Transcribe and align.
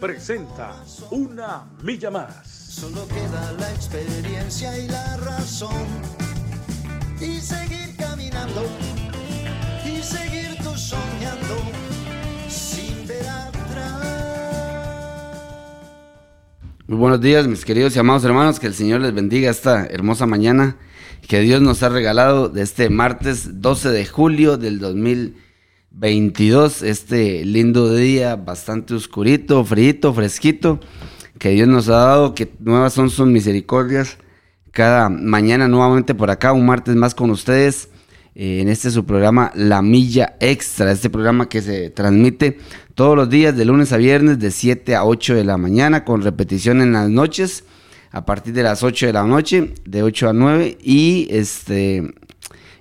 presenta 0.00 0.82
Una 1.10 1.66
Milla 1.82 2.10
Más. 2.10 2.46
Solo 2.46 3.06
queda 3.06 3.52
la 3.58 3.70
experiencia 3.70 4.76
y 4.78 4.88
la 4.88 5.18
razón. 5.18 5.86
Y 7.20 7.38
seguir 7.40 7.94
caminando, 7.98 8.64
y 9.84 10.02
seguir 10.02 10.56
tú 10.62 10.74
soñando, 10.74 11.56
sin 12.48 13.06
ver 13.06 13.28
atrás. 13.28 14.06
Muy 16.86 16.96
buenos 16.96 17.20
días, 17.20 17.46
mis 17.46 17.66
queridos 17.66 17.94
y 17.94 17.98
amados 17.98 18.24
hermanos. 18.24 18.58
Que 18.58 18.68
el 18.68 18.74
Señor 18.74 19.02
les 19.02 19.12
bendiga 19.12 19.50
esta 19.50 19.84
hermosa 19.84 20.24
mañana 20.24 20.78
que 21.28 21.40
Dios 21.40 21.60
nos 21.60 21.82
ha 21.82 21.90
regalado 21.90 22.48
de 22.48 22.62
este 22.62 22.88
martes 22.88 23.60
12 23.60 23.90
de 23.90 24.06
julio 24.06 24.56
del 24.56 24.78
2022. 25.90 26.82
Este 26.82 27.44
lindo 27.44 27.94
día, 27.94 28.36
bastante 28.36 28.94
oscurito, 28.94 29.64
frío, 29.64 30.14
fresquito, 30.14 30.80
que 31.38 31.50
Dios 31.50 31.68
nos 31.68 31.88
ha 31.88 31.96
dado, 31.96 32.34
que 32.34 32.52
nuevas 32.60 32.92
son 32.92 33.10
sus 33.10 33.26
misericordias. 33.26 34.18
Cada 34.70 35.08
mañana 35.08 35.68
nuevamente 35.68 36.14
por 36.14 36.30
acá, 36.30 36.52
un 36.52 36.66
martes 36.66 36.94
más 36.94 37.14
con 37.14 37.30
ustedes. 37.30 37.88
eh, 38.36 38.60
en 38.60 38.68
este 38.68 38.90
su 38.90 39.04
programa 39.04 39.50
La 39.54 39.82
Milla 39.82 40.36
Extra, 40.38 40.92
este 40.92 41.10
programa 41.10 41.48
que 41.48 41.60
se 41.62 41.90
transmite 41.90 42.58
todos 42.94 43.16
los 43.16 43.28
días 43.28 43.56
de 43.56 43.64
lunes 43.64 43.92
a 43.92 43.96
viernes 43.96 44.38
de 44.38 44.52
7 44.52 44.94
a 44.94 45.04
8 45.04 45.34
de 45.34 45.44
la 45.44 45.56
mañana 45.56 46.04
con 46.04 46.22
repetición 46.22 46.80
en 46.80 46.92
las 46.92 47.10
noches 47.10 47.64
a 48.12 48.24
partir 48.24 48.54
de 48.54 48.62
las 48.62 48.82
8 48.82 49.06
de 49.06 49.12
la 49.12 49.24
noche, 49.24 49.74
de 49.84 50.02
8 50.02 50.28
a 50.28 50.32
9 50.32 50.78
y 50.82 51.26
este 51.30 52.14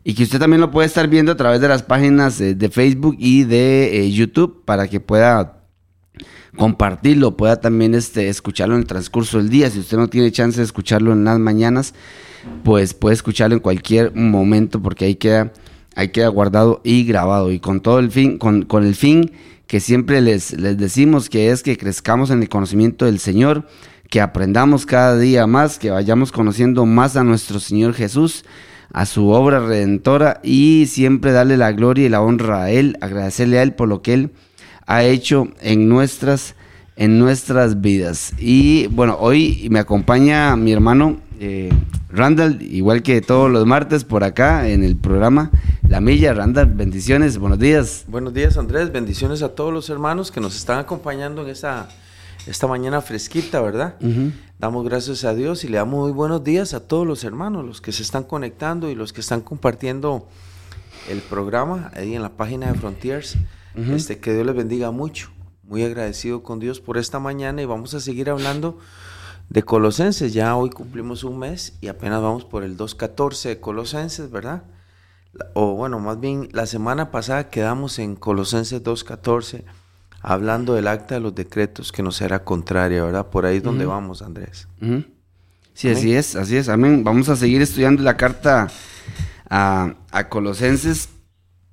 y 0.09 0.15
que 0.15 0.23
usted 0.23 0.39
también 0.39 0.59
lo 0.59 0.71
puede 0.71 0.88
estar 0.88 1.07
viendo 1.07 1.31
a 1.31 1.38
través 1.38 1.61
de 1.61 1.67
las 1.67 1.83
páginas 1.83 2.41
eh, 2.41 2.55
de 2.55 2.69
Facebook 2.69 3.15
y 3.19 3.43
de 3.43 3.99
eh, 3.99 4.11
YouTube 4.11 4.65
para 4.65 4.88
que 4.88 4.99
pueda 4.99 5.61
compartirlo, 6.57 7.38
pueda 7.38 7.61
también 7.61 7.93
este, 7.93 8.27
escucharlo 8.27 8.73
en 8.73 8.81
el 8.81 8.87
transcurso 8.87 9.37
del 9.37 9.49
día. 9.49 9.69
Si 9.69 9.77
usted 9.77 9.97
no 9.97 10.07
tiene 10.07 10.31
chance 10.31 10.57
de 10.57 10.63
escucharlo 10.63 11.13
en 11.13 11.25
las 11.25 11.37
mañanas, 11.37 11.93
pues 12.63 12.95
puede 12.95 13.13
escucharlo 13.13 13.55
en 13.55 13.61
cualquier 13.61 14.15
momento 14.15 14.81
porque 14.81 15.05
ahí 15.05 15.13
queda, 15.13 15.53
ahí 15.95 16.09
queda 16.09 16.30
guardado 16.30 16.81
y 16.83 17.05
grabado. 17.05 17.52
Y 17.52 17.59
con 17.59 17.80
todo 17.80 17.99
el 17.99 18.09
fin, 18.09 18.39
con, 18.39 18.63
con 18.63 18.87
el 18.87 18.95
fin 18.95 19.31
que 19.67 19.80
siempre 19.80 20.21
les, 20.21 20.53
les 20.53 20.75
decimos 20.75 21.30
que 21.30 21.52
es 21.52 21.61
que 21.61 21.77
crezcamos 21.77 22.31
en 22.31 22.41
el 22.41 22.49
conocimiento 22.49 23.05
del 23.05 23.19
Señor, 23.19 23.67
que 24.09 24.21
aprendamos 24.21 24.87
cada 24.87 25.19
día 25.19 25.45
más, 25.45 25.77
que 25.77 25.91
vayamos 25.91 26.31
conociendo 26.31 26.87
más 26.87 27.15
a 27.15 27.23
nuestro 27.23 27.59
Señor 27.59 27.93
Jesús, 27.93 28.43
a 28.91 29.05
su 29.05 29.29
obra 29.29 29.59
redentora 29.59 30.39
y 30.43 30.85
siempre 30.87 31.31
darle 31.31 31.57
la 31.57 31.71
gloria 31.71 32.05
y 32.05 32.09
la 32.09 32.21
honra 32.21 32.63
a 32.63 32.71
Él, 32.71 32.97
agradecerle 33.01 33.59
a 33.59 33.63
Él 33.63 33.73
por 33.73 33.87
lo 33.87 34.01
que 34.01 34.13
Él 34.13 34.31
ha 34.87 35.03
hecho 35.03 35.47
en 35.61 35.87
nuestras, 35.87 36.55
en 36.95 37.19
nuestras 37.19 37.81
vidas. 37.81 38.33
Y 38.39 38.87
bueno, 38.87 39.17
hoy 39.19 39.67
me 39.69 39.80
acompaña 39.80 40.55
mi 40.55 40.71
hermano 40.71 41.17
eh, 41.39 41.69
Randall, 42.09 42.61
igual 42.61 43.03
que 43.03 43.21
todos 43.21 43.49
los 43.52 43.65
martes 43.65 44.03
por 44.03 44.23
acá 44.23 44.67
en 44.67 44.83
el 44.83 44.97
programa 44.97 45.52
La 45.87 46.02
Milla. 46.02 46.33
Randall, 46.33 46.65
bendiciones, 46.65 47.37
buenos 47.37 47.59
días. 47.59 48.05
Buenos 48.08 48.33
días 48.33 48.58
Andrés, 48.58 48.91
bendiciones 48.91 49.43
a 49.43 49.49
todos 49.49 49.71
los 49.71 49.89
hermanos 49.89 50.31
que 50.31 50.41
nos 50.41 50.55
están 50.55 50.80
acompañando 50.80 51.43
en 51.43 51.49
esta, 51.49 51.87
esta 52.48 52.67
mañana 52.67 53.02
fresquita, 53.02 53.61
¿verdad? 53.61 53.95
Damos 54.58 54.86
gracias 54.86 55.23
a 55.23 55.33
Dios 55.33 55.64
y 55.64 55.67
le 55.67 55.77
damos 55.77 56.00
muy 56.00 56.11
buenos 56.11 56.44
días 56.44 56.73
a 56.73 56.88
todos 56.88 57.05
los 57.05 57.23
hermanos, 57.23 57.66
los 57.66 57.82
que 57.82 57.92
se 57.92 58.04
están 58.04 58.23
conectando 58.23 58.89
y 58.89 58.95
los 58.95 59.14
que 59.14 59.22
están 59.22 59.42
compartiendo 59.42 60.27
el 61.10 61.22
programa 61.22 61.92
ahí 61.95 62.16
en 62.16 62.22
la 62.22 62.30
página 62.30 62.72
de 62.72 62.77
Frontiers. 62.77 63.38
este, 63.76 64.20
que 64.20 64.33
Dios 64.33 64.45
les 64.45 64.55
bendiga 64.55 64.92
mucho. 64.92 65.30
Muy 65.64 65.83
agradecido 65.83 66.42
con 66.42 66.60
Dios 66.60 66.80
por 66.80 66.98
esta 66.98 67.20
mañana 67.20 67.61
y 67.61 67.66
vamos 67.66 67.94
a 67.94 68.00
seguir 68.00 68.30
hablando 68.30 68.80
de 69.50 69.64
Colosenses. 69.64 70.33
Ya 70.33 70.56
hoy 70.56 70.70
cumplimos 70.70 71.23
un 71.23 71.38
mes 71.38 71.77
y 71.82 71.88
apenas 71.88 72.21
vamos 72.21 72.45
por 72.45 72.64
el 72.64 72.76
2.14 72.77 73.50
de 73.50 73.60
Colosenses, 73.60 74.32
¿verdad? 74.32 74.64
O 75.54 75.76
bueno, 75.76 76.00
más 76.00 76.20
bien 76.20 76.50
la 76.54 76.66
semana 76.66 77.11
pasada 77.11 77.50
quedamos 77.50 78.00
en 78.00 78.16
Colosenses 78.16 78.83
2.14 78.83 79.64
hablando 80.21 80.73
del 80.73 80.87
acta 80.87 81.15
de 81.15 81.21
los 81.21 81.35
decretos 81.35 81.91
que 81.91 82.03
nos 82.03 82.21
era 82.21 82.43
contraria, 82.43 83.03
¿verdad? 83.03 83.27
Por 83.27 83.45
ahí 83.45 83.57
es 83.57 83.63
donde 83.63 83.85
vamos, 83.85 84.21
Andrés. 84.21 84.67
Ujú. 84.81 85.03
Sí, 85.73 85.87
Amén. 85.87 85.97
así 85.97 86.13
es, 86.15 86.35
así 86.35 86.57
es, 86.57 86.69
amén. 86.69 87.03
Vamos 87.03 87.30
a 87.30 87.35
seguir 87.35 87.61
estudiando 87.61 88.03
la 88.03 88.17
carta 88.17 88.67
a, 89.49 89.93
a 90.11 90.29
Colosenses, 90.29 91.09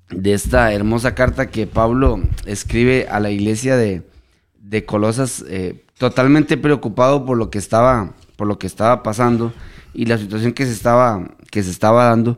de 0.09 0.33
esta 0.33 0.71
hermosa 0.71 1.15
carta 1.15 1.47
que 1.47 1.67
Pablo 1.67 2.21
escribe 2.45 3.07
a 3.09 3.19
la 3.19 3.29
iglesia 3.29 3.75
de, 3.75 4.03
de 4.59 4.85
Colosas, 4.85 5.43
eh, 5.49 5.85
totalmente 5.97 6.57
preocupado 6.57 7.25
por 7.25 7.37
lo 7.37 7.49
que 7.49 7.57
estaba, 7.57 8.13
por 8.35 8.47
lo 8.47 8.57
que 8.57 8.67
estaba 8.67 9.03
pasando 9.03 9.53
y 9.93 10.05
la 10.05 10.17
situación 10.17 10.53
que 10.53 10.65
se 10.65 10.71
estaba, 10.71 11.27
que 11.51 11.63
se 11.63 11.71
estaba 11.71 12.05
dando. 12.05 12.37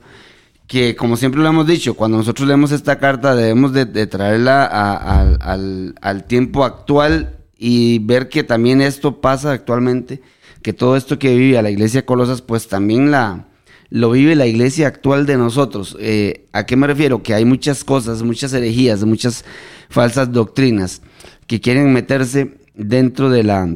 Que 0.70 0.96
como 0.96 1.18
siempre 1.18 1.42
lo 1.42 1.50
hemos 1.50 1.66
dicho, 1.66 1.96
cuando 1.96 2.18
nosotros 2.18 2.48
leemos 2.48 2.72
esta 2.72 3.00
carta 3.00 3.36
debemos 3.36 3.74
de, 3.74 3.88
traerla 4.06 4.66
a- 4.66 4.98
a- 4.98 5.36
al, 5.54 5.96
al 6.00 6.26
tiempo 6.26 6.64
actual 6.64 7.38
y 7.58 7.98
ver 8.06 8.30
que 8.30 8.44
también 8.44 8.80
esto 8.80 9.20
pasa 9.20 9.52
actualmente, 9.52 10.22
que 10.62 10.72
todo 10.72 10.96
esto 10.96 11.18
que 11.18 11.36
vive 11.36 11.58
la 11.64 11.72
iglesia 11.72 12.06
Colosas, 12.06 12.44
pues 12.44 12.68
también 12.68 13.10
la, 13.10 13.48
lo 13.90 14.12
vive 14.12 14.36
la 14.36 14.46
iglesia 14.46 14.86
actual 14.88 15.26
de 15.26 15.38
nosotros. 15.38 15.98
Eh, 16.00 16.46
¿A 16.54 16.68
qué 16.68 16.76
me 16.76 16.86
refiero? 16.86 17.24
Que 17.24 17.34
hay 17.34 17.46
muchas 17.46 17.84
cosas, 17.84 18.22
muchas 18.22 18.54
herejías, 18.54 19.04
muchas 19.06 19.46
falsas 19.90 20.32
doctrinas 20.32 21.02
que 21.48 21.60
quieren 21.60 21.92
meterse 21.94 22.60
dentro 22.76 23.32
de 23.32 23.42
la, 23.44 23.76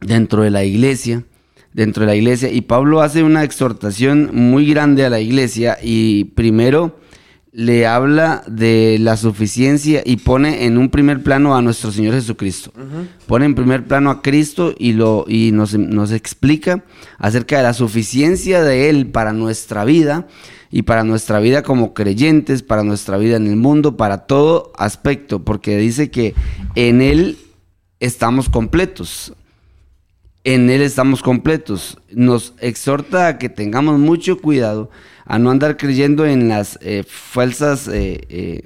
dentro 0.00 0.42
de 0.44 0.50
la 0.50 0.62
iglesia, 0.62 1.24
dentro 1.74 2.02
de 2.02 2.06
la 2.06 2.16
iglesia. 2.16 2.50
Y 2.50 2.62
Pablo 2.62 3.00
hace 3.00 3.22
una 3.22 3.44
exhortación 3.44 4.30
muy 4.32 4.66
grande 4.66 5.04
a 5.04 5.10
la 5.10 5.20
iglesia 5.20 5.78
y 5.82 6.24
primero 6.24 6.98
le 7.52 7.86
habla 7.86 8.42
de 8.46 8.96
la 8.98 9.18
suficiencia 9.18 10.02
y 10.06 10.16
pone 10.16 10.64
en 10.64 10.78
un 10.78 10.88
primer 10.88 11.22
plano 11.22 11.54
a 11.54 11.60
nuestro 11.60 11.92
Señor 11.92 12.14
Jesucristo. 12.14 12.72
Pone 13.26 13.44
en 13.44 13.54
primer 13.54 13.86
plano 13.86 14.10
a 14.10 14.22
Cristo 14.22 14.74
y, 14.78 14.94
lo, 14.94 15.26
y 15.28 15.52
nos, 15.52 15.74
nos 15.74 16.12
explica 16.12 16.82
acerca 17.18 17.58
de 17.58 17.64
la 17.64 17.74
suficiencia 17.74 18.62
de 18.62 18.88
Él 18.88 19.08
para 19.08 19.34
nuestra 19.34 19.84
vida 19.84 20.26
y 20.70 20.82
para 20.82 21.04
nuestra 21.04 21.40
vida 21.40 21.62
como 21.62 21.92
creyentes, 21.92 22.62
para 22.62 22.84
nuestra 22.84 23.18
vida 23.18 23.36
en 23.36 23.46
el 23.46 23.56
mundo, 23.56 23.98
para 23.98 24.26
todo 24.26 24.72
aspecto, 24.78 25.44
porque 25.44 25.76
dice 25.76 26.10
que 26.10 26.34
en 26.74 27.02
Él 27.02 27.36
estamos 28.00 28.48
completos. 28.48 29.34
En 30.44 30.70
Él 30.70 30.82
estamos 30.82 31.22
completos. 31.22 31.98
Nos 32.10 32.54
exhorta 32.58 33.28
a 33.28 33.38
que 33.38 33.48
tengamos 33.48 34.00
mucho 34.00 34.38
cuidado 34.38 34.90
a 35.24 35.38
no 35.38 35.50
andar 35.50 35.76
creyendo 35.76 36.26
en 36.26 36.48
las 36.48 36.78
eh, 36.82 37.04
falsas, 37.06 37.86
eh, 37.86 38.22
eh, 38.28 38.62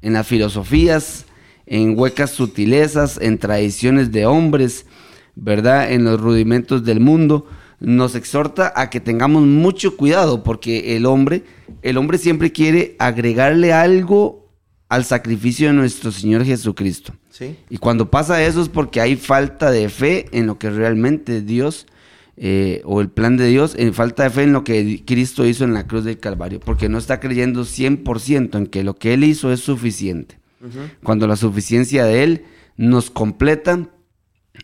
en 0.00 0.14
las 0.14 0.26
filosofías, 0.26 1.26
en 1.66 1.98
huecas 1.98 2.30
sutilezas, 2.30 3.18
en 3.20 3.38
tradiciones 3.38 4.10
de 4.10 4.24
hombres, 4.24 4.86
¿verdad? 5.34 5.92
En 5.92 6.04
los 6.04 6.18
rudimentos 6.18 6.82
del 6.82 7.00
mundo. 7.00 7.46
Nos 7.78 8.14
exhorta 8.14 8.72
a 8.74 8.88
que 8.88 9.00
tengamos 9.00 9.42
mucho 9.42 9.98
cuidado 9.98 10.42
porque 10.42 10.96
el 10.96 11.04
hombre, 11.04 11.44
el 11.82 11.98
hombre 11.98 12.16
siempre 12.16 12.52
quiere 12.52 12.96
agregarle 12.98 13.74
algo 13.74 14.48
al 14.88 15.04
sacrificio 15.04 15.66
de 15.68 15.74
nuestro 15.74 16.10
Señor 16.10 16.42
Jesucristo. 16.46 17.12
¿Sí? 17.36 17.56
Y 17.68 17.76
cuando 17.76 18.10
pasa 18.10 18.42
eso 18.42 18.62
es 18.62 18.70
porque 18.70 19.02
hay 19.02 19.16
falta 19.16 19.70
de 19.70 19.90
fe 19.90 20.26
en 20.32 20.46
lo 20.46 20.58
que 20.58 20.70
realmente 20.70 21.42
Dios 21.42 21.86
eh, 22.38 22.80
o 22.84 23.00
el 23.00 23.10
plan 23.10 23.36
de 23.36 23.46
Dios, 23.46 23.74
en 23.78 23.92
falta 23.92 24.24
de 24.24 24.30
fe 24.30 24.42
en 24.44 24.52
lo 24.52 24.64
que 24.64 25.02
Cristo 25.06 25.46
hizo 25.46 25.64
en 25.64 25.74
la 25.74 25.86
cruz 25.86 26.04
del 26.04 26.18
Calvario, 26.18 26.60
porque 26.60 26.88
no 26.88 26.98
está 26.98 27.20
creyendo 27.20 27.62
100% 27.62 28.56
en 28.56 28.66
que 28.66 28.84
lo 28.84 28.96
que 28.96 29.12
Él 29.14 29.24
hizo 29.24 29.52
es 29.52 29.60
suficiente. 29.60 30.38
Cuando 31.02 31.26
la 31.26 31.36
suficiencia 31.36 32.04
de 32.04 32.24
Él 32.24 32.44
nos 32.76 33.10
completa 33.10 33.88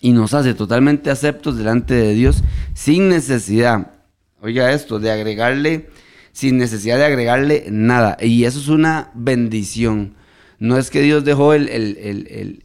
y 0.00 0.12
nos 0.12 0.34
hace 0.34 0.54
totalmente 0.54 1.10
aceptos 1.10 1.56
delante 1.56 1.94
de 1.94 2.14
Dios 2.14 2.42
sin 2.74 3.08
necesidad, 3.08 3.92
oiga 4.40 4.72
esto, 4.72 4.98
de 4.98 5.10
agregarle, 5.10 5.90
sin 6.32 6.56
necesidad 6.56 6.96
de 6.96 7.04
agregarle 7.04 7.66
nada. 7.70 8.16
Y 8.20 8.44
eso 8.44 8.58
es 8.58 8.68
una 8.68 9.10
bendición. 9.14 10.16
No 10.62 10.78
es 10.78 10.90
que 10.90 11.00
Dios 11.02 11.24
dejó 11.24 11.54
el, 11.54 11.68
el- 11.68 11.96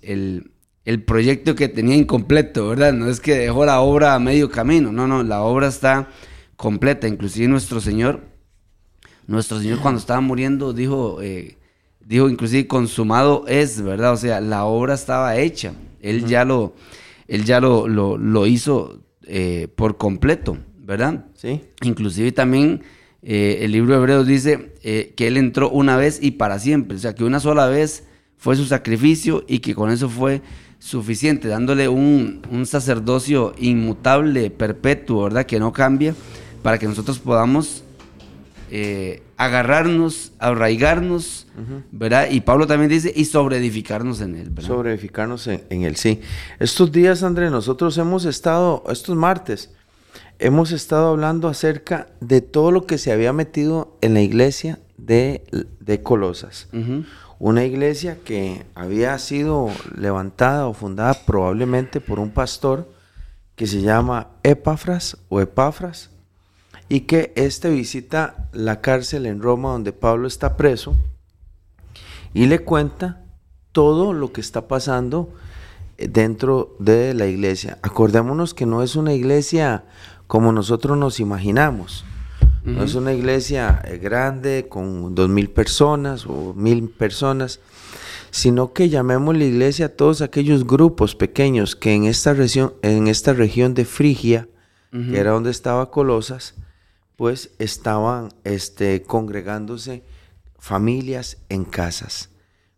el- 0.03 0.51
el- 0.85 1.03
proyecto 1.03 1.55
que 1.55 1.67
tenía 1.67 1.95
incompleto, 1.95 2.67
¿verdad? 2.69 2.93
No 2.93 3.09
es 3.09 3.19
que 3.19 3.33
dejó 3.35 3.65
la 3.65 3.79
obra 3.81 4.13
a 4.13 4.19
medio 4.19 4.51
camino, 4.51 4.91
no, 4.91 5.07
no, 5.07 5.23
la 5.23 5.41
obra 5.41 5.67
está 5.67 6.07
completa. 6.55 7.07
Inclusive 7.07 7.47
nuestro 7.47 7.81
Señor, 7.81 8.21
nuestro 9.25 9.59
Señor 9.59 9.79
cuando 9.79 9.99
estaba 9.99 10.21
muriendo 10.21 10.73
dijo, 10.73 11.23
eh, 11.23 11.57
dijo 12.05 12.29
inclusive 12.29 12.67
consumado 12.67 13.45
es, 13.47 13.81
¿verdad? 13.81 14.13
O 14.13 14.17
sea, 14.17 14.41
la 14.41 14.65
obra 14.65 14.93
estaba 14.93 15.35
hecha. 15.37 15.73
Él 15.99 16.25
ya 16.27 16.45
lo, 16.45 16.75
él 17.27 17.45
ya 17.45 17.59
lo, 17.59 17.87
lo, 17.87 18.45
hizo 18.45 19.01
eh, 19.25 19.67
por 19.75 19.97
completo, 19.97 20.55
¿verdad? 20.77 21.25
Sí. 21.33 21.61
Inclusive 21.81 22.31
también 22.31 22.83
eh, 23.29 23.59
el 23.65 23.73
libro 23.73 23.93
de 23.93 23.99
Hebreos 23.99 24.25
dice 24.25 24.71
que 24.81 25.27
él 25.27 25.35
entró 25.35 25.69
una 25.69 25.97
vez 25.97 26.19
y 26.21 26.31
para 26.31 26.59
siempre. 26.59 26.95
O 26.95 26.99
sea, 26.99 27.13
que 27.13 27.25
una 27.25 27.41
sola 27.41 27.67
vez 27.67 28.05
fue 28.37 28.55
su 28.55 28.65
sacrificio 28.65 29.43
y 29.47 29.59
que 29.59 29.75
con 29.75 29.91
eso 29.91 30.09
fue 30.09 30.41
suficiente, 30.79 31.47
dándole 31.47 31.89
un, 31.89 32.41
sacerdocio 32.65 33.53
inmutable, 33.57 34.49
perpetuo, 34.49 35.23
¿verdad? 35.23 35.45
Que 35.45 35.59
no 35.59 35.73
cambia, 35.73 36.15
para 36.61 36.77
que 36.77 36.87
nosotros 36.87 37.19
podamos 37.19 37.83
eh, 38.69 39.23
agarrarnos, 39.37 40.33
arraigarnos, 40.39 41.47
¿verdad? 41.91 42.27
Y 42.29 42.41
Pablo 42.41 42.67
también 42.67 42.89
dice, 42.89 43.11
y 43.15 43.25
sobreedificarnos 43.25 44.21
en 44.21 44.35
él, 44.35 44.49
¿verdad? 44.49 44.69
Sobreedificarnos 44.69 45.47
en, 45.47 45.63
en 45.69 45.83
él, 45.83 45.95
sí. 45.95 46.21
Estos 46.59 46.91
días, 46.91 47.23
André, 47.23 47.49
nosotros 47.49 47.97
hemos 47.97 48.25
estado, 48.25 48.83
estos 48.89 49.15
martes, 49.15 49.71
hemos 50.39 50.71
estado 50.71 51.07
hablando 51.07 51.47
acerca 51.47 52.07
de 52.19 52.41
todo 52.41 52.71
lo 52.71 52.85
que 52.85 52.97
se 52.97 53.11
había 53.11 53.33
metido 53.33 53.97
en 54.01 54.13
la 54.13 54.21
iglesia 54.21 54.79
de, 54.97 55.43
de 55.79 56.03
Colosas 56.03 56.67
una 57.39 57.65
iglesia 57.65 58.17
que 58.23 58.65
había 58.73 59.17
sido 59.19 59.69
levantada 59.95 60.67
o 60.67 60.73
fundada 60.73 61.13
probablemente 61.25 62.01
por 62.01 62.19
un 62.19 62.31
pastor 62.31 62.89
que 63.55 63.67
se 63.67 63.81
llama 63.81 64.29
Epafras 64.43 65.17
o 65.29 65.39
Epafras 65.39 66.09
y 66.89 67.01
que 67.01 67.33
este 67.35 67.69
visita 67.69 68.49
la 68.53 68.81
cárcel 68.81 69.25
en 69.25 69.41
Roma 69.41 69.71
donde 69.71 69.93
Pablo 69.93 70.27
está 70.27 70.57
preso 70.57 70.95
y 72.33 72.47
le 72.47 72.59
cuenta 72.59 73.23
todo 73.71 74.13
lo 74.13 74.31
que 74.31 74.41
está 74.41 74.67
pasando 74.67 75.33
eh, 75.97 76.07
dentro 76.07 76.75
de 76.79 77.13
la 77.13 77.27
iglesia. 77.27 77.77
Acordémonos 77.81 78.53
que 78.53 78.65
no 78.65 78.81
es 78.81 78.95
una 78.95 79.13
iglesia 79.13 79.85
como 80.27 80.51
nosotros 80.51 80.97
nos 80.97 81.19
imaginamos. 81.19 82.05
No 82.63 82.83
es 82.83 82.95
una 82.95 83.13
iglesia 83.13 83.81
eh, 83.85 83.97
grande 83.97 84.67
con 84.67 85.15
dos 85.15 85.29
mil 85.29 85.49
personas 85.49 86.25
o 86.25 86.53
mil 86.53 86.89
personas, 86.89 87.61
sino 88.29 88.73
que 88.73 88.89
llamemos 88.89 89.37
la 89.37 89.45
iglesia 89.45 89.85
a 89.85 89.95
todos 89.95 90.21
aquellos 90.21 90.67
grupos 90.67 91.15
pequeños 91.15 91.77
que 91.77 91.93
en 91.93 92.03
esta 92.03 92.33
región, 92.33 92.73
en 92.81 93.07
esta 93.07 93.31
región 93.31 93.73
de 93.73 93.85
Frigia, 93.85 94.49
que 94.91 95.17
era 95.17 95.31
donde 95.31 95.51
estaba 95.51 95.91
Colosas, 95.91 96.55
pues 97.15 97.51
estaban 97.57 98.29
este, 98.43 99.03
congregándose 99.03 100.03
familias 100.57 101.37
en 101.49 101.63
casas. 101.63 102.31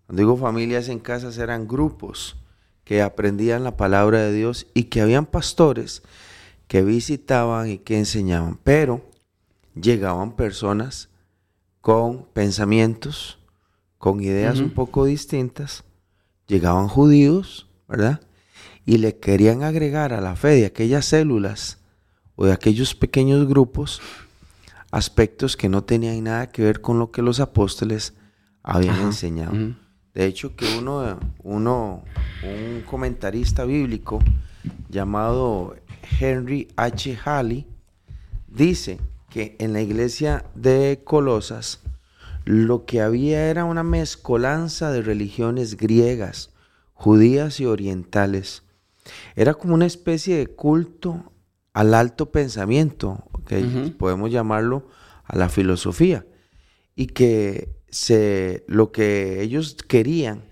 Cuando 0.05 0.21
digo 0.21 0.37
familias 0.37 0.87
en 0.89 0.99
casas 0.99 1.37
eran 1.37 1.67
grupos 1.67 2.35
que 2.83 3.01
aprendían 3.01 3.63
la 3.63 3.77
palabra 3.77 4.19
de 4.19 4.33
Dios 4.33 4.67
y 4.73 4.85
que 4.85 5.01
habían 5.01 5.25
pastores 5.25 6.03
que 6.69 6.83
visitaban 6.83 7.67
y 7.67 7.79
que 7.79 7.97
enseñaban. 7.97 8.59
Pero 8.63 9.09
llegaban 9.73 10.35
personas 10.35 11.09
con 11.81 12.25
pensamientos, 12.31 13.39
con 13.97 14.21
ideas 14.21 14.59
un 14.59 14.69
poco 14.69 15.03
distintas, 15.03 15.83
llegaban 16.47 16.87
judíos, 16.87 17.67
¿verdad? 17.87 18.21
Y 18.85 18.99
le 18.99 19.17
querían 19.17 19.63
agregar 19.63 20.13
a 20.13 20.21
la 20.21 20.35
fe 20.35 20.49
de 20.49 20.67
aquellas 20.67 21.05
células 21.05 21.79
o 22.35 22.45
de 22.45 22.53
aquellos 22.53 22.93
pequeños 22.93 23.47
grupos 23.47 23.99
aspectos 24.91 25.57
que 25.57 25.69
no 25.69 25.83
tenían 25.83 26.23
nada 26.23 26.51
que 26.51 26.61
ver 26.61 26.81
con 26.81 26.99
lo 26.99 27.11
que 27.11 27.23
los 27.23 27.39
apóstoles 27.39 28.13
habían 28.61 29.01
enseñado. 29.01 29.53
De 30.13 30.25
hecho, 30.25 30.55
que 30.55 30.77
uno, 30.77 31.19
uno, 31.43 32.03
un 32.43 32.83
comentarista 32.83 33.65
bíblico 33.65 34.19
llamado 34.87 35.75
Henry 36.19 36.67
H. 36.75 37.17
Halley, 37.25 37.67
dice 38.47 38.99
que 39.29 39.55
en 39.59 39.73
la 39.73 39.81
iglesia 39.81 40.45
de 40.55 41.01
Colosas 41.03 41.81
lo 42.45 42.85
que 42.85 43.01
había 43.01 43.49
era 43.49 43.65
una 43.65 43.83
mezcolanza 43.83 44.91
de 44.91 45.01
religiones 45.01 45.77
griegas, 45.77 46.51
judías 46.93 47.59
y 47.59 47.65
orientales. 47.65 48.63
Era 49.35 49.53
como 49.53 49.73
una 49.73 49.85
especie 49.85 50.37
de 50.37 50.47
culto 50.47 51.31
al 51.73 51.93
alto 51.93 52.31
pensamiento, 52.31 53.23
que 53.45 53.93
podemos 53.97 54.31
llamarlo 54.31 54.87
a 55.23 55.37
la 55.37 55.49
filosofía, 55.49 56.25
y 56.95 57.07
que 57.07 57.69
se, 57.89 58.63
lo 58.67 58.91
que 58.91 59.41
ellos 59.41 59.75
querían, 59.87 60.43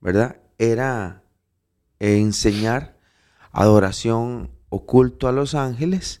¿verdad? 0.00 0.40
Era 0.58 1.22
enseñar 1.98 2.98
adoración 3.50 4.50
oculto 4.74 5.28
a 5.28 5.32
los 5.32 5.54
ángeles 5.54 6.20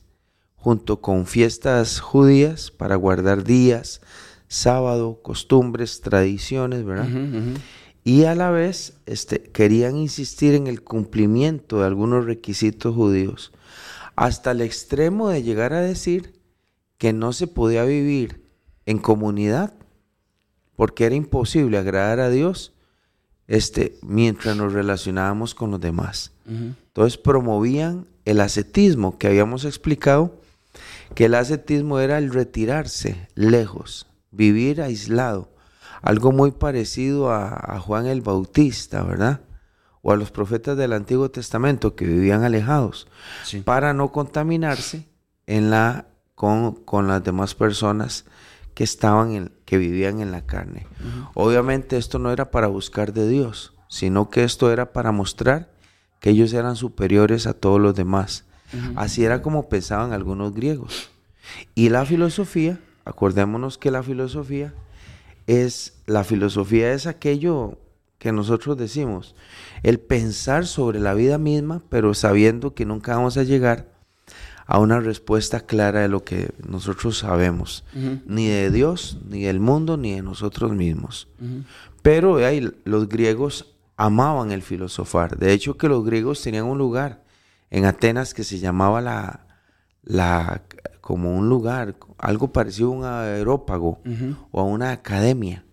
junto 0.54 1.00
con 1.00 1.26
fiestas 1.26 2.00
judías 2.00 2.70
para 2.70 2.96
guardar 2.96 3.44
días, 3.44 4.00
sábado, 4.48 5.20
costumbres, 5.22 6.00
tradiciones, 6.00 6.84
¿verdad? 6.84 7.08
Y 8.04 8.24
a 8.24 8.34
la 8.34 8.50
vez 8.50 8.94
este, 9.06 9.42
querían 9.42 9.96
insistir 9.96 10.54
en 10.54 10.66
el 10.66 10.82
cumplimiento 10.82 11.80
de 11.80 11.86
algunos 11.86 12.24
requisitos 12.24 12.94
judíos, 12.94 13.52
hasta 14.16 14.52
el 14.52 14.60
extremo 14.60 15.28
de 15.28 15.42
llegar 15.42 15.72
a 15.72 15.80
decir 15.80 16.40
que 16.96 17.12
no 17.12 17.32
se 17.32 17.46
podía 17.46 17.84
vivir 17.84 18.44
en 18.86 18.98
comunidad, 18.98 19.74
porque 20.76 21.06
era 21.06 21.14
imposible 21.14 21.76
agradar 21.76 22.20
a 22.20 22.30
Dios 22.30 22.72
este, 23.48 23.96
mientras 24.02 24.56
nos 24.56 24.72
relacionábamos 24.72 25.54
con 25.54 25.72
los 25.72 25.80
demás. 25.80 26.32
Entonces 26.94 27.18
promovían 27.18 28.06
el 28.24 28.40
ascetismo 28.40 29.18
que 29.18 29.26
habíamos 29.26 29.64
explicado, 29.64 30.40
que 31.16 31.24
el 31.24 31.34
ascetismo 31.34 31.98
era 31.98 32.18
el 32.18 32.32
retirarse 32.32 33.28
lejos, 33.34 34.06
vivir 34.30 34.80
aislado, 34.80 35.50
algo 36.02 36.30
muy 36.30 36.52
parecido 36.52 37.32
a, 37.32 37.80
Juan 37.80 38.06
el 38.06 38.20
Bautista, 38.20 39.02
¿verdad? 39.02 39.40
O 40.02 40.12
a 40.12 40.16
los 40.16 40.30
profetas 40.30 40.76
del 40.76 40.92
Antiguo 40.92 41.32
Testamento 41.32 41.96
que 41.96 42.06
vivían 42.06 42.44
alejados, 42.44 43.08
para 43.64 43.92
no 43.92 44.12
contaminarse 44.12 45.08
en 45.48 45.70
la, 45.70 46.06
con, 46.36 47.08
las 47.08 47.24
demás 47.24 47.56
personas 47.56 48.24
que 48.74 48.84
estaban 48.84 49.32
en, 49.32 49.52
que 49.64 49.78
vivían 49.78 50.20
en 50.20 50.30
la 50.30 50.46
carne. 50.46 50.86
Obviamente 51.34 51.96
esto 51.96 52.20
no 52.20 52.30
era 52.30 52.52
para 52.52 52.68
buscar 52.68 53.12
de 53.12 53.28
Dios, 53.28 53.72
sino 53.88 54.30
que 54.30 54.44
esto 54.44 54.70
era 54.70 54.92
para 54.92 55.10
mostrar 55.10 55.73
que 56.24 56.30
ellos 56.30 56.54
eran 56.54 56.74
superiores 56.74 57.46
a 57.46 57.52
todos 57.52 57.78
los 57.78 57.94
demás 57.94 58.46
Así 58.96 59.26
era 59.26 59.42
como 59.42 59.68
pensaban 59.68 60.14
algunos 60.14 60.54
griegos. 60.54 61.10
Y 61.74 61.90
la 61.90 62.06
filosofía, 62.06 62.80
acordémonos 63.04 63.76
que 63.76 63.90
la 63.90 64.02
filosofía 64.02 64.72
es, 65.46 65.98
la 66.06 66.24
filosofía 66.24 66.94
es 66.94 67.06
aquello 67.06 67.78
que 68.18 68.32
nosotros 68.32 68.78
decimos, 68.78 69.34
el 69.82 70.00
pensar 70.00 70.66
sobre 70.66 70.98
la 70.98 71.12
vida 71.12 71.36
misma, 71.36 71.82
pero 71.90 72.14
sabiendo 72.14 72.72
que 72.72 72.86
nunca 72.86 73.16
vamos 73.16 73.36
a 73.36 73.42
llegar 73.42 73.92
a 74.66 74.78
una 74.78 75.00
respuesta 75.00 75.60
clara 75.60 76.00
de 76.00 76.08
lo 76.08 76.24
que 76.24 76.52
nosotros 76.66 77.18
sabemos, 77.18 77.84
ni 78.24 78.48
de 78.48 78.70
Dios, 78.70 79.18
ni 79.28 79.42
del 79.42 79.60
mundo, 79.60 79.98
ni 79.98 80.14
de 80.14 80.22
nosotros 80.22 80.72
mismos. 80.72 81.28
Pero 82.00 82.36
ahí, 82.36 82.72
los 82.84 83.10
griegos 83.10 83.73
amaban 83.96 84.50
el 84.50 84.62
filosofar. 84.62 85.38
De 85.38 85.52
hecho, 85.52 85.76
que 85.76 85.88
los 85.88 86.04
griegos 86.04 86.42
tenían 86.42 86.64
un 86.64 86.78
lugar 86.78 87.22
en 87.70 87.84
Atenas 87.84 88.34
que 88.34 88.44
se 88.44 88.58
llamaba 88.58 89.00
la, 89.00 89.46
la 90.02 90.62
como 91.00 91.36
un 91.36 91.48
lugar, 91.48 91.96
algo 92.18 92.52
parecido 92.52 92.88
a 92.88 92.96
un 92.96 93.04
aerópago 93.04 94.00
o 94.50 94.60
a 94.60 94.64
una 94.64 94.90
academia, 94.90 95.64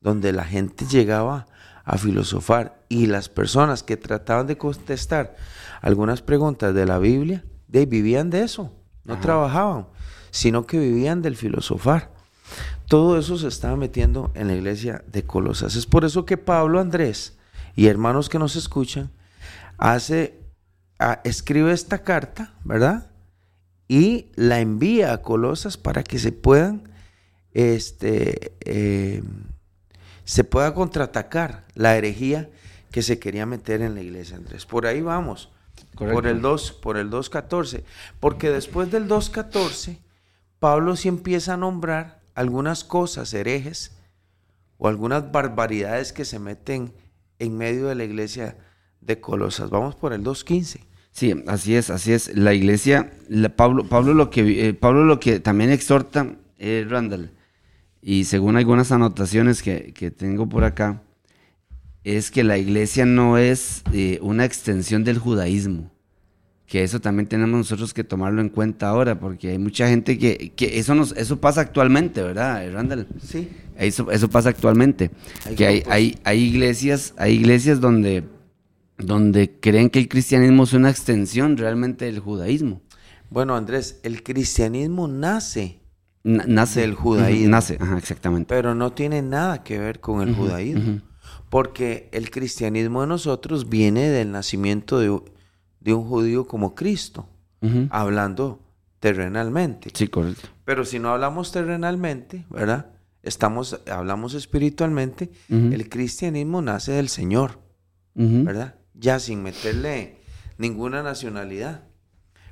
donde 0.00 0.32
la 0.32 0.44
gente 0.44 0.84
llegaba 0.86 1.46
a 1.84 1.96
filosofar 1.98 2.84
y 2.88 3.06
las 3.06 3.28
personas 3.28 3.82
que 3.82 3.96
trataban 3.96 4.46
de 4.46 4.58
contestar 4.58 5.36
algunas 5.80 6.20
preguntas 6.20 6.74
de 6.74 6.84
la 6.84 6.98
Biblia, 6.98 7.44
de, 7.68 7.86
vivían 7.86 8.28
de 8.28 8.42
eso, 8.42 8.72
no 9.04 9.18
trabajaban, 9.20 9.86
sino 10.30 10.66
que 10.66 10.78
vivían 10.78 11.22
del 11.22 11.36
filosofar. 11.36 12.12
Todo 12.86 13.18
eso 13.18 13.38
se 13.38 13.48
estaba 13.48 13.76
metiendo 13.76 14.30
en 14.34 14.48
la 14.48 14.54
iglesia 14.54 15.02
de 15.06 15.24
Colosas. 15.24 15.74
Es 15.74 15.86
por 15.86 16.04
eso 16.04 16.26
que 16.26 16.36
Pablo 16.36 16.80
Andrés 16.80 17.38
y 17.76 17.86
hermanos 17.86 18.28
que 18.28 18.38
nos 18.38 18.56
escuchan 18.56 19.10
hace 19.76 20.40
escribe 21.24 21.72
esta 21.72 21.98
carta, 21.98 22.54
¿verdad? 22.64 23.10
Y 23.86 24.32
la 24.34 24.60
envía 24.60 25.12
a 25.12 25.22
Colosas 25.22 25.76
para 25.76 26.02
que 26.02 26.18
se 26.18 26.32
puedan, 26.32 26.88
este, 27.52 28.52
eh, 28.64 29.22
se 30.24 30.42
pueda 30.42 30.74
contraatacar 30.74 31.64
la 31.74 31.96
herejía 31.96 32.48
que 32.90 33.02
se 33.02 33.18
quería 33.18 33.46
meter 33.46 33.82
en 33.82 33.94
la 33.94 34.00
iglesia, 34.00 34.36
Andrés. 34.36 34.64
Por 34.64 34.86
ahí 34.86 35.02
vamos. 35.02 35.50
Correcto. 35.94 36.14
Por 36.14 36.26
el 36.26 36.40
2, 36.40 36.72
por 36.72 36.96
el 36.96 37.10
2.14. 37.10 37.84
Porque 38.18 38.50
después 38.50 38.90
del 38.90 39.06
2.14, 39.06 39.98
Pablo 40.58 40.96
sí 40.96 41.08
empieza 41.08 41.54
a 41.54 41.58
nombrar 41.58 42.22
algunas 42.34 42.84
cosas 42.84 43.32
herejes 43.34 43.92
o 44.78 44.88
algunas 44.88 45.30
barbaridades 45.30 46.12
que 46.12 46.24
se 46.24 46.38
meten 46.38 46.92
en 47.38 47.56
medio 47.56 47.86
de 47.86 47.94
la 47.94 48.04
iglesia 48.04 48.56
de 49.00 49.20
Colosas. 49.20 49.70
Vamos 49.70 49.94
por 49.94 50.12
el 50.12 50.22
2.15. 50.22 50.80
Sí, 51.10 51.34
así 51.46 51.74
es, 51.74 51.90
así 51.90 52.12
es. 52.12 52.36
La 52.36 52.52
iglesia, 52.54 53.12
Pablo, 53.56 53.88
Pablo 53.88 54.12
lo 54.14 54.30
que 54.30 54.68
eh, 54.68 54.74
Pablo 54.74 55.04
lo 55.04 55.18
que 55.18 55.40
también 55.40 55.70
exhorta, 55.70 56.36
Randall, 56.58 57.30
y 58.02 58.24
según 58.24 58.56
algunas 58.56 58.92
anotaciones 58.92 59.62
que, 59.62 59.92
que 59.94 60.10
tengo 60.10 60.48
por 60.48 60.64
acá, 60.64 61.02
es 62.06 62.30
que 62.30 62.44
la 62.44 62.56
iglesia 62.56 63.04
no 63.04 63.36
es 63.36 63.82
eh, 63.92 64.20
una 64.22 64.44
extensión 64.44 65.02
del 65.02 65.18
judaísmo. 65.18 65.90
Que 66.66 66.82
eso 66.82 67.00
también 67.00 67.28
tenemos 67.28 67.56
nosotros 67.56 67.94
que 67.94 68.02
tomarlo 68.02 68.40
en 68.40 68.48
cuenta 68.48 68.88
ahora, 68.88 69.20
porque 69.20 69.50
hay 69.50 69.58
mucha 69.58 69.88
gente 69.88 70.18
que, 70.18 70.52
que 70.56 70.78
eso 70.80 70.94
nos, 70.96 71.12
eso 71.12 71.40
pasa 71.40 71.60
actualmente, 71.60 72.22
¿verdad, 72.22 72.64
eh, 72.64 72.70
Randall? 72.72 73.06
Sí. 73.22 73.48
Eso, 73.78 74.10
eso 74.10 74.28
pasa 74.28 74.48
actualmente. 74.48 75.10
Hay 75.44 75.54
que 75.54 75.66
hay, 75.66 75.82
hay, 75.88 76.18
hay 76.24 76.42
iglesias, 76.42 77.14
hay 77.18 77.34
iglesias 77.34 77.80
donde, 77.80 78.24
donde 78.98 79.58
creen 79.60 79.90
que 79.90 80.00
el 80.00 80.08
cristianismo 80.08 80.64
es 80.64 80.72
una 80.72 80.90
extensión 80.90 81.56
realmente 81.56 82.06
del 82.06 82.18
judaísmo. 82.18 82.80
Bueno, 83.30 83.54
Andrés, 83.54 84.00
el 84.02 84.22
cristianismo 84.24 85.06
nace, 85.08 85.80
Na- 86.24 86.44
nace 86.48 86.80
Del 86.80 86.94
judaísmo. 86.94 87.48
Nace, 87.50 87.76
ajá, 87.78 87.98
exactamente. 87.98 88.48
pero 88.52 88.74
no 88.74 88.92
tiene 88.92 89.22
nada 89.22 89.62
que 89.62 89.78
ver 89.78 90.00
con 90.00 90.26
el 90.26 90.34
judaísmo. 90.34 91.00
Porque 91.48 92.08
el 92.12 92.30
cristianismo 92.30 93.02
de 93.02 93.06
nosotros 93.06 93.68
viene 93.68 94.08
del 94.10 94.32
nacimiento 94.32 94.98
de, 94.98 95.20
de 95.86 95.94
un 95.94 96.04
judío 96.04 96.46
como 96.46 96.74
Cristo, 96.74 97.28
hablando 97.90 98.60
terrenalmente. 99.00 99.90
Sí, 99.94 100.08
correcto. 100.08 100.48
Pero 100.64 100.84
si 100.84 100.98
no 100.98 101.10
hablamos 101.10 101.52
terrenalmente, 101.52 102.44
¿verdad? 102.50 102.90
Estamos, 103.22 103.80
hablamos 103.90 104.34
espiritualmente, 104.34 105.30
el 105.48 105.88
cristianismo 105.88 106.60
nace 106.60 106.92
del 106.92 107.08
Señor. 107.08 107.64
¿verdad? 108.14 108.74
Ya 108.94 109.18
sin 109.20 109.42
meterle 109.42 110.16
ninguna 110.58 111.02
nacionalidad. 111.02 111.82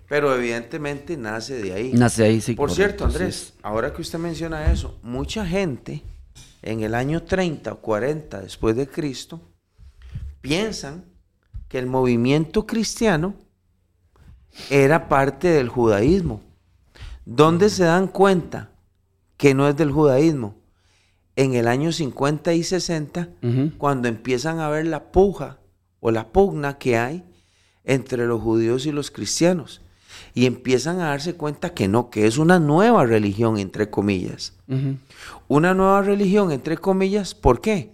Pero 0.08 0.34
evidentemente 0.34 1.16
nace 1.16 1.60
de 1.60 1.72
ahí. 1.72 1.92
Nace 1.94 2.24
ahí, 2.24 2.40
sí. 2.40 2.54
Por 2.54 2.68
correcto, 2.68 2.74
cierto, 2.76 3.04
Andrés, 3.06 3.54
ahora 3.62 3.92
que 3.92 4.02
usted 4.02 4.18
menciona 4.18 4.70
eso, 4.70 5.00
mucha 5.02 5.46
gente 5.46 6.02
en 6.62 6.82
el 6.82 6.94
año 6.94 7.22
30 7.22 7.72
o 7.72 7.80
40 7.80 8.42
después 8.42 8.76
de 8.76 8.86
Cristo 8.86 9.40
piensan 10.42 11.13
que 11.68 11.78
el 11.78 11.86
movimiento 11.86 12.66
cristiano 12.66 13.34
era 14.70 15.08
parte 15.08 15.48
del 15.48 15.68
judaísmo. 15.68 16.40
¿Dónde 17.24 17.70
se 17.70 17.84
dan 17.84 18.08
cuenta 18.08 18.70
que 19.36 19.54
no 19.54 19.68
es 19.68 19.76
del 19.76 19.90
judaísmo? 19.90 20.54
En 21.36 21.54
el 21.54 21.66
año 21.66 21.90
50 21.90 22.52
y 22.54 22.62
60, 22.62 23.28
Ujú. 23.42 23.72
cuando 23.78 24.06
empiezan 24.08 24.60
a 24.60 24.68
ver 24.68 24.86
la 24.86 25.10
puja 25.10 25.58
o 26.00 26.10
la 26.12 26.28
pugna 26.28 26.78
que 26.78 26.96
hay 26.96 27.24
entre 27.82 28.26
los 28.26 28.40
judíos 28.40 28.86
y 28.86 28.92
los 28.92 29.10
cristianos. 29.10 29.80
Y 30.32 30.46
empiezan 30.46 31.00
a 31.00 31.06
darse 31.08 31.34
cuenta 31.34 31.74
que 31.74 31.88
no, 31.88 32.08
que 32.10 32.26
es 32.28 32.38
una 32.38 32.60
nueva 32.60 33.04
religión, 33.04 33.58
entre 33.58 33.90
comillas. 33.90 34.52
Una 35.48 35.74
nueva 35.74 36.02
religión, 36.02 36.52
entre 36.52 36.76
comillas, 36.78 37.34
¿por 37.34 37.60
qué? 37.60 37.90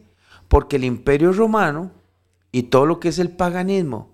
Porque 0.48 0.76
el 0.76 0.84
imperio 0.84 1.32
romano 1.32 1.92
y 2.52 2.64
todo 2.64 2.86
lo 2.86 3.00
que 3.00 3.08
es 3.08 3.18
el 3.18 3.30
paganismo 3.30 4.10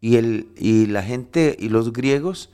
y, 0.00 0.16
el, 0.16 0.48
y 0.56 0.86
la 0.86 1.02
gente 1.02 1.56
y 1.58 1.68
los 1.68 1.92
griegos 1.92 2.50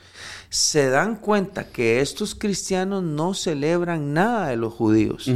se 0.51 0.89
dan 0.91 1.17
cuenta 1.17 1.69
que 1.71 2.01
estos 2.01 2.35
cristianos 2.35 3.03
no 3.03 3.35
celebran 3.35 4.13
nada 4.15 4.49
de 4.49 4.57
los 4.57 4.73
judíos. 4.73 5.27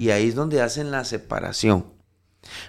Y 0.00 0.10
ahí 0.10 0.28
es 0.28 0.34
donde 0.34 0.60
hacen 0.62 0.90
la 0.90 1.04
separación. 1.04 1.84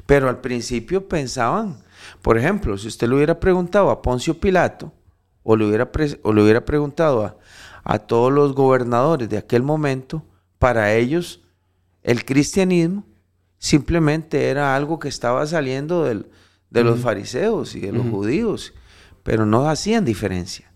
Pero 0.05 0.29
al 0.29 0.41
principio 0.41 1.07
pensaban, 1.07 1.77
por 2.21 2.37
ejemplo, 2.37 2.77
si 2.77 2.87
usted 2.87 3.07
le 3.07 3.15
hubiera 3.15 3.39
preguntado 3.39 3.89
a 3.89 4.01
Poncio 4.01 4.39
Pilato, 4.39 4.91
o 5.43 5.55
le 5.55 5.65
hubiera, 5.65 5.89
o 6.23 6.33
le 6.33 6.43
hubiera 6.43 6.65
preguntado 6.65 7.23
a, 7.25 7.37
a 7.83 7.97
todos 7.99 8.31
los 8.31 8.53
gobernadores 8.53 9.27
de 9.29 9.37
aquel 9.39 9.63
momento, 9.63 10.23
para 10.59 10.93
ellos 10.93 11.41
el 12.03 12.25
cristianismo 12.25 13.03
simplemente 13.57 14.49
era 14.49 14.75
algo 14.75 14.99
que 14.99 15.07
estaba 15.07 15.45
saliendo 15.47 16.03
del- 16.03 16.27
de 16.71 16.83
los 16.83 16.99
fariseos 16.99 17.75
y 17.75 17.81
de 17.81 17.91
los 17.91 18.07
judíos, 18.07 18.73
pero 19.23 19.45
no 19.45 19.69
hacían 19.69 20.05
diferencia. 20.05 20.71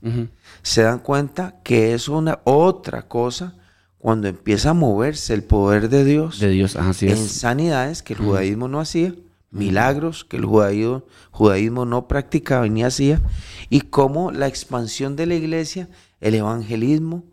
Se 0.61 0.83
dan 0.83 0.99
cuenta 0.99 1.55
que 1.63 1.93
es 1.93 2.07
una 2.07 2.39
otra 2.43 3.07
cosa 3.07 3.55
cuando 3.97 4.27
empieza 4.27 4.69
a 4.69 4.73
moverse 4.73 5.33
el 5.33 5.43
poder 5.43 5.89
de 5.89 6.03
Dios 6.03 6.39
De 6.39 6.49
Dios, 6.49 6.75
así 6.75 7.07
en 7.07 7.13
es. 7.13 7.31
sanidades 7.31 8.03
que 8.03 8.13
el 8.13 8.19
judaísmo 8.19 8.67
no 8.67 8.79
hacía, 8.79 9.15
milagros 9.49 10.25
que 10.25 10.37
el 10.37 10.45
judaísmo, 10.45 11.05
judaísmo 11.31 11.85
no 11.85 12.07
practicaba 12.07 12.67
ni 12.67 12.83
hacía, 12.83 13.21
y 13.69 13.81
cómo 13.81 14.31
la 14.31 14.47
expansión 14.47 15.15
de 15.15 15.25
la 15.25 15.35
iglesia, 15.35 15.89
el 16.19 16.35
evangelismo, 16.35 17.23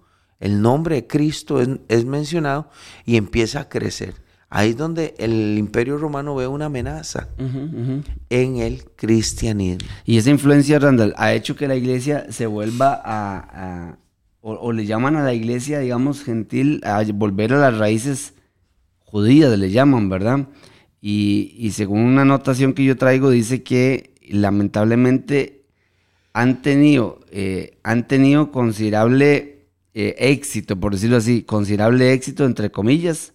el 0.40 0.62
nombre 0.62 0.96
de 0.96 1.06
Cristo 1.06 1.60
es, 1.60 1.68
es 1.88 2.04
mencionado 2.04 2.70
y 3.04 3.16
empieza 3.16 3.60
a 3.60 3.68
crecer. 3.68 4.14
Ahí 4.54 4.70
es 4.70 4.76
donde 4.76 5.14
el 5.16 5.56
imperio 5.56 5.96
romano 5.96 6.34
ve 6.34 6.46
una 6.46 6.66
amenaza 6.66 7.28
en 8.28 8.56
el 8.58 8.84
cristianismo. 8.96 9.88
Y 10.04 10.18
esa 10.18 10.28
influencia, 10.28 10.78
Randall, 10.78 11.14
ha 11.16 11.32
hecho 11.32 11.56
que 11.56 11.66
la 11.66 11.74
iglesia 11.74 12.26
se 12.30 12.44
vuelva 12.46 13.00
a, 13.02 13.38
a- 13.90 13.98
o, 14.42 14.52
o 14.52 14.72
le 14.72 14.84
llaman 14.84 15.16
a 15.16 15.22
la 15.22 15.32
iglesia, 15.32 15.78
digamos, 15.78 16.22
gentil, 16.22 16.82
a 16.84 17.02
volver 17.14 17.54
a 17.54 17.58
las 17.60 17.78
raíces 17.78 18.34
judías, 18.98 19.56
le 19.58 19.70
llaman, 19.70 20.10
¿verdad? 20.10 20.48
Y, 21.00 21.54
y 21.56 21.70
según 21.70 22.00
una 22.00 22.22
anotación 22.22 22.74
que 22.74 22.84
yo 22.84 22.96
traigo, 22.96 23.30
dice 23.30 23.62
que 23.62 24.12
lamentablemente 24.28 25.62
han 26.34 26.60
tenido, 26.60 27.20
eh, 27.30 27.78
han 27.84 28.06
tenido 28.06 28.50
considerable 28.50 29.66
eh, 29.94 30.14
éxito, 30.18 30.78
por 30.78 30.92
decirlo 30.92 31.16
así, 31.16 31.42
considerable 31.42 32.12
éxito, 32.12 32.44
entre 32.44 32.70
comillas, 32.70 33.32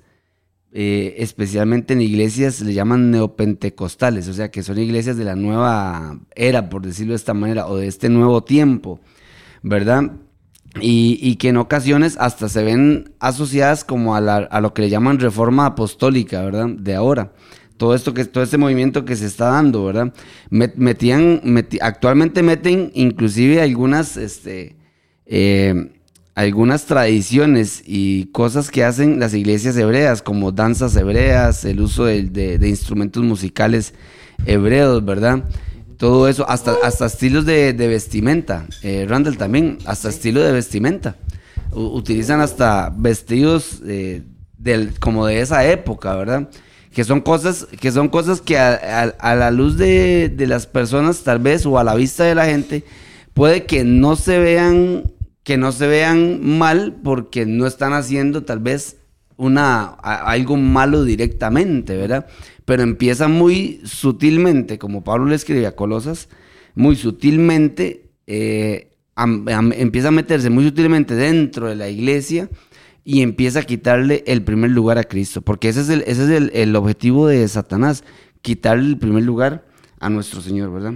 eh, 0.74 1.16
especialmente 1.20 1.94
en 1.94 2.02
iglesias 2.02 2.62
le 2.62 2.74
llaman 2.74 3.10
neopentecostales, 3.12 4.28
o 4.28 4.34
sea 4.34 4.52
que 4.52 4.64
son 4.64 4.78
iglesias 4.78 5.18
de 5.18 5.24
la 5.26 5.36
nueva 5.36 6.20
era, 6.36 6.70
por 6.70 6.82
decirlo 6.84 7.14
de 7.14 7.18
esta 7.18 7.34
manera, 7.34 7.68
o 7.68 7.78
de 7.78 7.88
este 7.88 8.10
nuevo 8.10 8.44
tiempo, 8.44 9.00
¿verdad? 9.64 10.12
Y, 10.80 11.36
que 11.38 11.50
en 11.50 11.58
ocasiones 11.58 12.18
hasta 12.20 12.50
se 12.50 12.64
ven 12.64 13.16
asociadas 13.20 13.84
como 13.84 14.16
a, 14.16 14.22
la- 14.22 14.38
a 14.38 14.62
lo 14.62 14.74
que 14.74 14.84
le 14.84 14.90
llaman 14.90 15.20
reforma 15.20 15.66
apostólica, 15.66 16.44
¿verdad? 16.44 16.68
De 16.70 16.94
ahora. 16.94 17.34
Todo 17.78 17.96
esto 17.96 18.14
que 18.14 18.26
todo 18.26 18.44
este 18.44 18.58
movimiento 18.58 19.06
que 19.06 19.16
se 19.16 19.26
está 19.28 19.50
dando, 19.52 19.86
¿verdad? 19.86 20.14
Met- 20.52 20.76
metían, 20.76 21.42
actualmente 21.82 22.44
meten 22.44 22.92
inclusive 22.94 23.62
algunas, 23.62 24.18
este, 24.18 24.76
eh, 25.26 25.97
algunas 26.38 26.86
tradiciones 26.86 27.82
y 27.84 28.25
cosas 28.25 28.70
que 28.70 28.84
hacen 28.84 29.20
las 29.20 29.34
iglesias 29.34 29.75
hebreas, 29.75 30.22
como 30.22 30.51
danzas 30.51 30.96
hebreas, 30.96 31.65
el 31.65 31.82
uso 31.82 32.06
de, 32.06 32.25
de- 32.25 32.60
de 32.60 32.70
instrumentos 32.70 33.24
musicales 33.24 33.96
hebreos, 34.46 35.03
¿verdad? 35.03 35.44
Todo 35.98 36.27
eso, 36.27 36.48
hasta, 36.48 36.75
hasta 36.84 37.08
estilos 37.08 37.44
de, 37.48 37.74
de 37.74 37.88
vestimenta. 37.88 38.67
Eh, 38.84 39.08
Randall 39.10 39.36
también, 39.39 39.79
hasta 39.88 40.10
estilo 40.10 40.41
de 40.44 40.51
vestimenta. 40.51 41.15
U- 41.72 41.88
utilizan 41.98 42.39
hasta 42.39 42.94
vestidos 42.96 43.82
eh, 43.88 44.22
del, 44.60 44.94
como 45.00 45.25
de 45.25 45.41
esa 45.41 45.65
época, 45.67 46.15
¿verdad? 46.15 46.50
Que 46.94 47.03
son 47.03 47.22
cosas 47.22 47.65
que, 47.82 47.91
son 47.91 48.10
cosas 48.10 48.41
que 48.41 48.60
a, 48.60 48.74
a- 48.75 49.32
a 49.32 49.36
la 49.36 49.50
luz 49.50 49.75
de, 49.75 50.29
de 50.29 50.46
las 50.46 50.67
personas, 50.67 51.24
tal 51.24 51.39
vez, 51.39 51.65
o 51.65 51.79
a 51.79 51.84
la 51.84 51.96
vista 51.96 52.25
de 52.25 52.36
la 52.36 52.46
gente, 52.46 52.84
puede 53.34 53.65
que 53.65 53.84
no 53.84 54.15
se 54.15 54.38
vean 54.38 55.01
que 55.48 55.56
no 55.56 55.72
se 55.72 55.88
vean 55.88 56.46
mal 56.46 56.98
porque 57.01 57.46
no 57.46 57.68
están 57.68 57.94
haciendo 57.94 58.44
tal 58.44 58.60
vez 58.60 58.98
una 59.38 59.86
algo 59.86 60.58
malo 60.58 61.06
directamente, 61.06 61.96
¿verdad? 61.96 62.27
Pero 62.66 62.84
empieza 62.84 63.30
muy 63.30 63.80
sutilmente, 63.86 64.77
como 64.77 65.06
Pablo 65.06 65.27
le 65.27 65.36
escribe 65.36 65.66
a 65.66 65.74
Colosas, 65.74 66.27
muy 66.75 66.98
sutilmente, 66.98 68.10
eh, 68.25 68.92
empieza 69.16 70.10
a 70.10 70.12
meterse 70.12 70.50
muy 70.50 70.66
sutilmente 70.66 71.16
dentro 71.16 71.70
de 71.70 71.77
la 71.77 71.88
iglesia 71.88 72.50
y 73.06 73.22
empieza 73.22 73.60
a 73.60 73.63
quitarle 73.63 74.25
el 74.27 74.44
primer 74.44 74.72
lugar 74.72 74.98
a 74.98 75.06
Cristo, 75.06 75.42
porque 75.44 75.70
ese 75.70 75.80
es 75.80 75.88
el, 75.88 76.01
ese 76.08 76.25
es 76.25 76.30
el, 76.30 76.51
el 76.56 76.75
objetivo 76.75 77.25
de 77.25 77.48
Satanás, 77.48 78.04
quitarle 78.42 78.89
el 78.89 78.98
primer 78.98 79.24
lugar 79.24 79.66
a 80.01 80.10
nuestro 80.10 80.42
Señor, 80.42 80.74
¿verdad? 80.74 80.96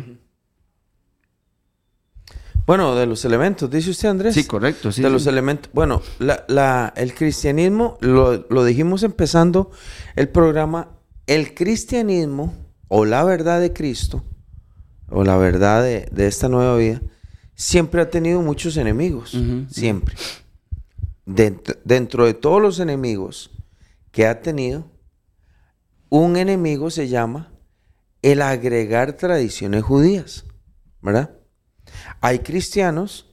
Bueno, 2.65 2.95
de 2.95 3.05
los 3.05 3.25
elementos, 3.25 3.69
dice 3.69 3.89
usted 3.89 4.09
Andrés. 4.09 4.33
Sí, 4.35 4.45
correcto, 4.45 4.91
sí. 4.91 5.01
de 5.01 5.07
sí. 5.07 5.13
los 5.13 5.27
elementos. 5.27 5.69
Bueno, 5.73 6.01
la, 6.19 6.45
la- 6.47 6.93
el 6.95 7.13
cristianismo, 7.13 7.97
lo, 8.01 8.45
lo 8.49 8.63
dijimos 8.63 9.03
empezando 9.03 9.71
el 10.15 10.29
programa, 10.29 10.89
el 11.27 11.53
cristianismo 11.53 12.53
o 12.87 13.05
la 13.05 13.23
verdad 13.23 13.59
de 13.59 13.73
Cristo, 13.73 14.23
o 15.09 15.23
la 15.23 15.37
verdad 15.37 15.83
de, 15.83 16.07
de 16.11 16.27
esta 16.27 16.47
nueva 16.49 16.77
vida, 16.77 17.01
siempre 17.55 18.01
ha 18.01 18.09
tenido 18.09 18.41
muchos 18.41 18.77
enemigos, 18.77 19.37
siempre. 19.69 20.15
Dentro, 21.25 21.75
dentro 21.83 22.25
de 22.25 22.33
todos 22.33 22.61
los 22.61 22.79
enemigos 22.79 23.51
que 24.11 24.25
ha 24.27 24.41
tenido, 24.41 24.85
un 26.09 26.35
enemigo 26.37 26.89
se 26.89 27.07
llama 27.07 27.51
el 28.21 28.41
agregar 28.41 29.13
tradiciones 29.13 29.83
judías, 29.83 30.45
¿verdad? 31.01 31.31
Hay 32.21 32.39
cristianos 32.39 33.27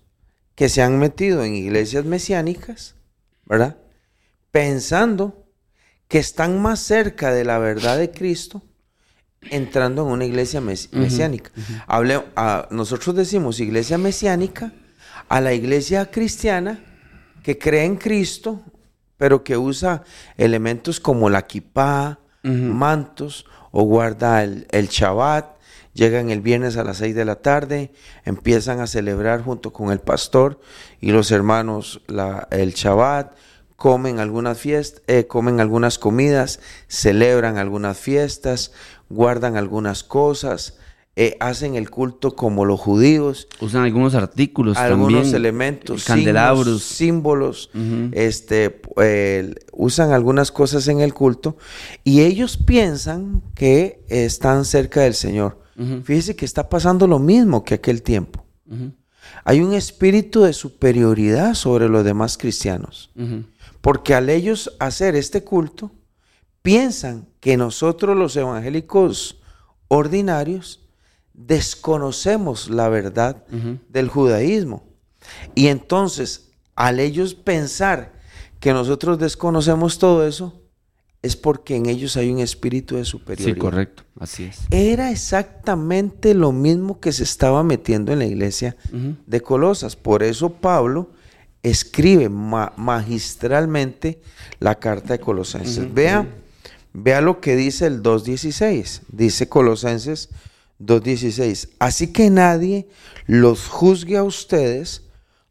que 0.54 0.68
se 0.68 0.82
han 0.82 0.98
metido 0.98 1.44
en 1.44 1.54
iglesias 1.54 2.04
mesiánicas, 2.04 2.94
¿verdad? 3.44 3.76
Pensando 4.50 5.46
que 6.08 6.18
están 6.18 6.60
más 6.60 6.80
cerca 6.80 7.32
de 7.32 7.44
la 7.44 7.58
verdad 7.58 7.98
de 7.98 8.10
Cristo 8.10 8.62
entrando 9.42 10.02
en 10.02 10.12
una 10.12 10.24
iglesia 10.24 10.60
mesiánica. 10.60 11.50
nosotros 12.70 13.14
decimos 13.14 13.60
iglesia 13.60 13.98
mesiánica 13.98 14.72
a 15.28 15.40
la 15.40 15.52
iglesia 15.52 16.10
cristiana 16.10 16.80
que 17.42 17.58
cree 17.58 17.84
en 17.84 17.96
Cristo, 17.96 18.62
pero 19.16 19.44
que 19.44 19.56
usa 19.56 20.02
elementos 20.36 21.00
como 21.00 21.30
la 21.30 21.46
kippah, 21.46 22.18
mantos 22.42 23.46
o 23.70 23.82
guarda 23.82 24.42
el, 24.42 24.66
el 24.70 24.88
Shabbat, 24.88 25.57
llegan 25.98 26.30
el 26.30 26.40
viernes 26.40 26.76
a 26.76 26.84
las 26.84 26.98
6 26.98 27.14
de 27.16 27.24
la 27.24 27.36
tarde, 27.36 27.90
empiezan 28.24 28.78
a 28.78 28.86
celebrar 28.86 29.42
junto 29.42 29.72
con 29.72 29.90
el 29.90 29.98
pastor 29.98 30.60
y 31.00 31.10
los 31.10 31.32
hermanos 31.32 32.00
la, 32.06 32.46
el 32.52 32.72
Shabbat, 32.72 33.34
comen 33.74 34.20
algunas 34.20 34.58
fiestas, 34.58 35.02
eh, 35.08 35.26
comen 35.26 35.58
algunas 35.58 35.98
comidas, 35.98 36.60
celebran 36.86 37.58
algunas 37.58 37.98
fiestas, 37.98 38.70
guardan 39.08 39.56
algunas 39.56 40.04
cosas, 40.04 40.78
eh, 41.16 41.36
hacen 41.40 41.74
el 41.74 41.90
culto 41.90 42.36
como 42.36 42.64
los 42.64 42.78
judíos. 42.78 43.48
Usan 43.60 43.82
algunos 43.82 44.14
artículos 44.14 44.76
algunos 44.76 45.32
elementos, 45.32 46.04
candelabros, 46.04 46.84
símbolos, 46.84 47.70
este, 48.12 48.80
usan 49.72 50.12
algunas 50.12 50.52
cosas 50.52 50.86
en 50.86 51.00
el 51.00 51.12
culto 51.12 51.56
y 52.04 52.20
ellos 52.20 52.56
piensan 52.56 53.42
que 53.56 54.04
están 54.08 54.64
cerca 54.64 55.00
del 55.00 55.14
Señor. 55.14 55.67
Fíjese 56.04 56.34
que 56.34 56.44
está 56.44 56.68
pasando 56.68 57.06
lo 57.06 57.18
mismo 57.18 57.64
que 57.64 57.74
aquel 57.74 58.02
tiempo. 58.02 58.44
Hay 59.44 59.60
un 59.60 59.74
espíritu 59.74 60.42
de 60.42 60.52
superioridad 60.52 61.54
sobre 61.54 61.88
los 61.88 62.04
demás 62.04 62.36
cristianos. 62.36 63.10
Porque 63.80 64.14
al 64.14 64.28
ellos 64.28 64.74
hacer 64.80 65.14
este 65.14 65.44
culto, 65.44 65.92
piensan 66.62 67.28
que 67.40 67.56
nosotros 67.56 68.16
los 68.16 68.36
evangélicos 68.36 69.40
ordinarios 69.86 70.80
desconocemos 71.32 72.68
la 72.68 72.88
verdad 72.88 73.44
del 73.88 74.08
judaísmo. 74.08 74.88
Y 75.54 75.68
entonces, 75.68 76.50
al 76.74 77.00
ellos 77.00 77.34
pensar 77.34 78.12
que 78.60 78.72
nosotros 78.72 79.18
desconocemos 79.18 79.98
todo 79.98 80.26
eso, 80.26 80.60
es 81.22 81.36
porque 81.36 81.76
en 81.76 81.86
ellos 81.86 82.16
hay 82.16 82.30
un 82.30 82.38
espíritu 82.38 82.96
de 82.96 83.04
superioridad. 83.04 83.56
Sí, 83.56 83.60
correcto, 83.60 84.04
así 84.20 84.44
es. 84.44 84.60
Era 84.70 85.10
exactamente 85.10 86.34
lo 86.34 86.52
mismo 86.52 87.00
que 87.00 87.12
se 87.12 87.24
estaba 87.24 87.62
metiendo 87.62 88.12
en 88.12 88.20
la 88.20 88.26
iglesia 88.26 88.76
de 89.26 89.40
Colosas. 89.40 89.96
Por 89.96 90.22
eso 90.22 90.50
Pablo 90.50 91.10
escribe 91.62 92.28
magistralmente 92.28 94.20
la 94.60 94.76
carta 94.76 95.14
de 95.14 95.20
Colosenses. 95.20 95.92
Vea 95.92 96.26
Vea 96.92 97.20
lo 97.20 97.40
que 97.40 97.56
dice 97.56 97.86
el 97.86 98.02
2.16. 98.02 99.02
Dice 99.12 99.48
Colosenses 99.48 100.30
2.16. 100.80 101.70
Así 101.78 102.12
que 102.12 102.30
nadie 102.30 102.88
los 103.26 103.68
juzgue 103.68 104.16
a 104.16 104.24
ustedes 104.24 105.04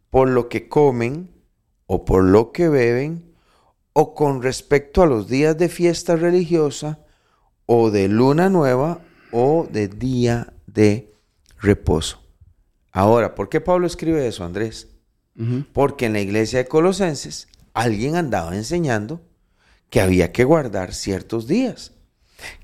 por 0.10 0.30
lo 0.30 0.50
que 0.50 0.68
comen 0.68 1.30
o 1.86 2.06
por 2.06 2.24
lo 2.24 2.52
que 2.52 2.70
beben 2.70 3.27
o 4.00 4.14
con 4.14 4.44
respecto 4.44 5.02
a 5.02 5.08
los 5.08 5.28
días 5.28 5.58
de 5.58 5.70
fiesta 5.70 6.16
religiosa 6.16 7.00
o 7.66 7.90
de 7.90 8.08
luna 8.08 8.48
nueva 8.48 9.02
o 9.32 9.68
de 9.72 9.88
día 9.88 10.54
de 10.68 11.16
reposo. 11.60 12.22
Ahora, 12.92 13.34
¿por 13.34 13.50
qué 13.50 13.60
Pablo 13.60 13.88
escribe 13.88 14.28
eso, 14.28 14.44
Andrés? 14.44 14.90
Porque 15.74 16.06
en 16.06 16.14
la 16.14 16.20
iglesia 16.20 16.60
de 16.60 16.68
Colosenses 16.68 17.48
alguien 17.74 18.16
andaba 18.16 18.56
enseñando 18.56 19.24
que 19.90 20.00
había 20.00 20.32
que 20.32 20.44
guardar 20.44 20.94
ciertos 20.94 21.48
días, 21.48 21.94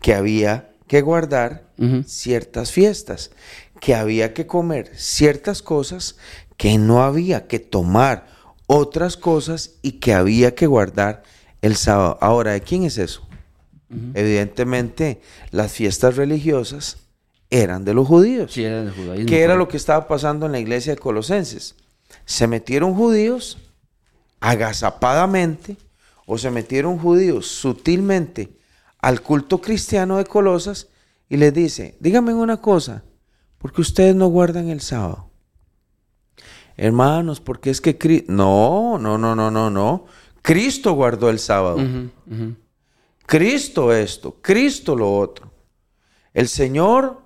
que 0.04 0.14
había 0.14 0.76
que 0.86 1.02
guardar 1.02 1.74
ciertas 2.06 2.72
fiestas, 2.72 3.32
que 3.80 3.96
había 3.96 4.36
que 4.36 4.46
comer 4.46 4.92
ciertas 4.96 5.64
cosas, 5.64 6.16
que 6.58 6.78
no 6.78 7.02
había 7.02 7.48
que 7.48 7.58
tomar 7.58 8.33
otras 8.76 9.18
cosas 9.18 9.76
y 9.84 9.94
que 9.94 10.16
había 10.16 10.56
que 10.56 10.66
guardar 10.66 11.22
el 11.62 11.76
sábado. 11.76 12.18
Ahora, 12.22 12.54
¿de 12.54 12.62
quién 12.62 12.84
es 12.84 12.98
eso? 12.98 13.22
Evidentemente, 14.16 15.22
las 15.52 15.72
fiestas 15.72 16.16
religiosas 16.16 16.98
eran 17.52 17.86
de 17.86 17.94
los 17.94 18.08
judíos. 18.08 18.52
Sí, 18.52 18.64
eran 18.64 18.86
del 18.86 18.96
judaísmo. 18.96 19.30
¿Qué 19.30 19.42
era 19.42 19.56
lo 19.56 19.68
que 19.68 19.78
estaba 19.78 20.08
pasando 20.08 20.48
en 20.48 20.54
la 20.54 20.60
iglesia 20.60 20.96
de 20.96 21.00
Colosenses? 21.00 21.76
Se 22.26 22.48
metieron 22.48 22.96
judíos 22.96 23.60
agazapadamente 24.40 25.78
o 26.26 26.40
se 26.40 26.50
metieron 26.50 26.98
judíos 26.98 27.46
sutilmente 27.46 28.58
al 28.98 29.22
culto 29.22 29.62
cristiano 29.62 30.18
de 30.18 30.26
Colosas 30.26 30.88
y 31.30 31.38
les 31.38 31.54
dice, 31.54 31.96
díganme 32.00 32.34
una 32.34 32.58
cosa, 32.58 33.04
¿por 33.60 33.72
qué 33.72 33.82
ustedes 33.82 34.16
no 34.16 34.30
guardan 34.30 34.70
el 34.70 34.82
sábado? 34.82 35.30
Hermanos, 36.78 37.40
porque 37.40 37.70
es 37.70 37.82
que 37.82 37.98
Cristo... 37.98 38.32
No, 38.32 38.98
no, 38.98 39.18
no, 39.18 39.36
no, 39.36 39.52
no, 39.52 39.70
no. 39.70 40.06
Cristo 40.42 40.94
guardó 40.94 41.30
el 41.30 41.40
sábado. 41.40 41.80
Cristo 43.26 43.94
esto, 43.94 44.38
Cristo 44.42 44.96
lo 44.96 45.18
otro. 45.18 45.52
El 46.34 46.48
Señor, 46.48 47.22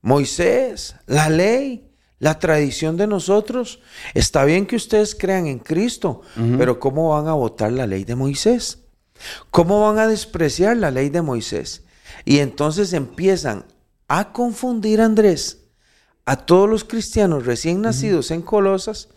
Moisés, 0.00 0.96
la 1.06 1.28
ley, 1.28 1.92
la 2.18 2.38
tradición 2.38 2.96
de 2.96 3.06
nosotros. 3.06 3.80
Está 4.14 4.44
bien 4.44 4.66
que 4.66 4.76
ustedes 4.76 5.14
crean 5.14 5.46
en 5.46 5.58
Cristo, 5.58 6.22
pero 6.56 6.78
¿cómo 6.78 7.10
van 7.10 7.28
a 7.28 7.34
votar 7.34 7.72
la 7.72 7.86
ley 7.86 8.04
de 8.04 8.14
Moisés? 8.14 8.78
¿Cómo 9.50 9.80
van 9.80 9.98
a 9.98 10.06
despreciar 10.06 10.76
la 10.76 10.90
ley 10.90 11.10
de 11.10 11.22
Moisés? 11.22 11.84
Y 12.24 12.38
entonces 12.38 12.92
empiezan 12.92 13.64
a 14.08 14.32
confundir 14.32 15.00
a 15.00 15.06
Andrés, 15.06 15.61
a 16.24 16.36
todos 16.36 16.68
los 16.68 16.84
cristianos 16.84 17.46
recién 17.46 17.80
nacidos 17.80 18.30
en 18.30 18.42
Colosas, 18.42 19.08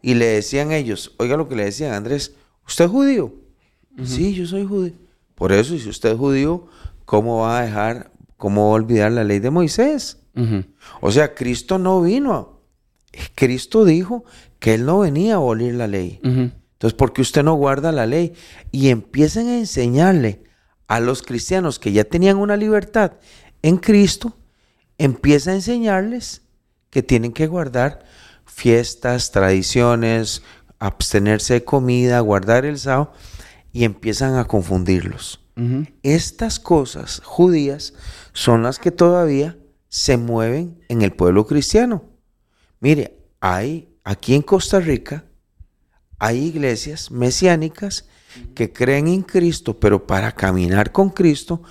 y 0.00 0.14
le 0.14 0.26
decían 0.26 0.72
ellos, 0.72 1.14
oiga 1.18 1.36
lo 1.36 1.48
que 1.48 1.56
le 1.56 1.64
decían 1.64 1.92
Andrés, 1.92 2.34
¿usted 2.66 2.86
es 2.86 2.90
judío? 2.90 3.34
Sí, 4.04 4.34
yo 4.34 4.46
soy 4.46 4.66
judío. 4.66 4.94
Por 5.34 5.52
eso, 5.52 5.76
si 5.78 5.88
usted 5.88 6.12
es 6.12 6.18
judío, 6.18 6.66
¿cómo 7.04 7.40
va 7.40 7.58
a 7.58 7.62
dejar, 7.62 8.10
cómo 8.36 8.66
va 8.66 8.72
a 8.72 8.74
olvidar 8.74 9.12
la 9.12 9.24
ley 9.24 9.38
de 9.38 9.50
Moisés? 9.50 10.18
O 11.00 11.12
sea, 11.12 11.34
Cristo 11.34 11.78
no 11.78 12.00
vino. 12.00 12.60
Cristo 13.34 13.84
dijo 13.84 14.24
que 14.58 14.74
Él 14.74 14.86
no 14.86 15.00
venía 15.00 15.34
a 15.34 15.36
abolir 15.36 15.74
la 15.74 15.86
ley. 15.86 16.20
Entonces, 16.22 16.96
¿por 16.96 17.12
qué 17.12 17.22
usted 17.22 17.44
no 17.44 17.54
guarda 17.54 17.92
la 17.92 18.06
ley? 18.06 18.32
Y 18.72 18.88
empiecen 18.88 19.48
a 19.48 19.58
enseñarle 19.58 20.42
a 20.88 21.00
los 21.00 21.22
cristianos 21.22 21.78
que 21.78 21.92
ya 21.92 22.04
tenían 22.04 22.38
una 22.38 22.56
libertad 22.56 23.12
en 23.62 23.76
Cristo, 23.76 24.36
empieza 24.98 25.52
a 25.52 25.54
enseñarles 25.54 26.41
que 26.92 27.02
tienen 27.02 27.32
que 27.32 27.46
guardar 27.46 28.04
fiestas, 28.44 29.32
tradiciones, 29.32 30.42
abstenerse 30.78 31.54
de 31.54 31.64
comida, 31.64 32.20
guardar 32.20 32.66
el 32.66 32.78
sábado, 32.78 33.14
y 33.72 33.84
empiezan 33.84 34.36
a 34.36 34.44
confundirlos. 34.44 35.40
Estas 36.02 36.60
cosas 36.60 37.22
judías 37.24 37.94
son 38.32 38.62
las 38.62 38.78
que 38.78 38.90
todavía 38.90 39.56
se 39.88 40.16
mueven 40.18 40.82
en 40.88 41.02
el 41.02 41.12
pueblo 41.12 41.46
cristiano. 41.46 42.04
Mire, 42.80 43.18
hay 43.40 43.88
aquí 44.04 44.34
en 44.34 44.42
Costa 44.42 44.78
Rica, 44.78 45.24
hay 46.18 46.44
iglesias 46.44 47.10
mesiánicas 47.10 48.06
que 48.54 48.72
creen 48.72 49.08
en 49.08 49.22
Cristo, 49.22 49.78
pero 49.80 50.06
para 50.06 50.32
caminar 50.32 50.92
con 50.92 51.08
Cristo 51.08 51.62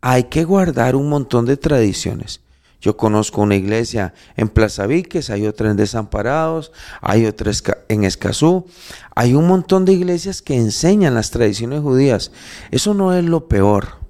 hay 0.00 0.24
que 0.24 0.44
guardar 0.44 0.96
un 0.96 1.10
montón 1.10 1.44
de 1.44 1.56
tradiciones. 1.58 2.40
Yo 2.82 2.96
conozco 2.96 3.40
una 3.40 3.54
iglesia 3.54 4.12
en 4.36 4.48
Plaza 4.48 4.88
Víquez, 4.88 5.30
hay 5.30 5.46
otra 5.46 5.70
en 5.70 5.76
Desamparados, 5.76 6.72
hay 7.00 7.26
otra 7.26 7.52
en 7.88 8.02
Escazú. 8.02 8.66
Hay 9.14 9.34
un 9.34 9.46
montón 9.46 9.84
de 9.84 9.92
iglesias 9.92 10.42
que 10.42 10.56
enseñan 10.56 11.14
las 11.14 11.30
tradiciones 11.30 11.80
judías. 11.80 12.32
Eso 12.72 12.92
no 12.92 13.14
es 13.14 13.24
lo 13.24 13.46
peor. 13.46 14.00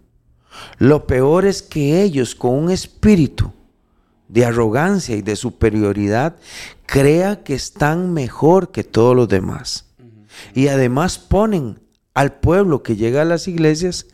Lo 0.79 1.07
peor 1.07 1.45
es 1.45 1.61
que 1.61 2.03
ellos 2.03 2.35
con 2.35 2.55
un 2.55 2.71
espíritu 2.71 3.53
de 4.29 4.47
arrogancia 4.47 5.17
y 5.17 5.23
de 5.23 5.37
superioridad 5.37 6.37
crea 6.87 7.45
que 7.45 7.55
están 7.55 8.15
mejor 8.15 8.71
que 8.71 8.85
todos 8.85 9.15
los 9.15 9.29
demás. 9.29 9.85
Y 10.55 10.69
además 10.69 11.19
ponen 11.19 11.79
al 12.15 12.41
pueblo 12.41 12.83
que 12.83 12.97
llega 12.97 13.21
a 13.21 13.27
las 13.27 13.49
iglesias 13.49 14.07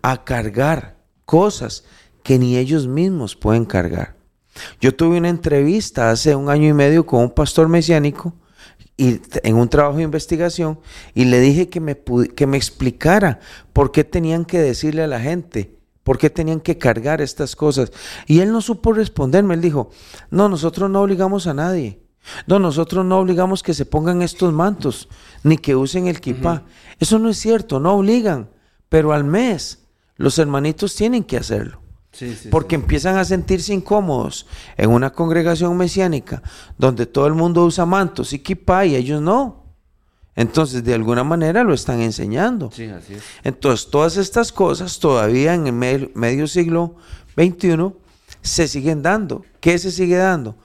a 0.00 0.24
cargar 0.24 0.96
cosas 1.26 1.84
que 2.28 2.38
ni 2.38 2.58
ellos 2.58 2.86
mismos 2.86 3.34
pueden 3.34 3.64
cargar. 3.64 4.14
Yo 4.82 4.94
tuve 4.94 5.16
una 5.16 5.30
entrevista 5.30 6.10
hace 6.10 6.36
un 6.36 6.50
año 6.50 6.68
y 6.68 6.74
medio 6.74 7.06
con 7.06 7.22
un 7.22 7.30
pastor 7.30 7.68
mesiánico 7.70 8.34
y 8.98 9.22
en 9.44 9.56
un 9.56 9.66
trabajo 9.70 9.96
de 9.96 10.02
investigación 10.02 10.78
y 11.14 11.24
le 11.24 11.40
dije 11.40 11.70
que 11.70 11.80
me, 11.80 11.96
que 12.36 12.46
me 12.46 12.58
explicara 12.58 13.40
por 13.72 13.92
qué 13.92 14.04
tenían 14.04 14.44
que 14.44 14.58
decirle 14.58 15.00
a 15.02 15.06
la 15.06 15.20
gente, 15.20 15.78
por 16.04 16.18
qué 16.18 16.28
tenían 16.28 16.60
que 16.60 16.76
cargar 16.76 17.22
estas 17.22 17.56
cosas. 17.56 17.92
Y 18.26 18.40
él 18.40 18.52
no 18.52 18.60
supo 18.60 18.92
responderme, 18.92 19.54
él 19.54 19.62
dijo, 19.62 19.88
no, 20.30 20.50
nosotros 20.50 20.90
no 20.90 21.00
obligamos 21.00 21.46
a 21.46 21.54
nadie. 21.54 22.02
No, 22.46 22.58
nosotros 22.58 23.06
no 23.06 23.20
obligamos 23.20 23.62
que 23.62 23.72
se 23.72 23.86
pongan 23.86 24.20
estos 24.20 24.52
mantos, 24.52 25.08
ni 25.44 25.56
que 25.56 25.74
usen 25.74 26.08
el 26.08 26.20
kipá. 26.20 26.64
Eso 27.00 27.18
no 27.18 27.30
es 27.30 27.38
cierto, 27.38 27.80
no 27.80 27.94
obligan, 27.94 28.50
pero 28.90 29.14
al 29.14 29.24
mes 29.24 29.86
los 30.16 30.38
hermanitos 30.38 30.94
tienen 30.94 31.24
que 31.24 31.38
hacerlo 31.38 31.87
porque 32.50 32.74
empiezan 32.74 33.16
a 33.16 33.24
sentirse 33.24 33.72
incómodos 33.72 34.46
en 34.76 34.90
una 34.90 35.10
congregación 35.10 35.76
mesiánica 35.76 36.42
donde 36.76 37.06
todo 37.06 37.26
el 37.26 37.34
mundo 37.34 37.64
usa 37.64 37.86
mantos 37.86 38.32
y 38.32 38.38
kippah 38.38 38.86
y 38.86 38.96
ellos 38.96 39.20
no. 39.20 39.64
Entonces, 40.34 40.84
de 40.84 40.94
alguna 40.94 41.24
manera 41.24 41.64
lo 41.64 41.74
están 41.74 42.00
enseñando. 42.00 42.70
Entonces, 43.42 43.90
todas 43.90 44.16
estas 44.16 44.52
cosas 44.52 45.00
todavía 45.00 45.54
en 45.54 45.66
el 45.82 46.12
medio 46.14 46.46
siglo 46.46 46.94
XXI 47.36 47.92
se 48.40 48.68
siguen 48.68 49.02
dando. 49.02 49.44
¿Qué 49.60 49.78
se 49.78 49.90
sigue 49.90 50.16
dando? 50.16 50.56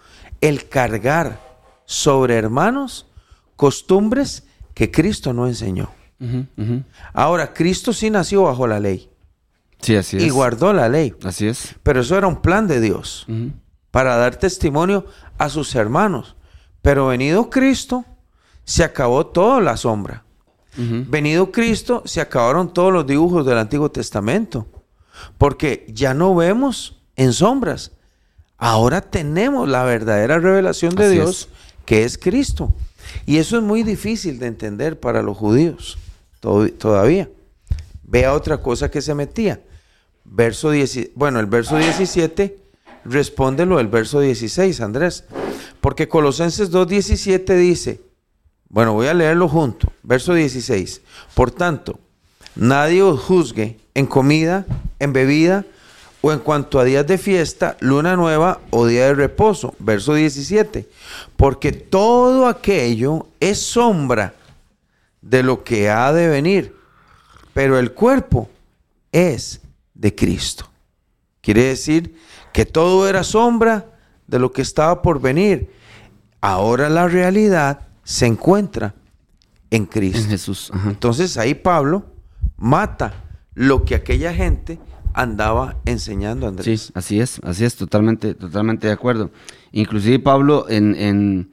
El 0.41 0.69
cargar 0.69 1.41
sobre 1.86 2.36
hermanos 2.36 3.08
costumbres 3.56 4.43
que 4.75 4.91
Cristo 4.91 5.34
no 5.34 5.47
enseñó. 5.47 5.89
Ahora, 7.13 7.53
Cristo 7.53 7.93
sí 7.93 8.10
nació 8.10 8.43
bajo 8.43 8.67
la 8.67 8.79
ley. 8.79 9.10
Y 10.22 10.30
guardó 10.30 10.74
la 10.74 10.89
ley. 10.89 11.13
Así 11.24 11.48
es. 11.48 11.76
Pero 11.84 12.02
eso 12.02 12.17
era 12.17 12.28
un 12.28 12.41
plan 12.41 12.67
de 12.67 12.80
Dios 12.80 13.28
para 13.91 14.15
dar 14.15 14.38
testimonio 14.38 15.06
a 15.38 15.50
sus 15.50 15.76
hermanos. 15.76 16.36
Pero 16.82 17.08
venido 17.08 17.50
Cristo, 17.50 18.06
se 18.63 18.84
acabó 18.84 19.28
toda 19.28 19.62
la 19.62 19.78
sombra. 19.78 20.24
Venido 20.76 21.52
Cristo, 21.52 22.02
se 22.06 22.19
acabaron 22.19 22.74
todos 22.74 22.91
los 22.91 23.06
dibujos 23.06 23.46
del 23.46 23.58
Antiguo 23.58 23.91
Testamento. 23.91 24.67
Porque 25.38 25.86
ya 25.89 26.13
no 26.13 26.34
vemos 26.34 27.02
en 27.15 27.34
sombras. 27.34 27.91
Ahora 28.58 29.02
tenemos 29.02 29.69
la 29.69 29.84
verdadera 29.84 30.39
revelación 30.39 30.96
de 30.96 31.10
Dios, 31.10 31.50
que 31.86 32.04
es 32.04 32.17
Cristo. 32.17 32.74
Y 33.26 33.38
eso 33.38 33.58
es 33.58 33.63
muy 33.63 33.84
difícil 33.84 34.39
de 34.39 34.48
entender 34.48 35.00
para 35.00 35.22
los 35.22 35.38
judíos 35.38 35.98
todavía. 36.39 37.30
Vea 38.04 38.34
otra 38.34 38.58
cosa 38.58 38.89
que 38.89 39.02
se 39.02 39.13
metía 39.13 39.62
verso 40.25 40.71
10, 40.71 41.12
bueno, 41.15 41.39
el 41.39 41.45
verso 41.45 41.77
17 41.77 42.57
responde 43.05 43.65
lo 43.65 43.77
del 43.77 43.88
verso 43.88 44.19
16, 44.19 44.81
Andrés. 44.81 45.25
Porque 45.81 46.07
Colosenses 46.07 46.71
2.17 46.71 47.57
dice, 47.57 48.01
bueno, 48.69 48.93
voy 48.93 49.07
a 49.07 49.13
leerlo 49.13 49.47
junto, 49.47 49.91
verso 50.01 50.33
16. 50.33 51.01
Por 51.36 51.51
tanto, 51.51 51.99
nadie 52.55 53.01
os 53.01 53.19
juzgue 53.19 53.77
en 53.93 54.05
comida, 54.05 54.65
en 54.99 55.13
bebida 55.13 55.65
o 56.21 56.31
en 56.31 56.39
cuanto 56.39 56.79
a 56.79 56.86
días 56.86 57.05
de 57.05 57.17
fiesta, 57.17 57.75
luna 57.81 58.15
nueva 58.15 58.62
o 58.69 58.88
día 58.88 59.07
de 59.07 59.13
reposo. 59.13 59.75
Verso 59.79 60.13
17. 60.13 60.88
Porque 61.36 61.73
todo 61.73 62.47
aquello 62.47 63.27
es 63.41 63.59
sombra 63.59 64.33
de 65.21 65.43
lo 65.43 65.63
que 65.63 65.89
ha 65.89 66.12
de 66.13 66.27
venir, 66.29 66.75
pero 67.53 67.77
el 67.77 67.91
cuerpo 67.91 68.49
es 69.12 69.62
de 69.93 70.15
Cristo. 70.15 70.69
Quiere 71.41 71.63
decir 71.63 72.15
que 72.53 72.65
todo 72.65 73.08
era 73.08 73.23
sombra 73.23 73.91
de 74.27 74.39
lo 74.39 74.51
que 74.51 74.62
estaba 74.62 75.01
por 75.01 75.21
venir. 75.21 75.69
Ahora 76.39 76.89
la 76.89 77.08
realidad 77.08 77.88
se 78.03 78.25
encuentra 78.25 78.95
en 79.69 79.86
Cristo. 79.86 80.19
En 80.19 80.29
Jesús. 80.29 80.71
Entonces 80.86 81.38
ahí 81.38 81.53
Pablo 81.53 82.06
mata 82.58 83.13
lo 83.56 83.84
que 83.84 83.95
aquella 83.95 84.34
gente 84.34 84.79
andaba 85.13 85.77
enseñando 85.86 86.45
a 86.45 86.49
Andrés. 86.49 86.82
Sí, 86.82 86.91
así 86.95 87.19
es, 87.19 87.39
así 87.43 87.65
es, 87.65 87.75
totalmente, 87.75 88.36
totalmente 88.36 88.88
de 88.88 88.93
acuerdo. 88.93 89.32
Inclusive 89.71 90.19
Pablo 90.19 90.65
en, 90.69 90.95
en, 90.95 91.51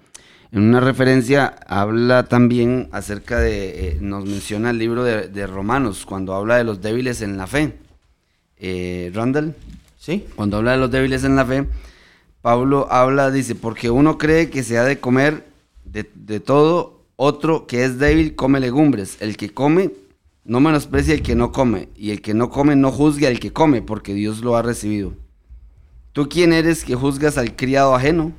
una 0.53 0.81
referencia 0.81 1.47
habla 1.67 2.25
también 2.25 2.89
acerca 2.93 3.39
de, 3.39 3.89
eh, 3.89 3.99
nos 4.01 4.25
menciona 4.25 4.71
el 4.71 4.79
libro 4.79 5.05
de, 5.05 5.29
de 5.29 5.47
Romanos, 5.47 6.07
cuando 6.07 6.35
habla 6.35 6.57
de 6.57 6.65
los 6.65 6.81
débiles 6.81 7.23
en 7.23 7.37
la 7.37 7.47
fe 7.47 7.79
eh, 8.61 9.11
Randall, 9.15 9.57
¿sí? 9.99 10.27
cuando 10.37 10.59
habla 10.59 10.73
de 10.73 10.79
los 10.79 10.91
débiles 10.91 11.25
en 11.25 11.37
la 11.37 11.45
fe, 11.45 11.67
Pablo 12.43 12.87
habla, 12.91 13.31
dice, 13.31 13.55
porque 13.55 13.91
uno 13.91 14.17
cree 14.17 14.49
que 14.49 14.63
se 14.63 14.79
ha 14.79 14.85
de 14.85 14.99
comer 14.99 15.51
de, 15.85 16.41
todo, 16.41 17.05
otro 17.17 17.67
que 17.67 17.85
es 17.85 17.99
débil 17.99 18.35
come 18.35 18.61
legumbres. 18.61 19.17
El 19.21 19.37
que 19.37 19.51
come 19.51 19.91
no 20.45 20.61
menosprecia 20.61 21.15
el 21.15 21.23
que 21.23 21.35
no 21.35 21.53
come, 21.53 21.89
y 21.97 22.11
el 22.11 22.23
que 22.23 22.33
no 22.33 22.51
come 22.51 22.77
no 22.77 22.91
juzgue 22.91 23.27
al 23.27 23.41
que 23.41 23.53
come, 23.53 23.83
porque 23.83 24.15
Dios 24.15 24.41
lo 24.41 24.57
ha 24.57 24.63
recibido. 24.63 25.13
¿Tú 26.13 26.29
quién 26.29 26.53
eres 26.53 26.85
que 26.85 26.95
juzgas 26.95 27.39
al 27.39 27.55
criado 27.55 27.95
ajeno? 27.95 28.33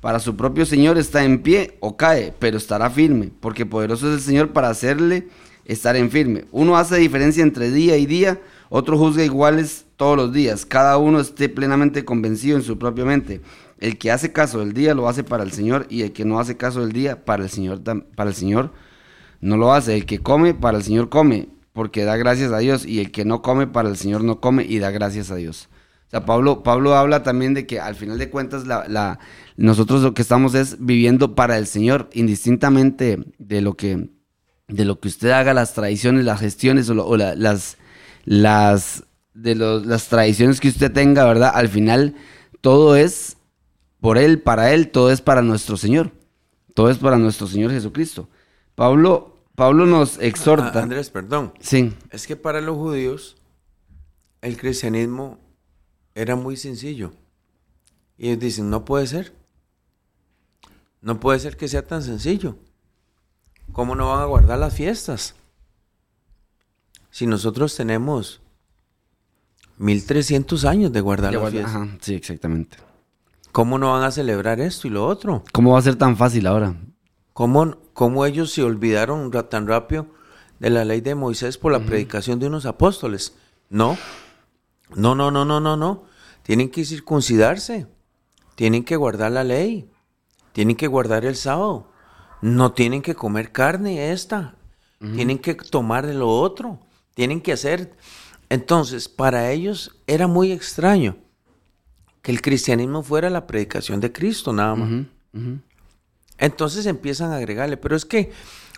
Para 0.00 0.18
su 0.18 0.36
propio 0.36 0.64
Señor 0.64 0.98
está 0.98 1.24
en 1.24 1.42
pie 1.42 1.76
o 1.80 1.96
cae, 1.96 2.32
pero 2.38 2.56
estará 2.56 2.90
firme, 2.90 3.30
porque 3.40 3.66
poderoso 3.66 4.08
es 4.08 4.14
el 4.14 4.20
Señor 4.20 4.52
para 4.52 4.68
hacerle 4.68 5.28
estar 5.64 5.96
en 5.96 6.10
firme. 6.10 6.44
Uno 6.52 6.76
hace 6.76 6.96
diferencia 6.96 7.42
entre 7.42 7.70
día 7.70 7.96
y 7.96 8.06
día, 8.06 8.40
otro 8.74 8.96
juzga 8.96 9.22
iguales 9.22 9.84
todos 9.96 10.16
los 10.16 10.32
días. 10.32 10.64
Cada 10.64 10.96
uno 10.96 11.20
esté 11.20 11.50
plenamente 11.50 12.06
convencido 12.06 12.56
en 12.56 12.62
su 12.62 12.78
propia 12.78 13.04
mente. 13.04 13.42
El 13.78 13.98
que 13.98 14.10
hace 14.10 14.32
caso 14.32 14.60
del 14.60 14.72
día 14.72 14.94
lo 14.94 15.10
hace 15.10 15.24
para 15.24 15.44
el 15.44 15.52
Señor 15.52 15.86
y 15.90 16.00
el 16.00 16.12
que 16.12 16.24
no 16.24 16.40
hace 16.40 16.56
caso 16.56 16.80
del 16.80 16.92
día 16.92 17.26
para 17.26 17.42
el 17.42 17.50
Señor, 17.50 17.82
para 17.82 18.30
el 18.30 18.34
Señor 18.34 18.72
no 19.42 19.58
lo 19.58 19.74
hace. 19.74 19.94
El 19.94 20.06
que 20.06 20.20
come 20.20 20.54
para 20.54 20.78
el 20.78 20.84
Señor 20.84 21.10
come 21.10 21.50
porque 21.74 22.04
da 22.04 22.16
gracias 22.16 22.50
a 22.50 22.58
Dios 22.58 22.86
y 22.86 23.00
el 23.00 23.12
que 23.12 23.26
no 23.26 23.42
come 23.42 23.66
para 23.66 23.90
el 23.90 23.98
Señor 23.98 24.24
no 24.24 24.40
come 24.40 24.64
y 24.66 24.78
da 24.78 24.90
gracias 24.90 25.30
a 25.30 25.36
Dios. 25.36 25.68
O 26.06 26.10
sea, 26.10 26.24
Pablo, 26.24 26.62
Pablo 26.62 26.94
habla 26.96 27.22
también 27.22 27.52
de 27.52 27.66
que 27.66 27.78
al 27.78 27.94
final 27.94 28.16
de 28.16 28.30
cuentas 28.30 28.64
nosotros 29.58 30.00
lo 30.00 30.14
que 30.14 30.22
estamos 30.22 30.54
es 30.54 30.78
viviendo 30.80 31.34
para 31.34 31.58
el 31.58 31.66
Señor, 31.66 32.08
indistintamente 32.14 33.22
de 33.38 33.60
lo 33.60 33.74
que, 33.74 34.08
de 34.68 34.84
lo 34.86 34.98
que 34.98 35.08
usted 35.08 35.28
haga, 35.28 35.52
las 35.52 35.74
tradiciones, 35.74 36.24
las 36.24 36.40
gestiones 36.40 36.88
o, 36.88 37.16
las, 37.18 37.76
las, 38.24 39.04
de 39.34 39.54
las 39.54 40.08
tradiciones 40.08 40.60
que 40.60 40.68
usted 40.68 40.92
tenga, 40.92 41.24
¿verdad? 41.24 41.52
Al 41.54 41.68
final 41.68 42.14
todo 42.60 42.96
es 42.96 43.36
por 44.00 44.18
Él, 44.18 44.40
para 44.40 44.72
Él, 44.72 44.90
todo 44.90 45.10
es 45.10 45.20
para 45.20 45.42
nuestro 45.42 45.76
Señor. 45.76 46.12
Todo 46.74 46.90
es 46.90 46.98
para 46.98 47.18
nuestro 47.18 47.46
Señor 47.46 47.70
Jesucristo. 47.70 48.28
Pablo, 48.74 49.44
Pablo 49.54 49.86
nos 49.86 50.18
exhorta. 50.18 50.82
Andrés, 50.82 51.10
perdón. 51.10 51.52
Sí. 51.60 51.94
Es 52.10 52.26
que 52.26 52.36
para 52.36 52.60
los 52.60 52.76
judíos 52.76 53.36
el 54.40 54.56
cristianismo 54.56 55.38
era 56.14 56.36
muy 56.36 56.56
sencillo. 56.56 57.12
Y 58.18 58.28
ellos 58.28 58.40
dicen, 58.40 58.70
no 58.70 58.84
puede 58.84 59.06
ser. 59.06 59.32
No 61.00 61.20
puede 61.20 61.38
ser 61.40 61.56
que 61.56 61.68
sea 61.68 61.86
tan 61.86 62.02
sencillo. 62.02 62.56
¿Cómo 63.72 63.94
no 63.94 64.10
van 64.10 64.20
a 64.20 64.26
guardar 64.26 64.58
las 64.58 64.74
fiestas? 64.74 65.34
Si 67.12 67.26
nosotros 67.26 67.76
tenemos 67.76 68.40
1300 69.76 70.64
años 70.64 70.92
de 70.92 71.02
guardar 71.02 71.34
la 71.34 71.50
fiesta. 71.50 71.88
sí, 72.00 72.14
exactamente. 72.14 72.78
¿Cómo 73.52 73.76
no 73.78 73.92
van 73.92 74.02
a 74.02 74.10
celebrar 74.10 74.60
esto 74.60 74.88
y 74.88 74.90
lo 74.90 75.06
otro? 75.06 75.44
¿Cómo 75.52 75.72
va 75.72 75.78
a 75.78 75.82
ser 75.82 75.96
tan 75.96 76.16
fácil 76.16 76.46
ahora? 76.46 76.74
¿Cómo, 77.34 77.76
cómo 77.92 78.24
ellos 78.24 78.50
se 78.50 78.62
olvidaron 78.62 79.30
tan 79.50 79.66
rápido 79.66 80.06
de 80.58 80.70
la 80.70 80.86
ley 80.86 81.02
de 81.02 81.14
Moisés 81.14 81.58
por 81.58 81.70
la 81.70 81.80
predicación 81.80 82.38
de 82.38 82.46
unos 82.46 82.64
apóstoles? 82.64 83.34
No. 83.68 83.98
No, 84.96 85.14
no, 85.14 85.30
no, 85.30 85.44
no, 85.44 85.60
no, 85.60 85.76
no. 85.76 86.04
Tienen 86.42 86.70
que 86.70 86.86
circuncidarse. 86.86 87.88
Tienen 88.54 88.84
que 88.84 88.96
guardar 88.96 89.32
la 89.32 89.44
ley. 89.44 89.90
Tienen 90.52 90.76
que 90.76 90.86
guardar 90.86 91.26
el 91.26 91.36
sábado. 91.36 91.90
No 92.40 92.72
tienen 92.72 93.02
que 93.02 93.14
comer 93.14 93.52
carne 93.52 94.12
esta. 94.12 94.54
Tienen 94.98 95.38
que 95.38 95.54
tomar 95.54 96.06
de 96.06 96.14
lo 96.14 96.30
otro 96.30 96.80
tienen 97.14 97.40
que 97.40 97.52
hacer. 97.52 97.92
Entonces, 98.48 99.08
para 99.08 99.50
ellos 99.50 99.96
era 100.06 100.26
muy 100.26 100.52
extraño 100.52 101.16
que 102.22 102.32
el 102.32 102.40
cristianismo 102.40 103.02
fuera 103.02 103.30
la 103.30 103.46
predicación 103.46 104.00
de 104.00 104.12
Cristo, 104.12 104.52
nada 104.52 104.74
más. 104.76 105.06
Entonces 106.38 106.86
empiezan 106.86 107.32
a 107.32 107.36
agregarle, 107.36 107.76
pero 107.76 107.96
es 107.96 108.04
que 108.04 108.32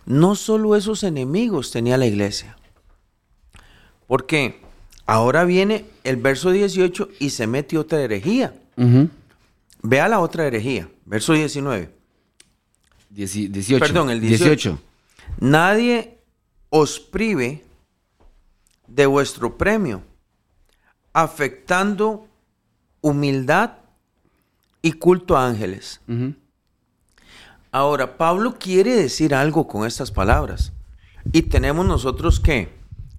no 0.06 0.34
solo 0.34 0.76
esos 0.76 1.02
enemigos 1.02 1.70
tenía 1.70 1.96
la 1.96 2.06
iglesia, 2.06 2.56
porque 4.06 4.60
ahora 5.06 5.44
viene 5.44 5.86
el 6.04 6.16
verso 6.16 6.50
18 6.50 7.08
y 7.20 7.30
se 7.30 7.46
mete 7.46 7.78
otra 7.78 8.00
herejía. 8.00 8.54
Vea 9.82 10.08
la 10.08 10.20
otra 10.20 10.46
herejía, 10.46 10.88
verso 11.04 11.32
19. 11.32 11.90
18. 13.10 13.78
Perdón, 13.78 14.10
el 14.10 14.20
18. 14.20 14.78
Nadie 15.40 16.18
os 16.70 16.98
prive 17.00 17.62
de 18.94 19.06
vuestro 19.06 19.56
premio, 19.58 20.02
afectando 21.12 22.26
humildad 23.00 23.72
y 24.82 24.92
culto 24.92 25.36
a 25.36 25.46
ángeles. 25.46 26.00
Ahora, 27.72 28.16
Pablo 28.16 28.56
quiere 28.58 28.94
decir 28.94 29.34
algo 29.34 29.66
con 29.66 29.86
estas 29.86 30.10
palabras. 30.12 30.72
Y 31.32 31.42
tenemos 31.42 31.86
nosotros 31.86 32.38
que, 32.38 32.68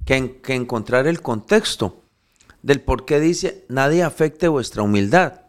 que 0.05 0.15
en- 0.15 0.41
que 0.41 0.53
encontrar 0.53 1.07
el 1.07 1.21
contexto 1.21 2.01
del 2.61 2.81
por 2.81 3.05
qué 3.05 3.19
dice, 3.19 3.65
nadie 3.67 4.03
afecte 4.03 4.47
vuestra 4.47 4.83
humildad. 4.83 5.41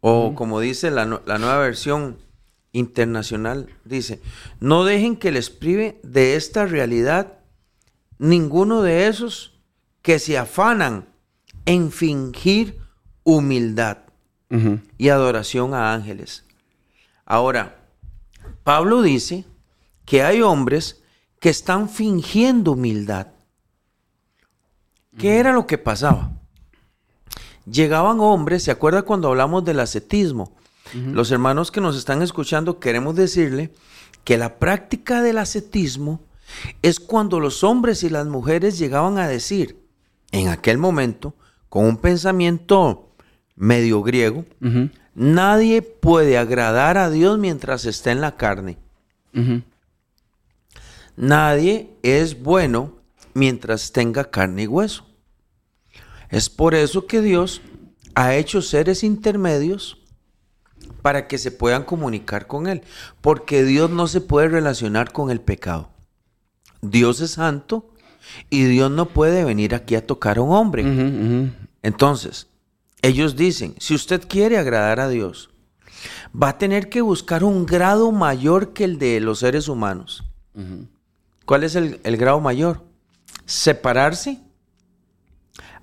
O 0.00 0.34
como 0.34 0.60
dice 0.60 0.90
la, 0.90 1.04
la 1.24 1.38
nueva 1.38 1.58
versión 1.58 2.18
internacional, 2.72 3.68
dice, 3.84 4.20
no 4.60 4.84
dejen 4.84 5.16
que 5.16 5.30
les 5.30 5.48
prive 5.50 6.00
de 6.02 6.34
esta 6.36 6.66
realidad 6.66 7.38
ninguno 8.18 8.82
de 8.82 9.06
esos 9.08 9.58
que 10.02 10.18
se 10.18 10.38
afanan 10.38 11.08
en 11.66 11.90
fingir 11.90 12.78
humildad 13.22 13.98
y 14.98 15.08
adoración 15.08 15.74
a 15.74 15.92
ángeles. 15.92 16.44
Ahora, 17.26 17.76
Pablo 18.62 19.02
dice 19.02 19.44
que 20.04 20.22
hay 20.22 20.42
hombres 20.42 21.02
que 21.40 21.48
están 21.48 21.88
fingiendo 21.88 22.72
humildad. 22.72 23.28
¿Qué 25.18 25.38
era 25.38 25.52
lo 25.52 25.66
que 25.66 25.78
pasaba? 25.78 26.32
Llegaban 27.66 28.20
hombres, 28.20 28.62
¿se 28.62 28.70
acuerda 28.70 29.02
cuando 29.02 29.28
hablamos 29.28 29.64
del 29.64 29.80
ascetismo? 29.80 30.56
Los 30.92 31.32
hermanos 31.32 31.70
que 31.70 31.80
nos 31.80 31.96
están 31.96 32.22
escuchando 32.22 32.78
queremos 32.78 33.16
decirle 33.16 33.72
que 34.22 34.38
la 34.38 34.58
práctica 34.58 35.22
del 35.22 35.38
ascetismo 35.38 36.20
es 36.82 37.00
cuando 37.00 37.40
los 37.40 37.64
hombres 37.64 38.02
y 38.02 38.10
las 38.10 38.26
mujeres 38.26 38.78
llegaban 38.78 39.18
a 39.18 39.28
decir, 39.28 39.78
en 40.32 40.48
aquel 40.48 40.78
momento, 40.78 41.34
con 41.68 41.86
un 41.86 41.96
pensamiento 41.96 43.08
medio 43.56 44.02
griego. 44.02 44.44
Nadie 45.14 45.82
puede 45.82 46.38
agradar 46.38 46.98
a 46.98 47.10
Dios 47.10 47.38
mientras 47.38 47.84
está 47.84 48.10
en 48.12 48.20
la 48.20 48.36
carne. 48.36 48.78
Nadie 51.16 51.90
es 52.02 52.42
bueno 52.42 52.96
mientras 53.32 53.92
tenga 53.92 54.30
carne 54.30 54.62
y 54.62 54.66
hueso. 54.66 55.06
Es 56.30 56.50
por 56.50 56.74
eso 56.74 57.06
que 57.06 57.20
Dios 57.20 57.62
ha 58.14 58.34
hecho 58.34 58.62
seres 58.62 59.04
intermedios 59.04 59.98
para 61.02 61.28
que 61.28 61.38
se 61.38 61.50
puedan 61.50 61.84
comunicar 61.84 62.46
con 62.46 62.66
Él. 62.66 62.82
Porque 63.20 63.62
Dios 63.64 63.90
no 63.90 64.06
se 64.08 64.20
puede 64.20 64.48
relacionar 64.48 65.12
con 65.12 65.30
el 65.30 65.40
pecado. 65.40 65.93
Dios 66.90 67.20
es 67.20 67.32
santo 67.32 67.90
y 68.50 68.64
Dios 68.64 68.90
no 68.90 69.06
puede 69.06 69.44
venir 69.44 69.74
aquí 69.74 69.94
a 69.94 70.06
tocar 70.06 70.38
a 70.38 70.42
un 70.42 70.52
hombre. 70.54 70.82
Entonces, 71.82 72.48
ellos 73.02 73.36
dicen, 73.36 73.74
si 73.78 73.94
usted 73.94 74.26
quiere 74.28 74.58
agradar 74.58 75.00
a 75.00 75.08
Dios, 75.08 75.50
va 76.40 76.50
a 76.50 76.58
tener 76.58 76.88
que 76.88 77.00
buscar 77.00 77.44
un 77.44 77.66
grado 77.66 78.12
mayor 78.12 78.72
que 78.72 78.84
el 78.84 78.98
de 78.98 79.20
los 79.20 79.40
seres 79.40 79.68
humanos. 79.68 80.24
¿Cuál 81.46 81.64
es 81.64 81.74
el, 81.74 82.00
el 82.04 82.16
grado 82.16 82.40
mayor? 82.40 82.84
Separarse, 83.46 84.40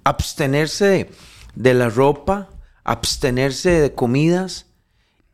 abstenerse 0.04 0.86
de, 0.86 1.12
de 1.56 1.74
la 1.74 1.90
ropa, 1.90 2.50
abstenerse 2.84 3.70
de 3.70 3.94
comidas, 3.94 4.68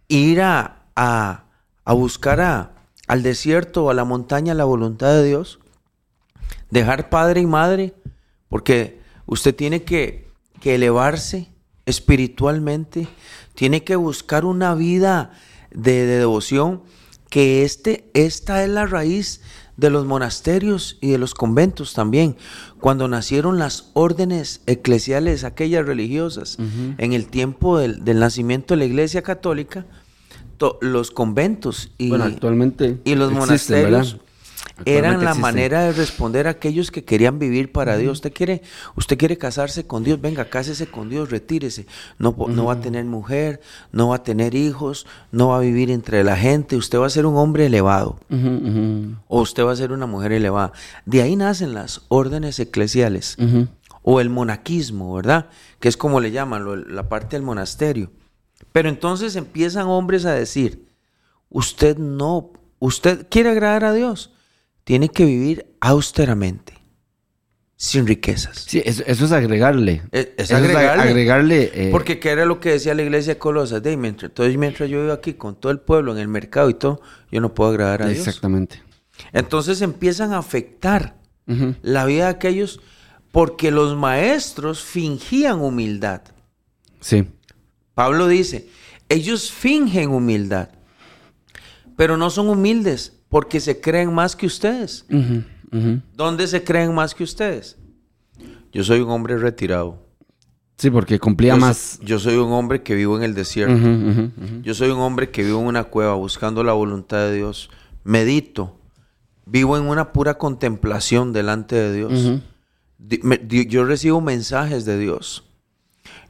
ir 0.08 0.42
a, 0.42 0.86
a- 0.96 1.46
a 1.86 1.94
buscar 1.94 2.42
a- 2.42 2.74
al 3.08 3.24
desierto 3.24 3.86
o 3.86 3.90
a 3.90 3.94
la 3.94 4.04
montaña 4.04 4.54
la 4.54 4.66
voluntad 4.66 5.14
de 5.14 5.26
Dios, 5.26 5.60
dejar 6.70 7.10
padre 7.10 7.42
y 7.42 7.46
madre, 7.46 7.94
porque 8.50 9.00
usted 9.26 9.56
tiene 9.56 9.84
que, 9.84 10.28
que 10.62 10.76
elevarse 10.76 11.50
espiritualmente, 11.86 13.08
tiene 13.56 13.84
que 13.84 13.96
buscar 13.96 14.46
una 14.46 14.76
vida 14.76 15.32
de, 15.72 16.06
de 16.06 16.20
devoción, 16.20 16.84
que 17.30 17.64
este, 17.64 18.10
esta 18.14 18.64
es 18.64 18.70
la 18.70 18.86
raíz 18.86 19.42
de 19.78 19.90
los 19.90 20.06
monasterios 20.06 20.98
y 21.02 21.12
de 21.12 21.18
los 21.18 21.34
conventos 21.34 21.94
también. 21.94 22.36
Cuando 22.80 23.08
nacieron 23.08 23.60
las 23.60 23.92
órdenes 23.94 24.62
eclesiales, 24.66 25.44
aquellas 25.44 25.86
religiosas, 25.86 26.58
en 26.98 27.14
el 27.14 27.28
tiempo 27.28 27.78
del, 27.78 28.04
del 28.04 28.20
nacimiento 28.20 28.74
de 28.74 28.80
la 28.80 28.86
iglesia 28.86 29.22
católica, 29.22 29.86
los 30.82 31.12
conventos 31.12 31.92
y, 31.98 32.10
Bueno, 32.10 32.26
actualmente 32.26 32.98
y 33.04 33.16
los 33.16 33.32
existen, 33.32 33.38
monasterios 33.40 34.14
¿verdad? 34.14 34.28
eran 34.86 35.14
la 35.24 35.32
existen. 35.32 35.42
manera 35.42 35.84
de 35.84 35.92
responder 35.94 36.46
a 36.48 36.52
aquellos 36.52 36.92
que 36.92 37.04
querían 37.04 37.40
vivir 37.40 37.72
para 37.72 37.98
Dios. 37.98 38.14
Usted 38.14 38.32
quiere, 38.34 38.62
usted 38.96 39.18
quiere 39.18 39.38
casarse 39.38 39.88
con 39.88 40.04
Dios, 40.04 40.22
venga, 40.22 40.46
cásese 40.46 40.86
con 40.88 41.10
Dios, 41.10 41.32
retírese. 41.32 41.88
No, 42.20 42.36
no 42.50 42.66
va 42.66 42.74
a 42.74 42.80
tener 42.80 43.04
mujer, 43.06 43.60
no 43.92 44.10
va 44.10 44.18
a 44.18 44.24
tener 44.24 44.54
hijos, 44.56 45.08
no 45.32 45.50
va 45.50 45.58
a 45.58 45.62
vivir 45.62 45.90
entre 45.90 46.24
la 46.24 46.36
gente. 46.38 46.76
Usted 46.76 47.00
va 47.00 47.08
a 47.08 47.10
ser 47.10 47.26
un 47.26 47.38
hombre 47.38 47.66
elevado 47.68 48.20
o 49.28 49.42
usted 49.42 49.64
va 49.66 49.72
a 49.72 49.76
ser 49.76 49.92
una 49.92 50.06
mujer 50.06 50.32
elevada. 50.32 50.74
De 51.06 51.22
ahí 51.24 51.36
nacen 51.36 51.74
las 51.74 52.02
órdenes 52.10 52.60
eclesiales 52.60 53.36
o 54.04 54.22
el 54.22 54.30
monaquismo, 54.30 55.14
¿verdad? 55.16 55.48
Que 55.80 55.90
es 55.90 55.98
como 55.98 56.22
le 56.22 56.32
llaman, 56.32 56.64
lo- 56.64 56.76
la 56.76 57.10
parte 57.10 57.36
del 57.36 57.42
monasterio. 57.44 58.12
Pero 58.78 58.90
entonces 58.90 59.36
empiezan 59.36 59.88
hombres 59.88 60.24
a 60.26 60.36
decir, 60.36 60.86
usted 61.50 61.98
no, 61.98 62.52
usted 62.78 63.26
quiere 63.28 63.50
agradar 63.50 63.84
a 63.86 63.92
Dios, 63.92 64.36
tiene 64.84 65.10
que 65.10 65.26
vivir 65.26 65.66
austeramente, 65.80 66.74
sin 67.76 68.06
riquezas. 68.06 68.66
Sí, 68.68 68.80
eso, 68.86 69.02
eso 69.08 69.26
es 69.26 69.32
agregarle. 69.32 70.04
Es- 70.12 70.28
es 70.38 70.52
Eso 70.52 70.58
agregarle. 70.58 71.02
agregarle, 71.02 71.72
eh, 71.74 71.90
Porque 71.92 72.20
qué 72.20 72.30
era 72.30 72.46
lo 72.46 72.60
que 72.60 72.70
decía 72.70 72.94
la 72.94 73.02
iglesia 73.02 73.34
de 73.34 73.40
Colosas, 73.40 73.82
de 73.82 73.98
mientras, 73.98 74.30
entonces 74.30 74.56
mientras 74.60 74.88
yo 74.92 75.02
vivo 75.02 75.12
aquí 75.12 75.34
con 75.34 75.56
todo 75.60 75.72
el 75.72 75.80
pueblo 75.80 76.12
en 76.12 76.20
el 76.20 76.28
mercado 76.28 76.70
y 76.70 76.76
todo, 76.76 77.02
yo 77.32 77.42
no 77.42 77.56
puedo 77.56 77.72
agradar 77.72 78.04
a 78.04 78.10
Dios. 78.10 78.20
Exactamente. 78.28 78.84
Entonces 79.34 79.82
empiezan 79.82 80.34
a 80.34 80.38
afectar 80.38 81.16
la 81.82 82.06
vida 82.06 82.26
de 82.26 82.30
aquellos 82.30 82.80
porque 83.32 83.72
los 83.72 83.96
maestros 83.98 84.82
fingían 84.84 85.62
humildad. 85.62 86.22
Sí. 87.00 87.26
Pablo 87.98 88.28
dice, 88.28 88.70
ellos 89.10 89.52
fingen 89.52 90.12
humildad, 90.12 90.70
pero 91.96 92.16
no 92.16 92.30
son 92.30 92.48
humildes 92.48 93.12
porque 93.28 93.60
se 93.60 93.82
creen 93.82 94.14
más 94.14 94.36
que 94.36 94.46
ustedes. 94.46 95.04
¿Dónde 96.14 96.46
se 96.46 96.64
creen 96.64 96.94
más 96.94 97.16
que 97.16 97.24
ustedes? 97.24 97.76
Yo 98.72 98.84
soy 98.84 99.00
un 99.00 99.10
hombre 99.10 99.40
retirado. 99.40 100.06
Sí, 100.78 100.92
porque 100.92 101.18
cumplía 101.18 101.56
Yo, 101.56 101.60
más. 101.60 101.78
so- 102.00 102.04
yo 102.04 102.20
soy 102.20 102.36
un 102.36 102.52
hombre 102.52 102.84
que 102.84 102.94
vivo 102.94 103.18
en 103.18 103.24
el 103.24 103.34
desierto. 103.34 103.76
Yo 104.62 104.76
soy 104.76 104.92
un 104.92 105.00
hombre 105.00 105.32
que 105.32 105.44
vivo 105.44 105.60
en 105.60 105.66
una 105.66 105.86
cueva 105.86 106.14
buscando 106.14 106.64
la 106.64 106.74
voluntad 106.74 107.18
de 107.18 107.34
Dios. 107.38 107.72
Medito. 108.04 108.80
Vivo 109.48 109.76
en 109.76 109.86
una 109.86 110.14
pura 110.14 110.38
contemplación 110.38 111.34
delante 111.34 111.76
de 111.76 111.96
Dios. 111.96 112.42
Yo 113.68 113.86
recibo 113.86 114.22
mensajes 114.22 114.86
de 114.86 115.00
Dios. 115.00 115.46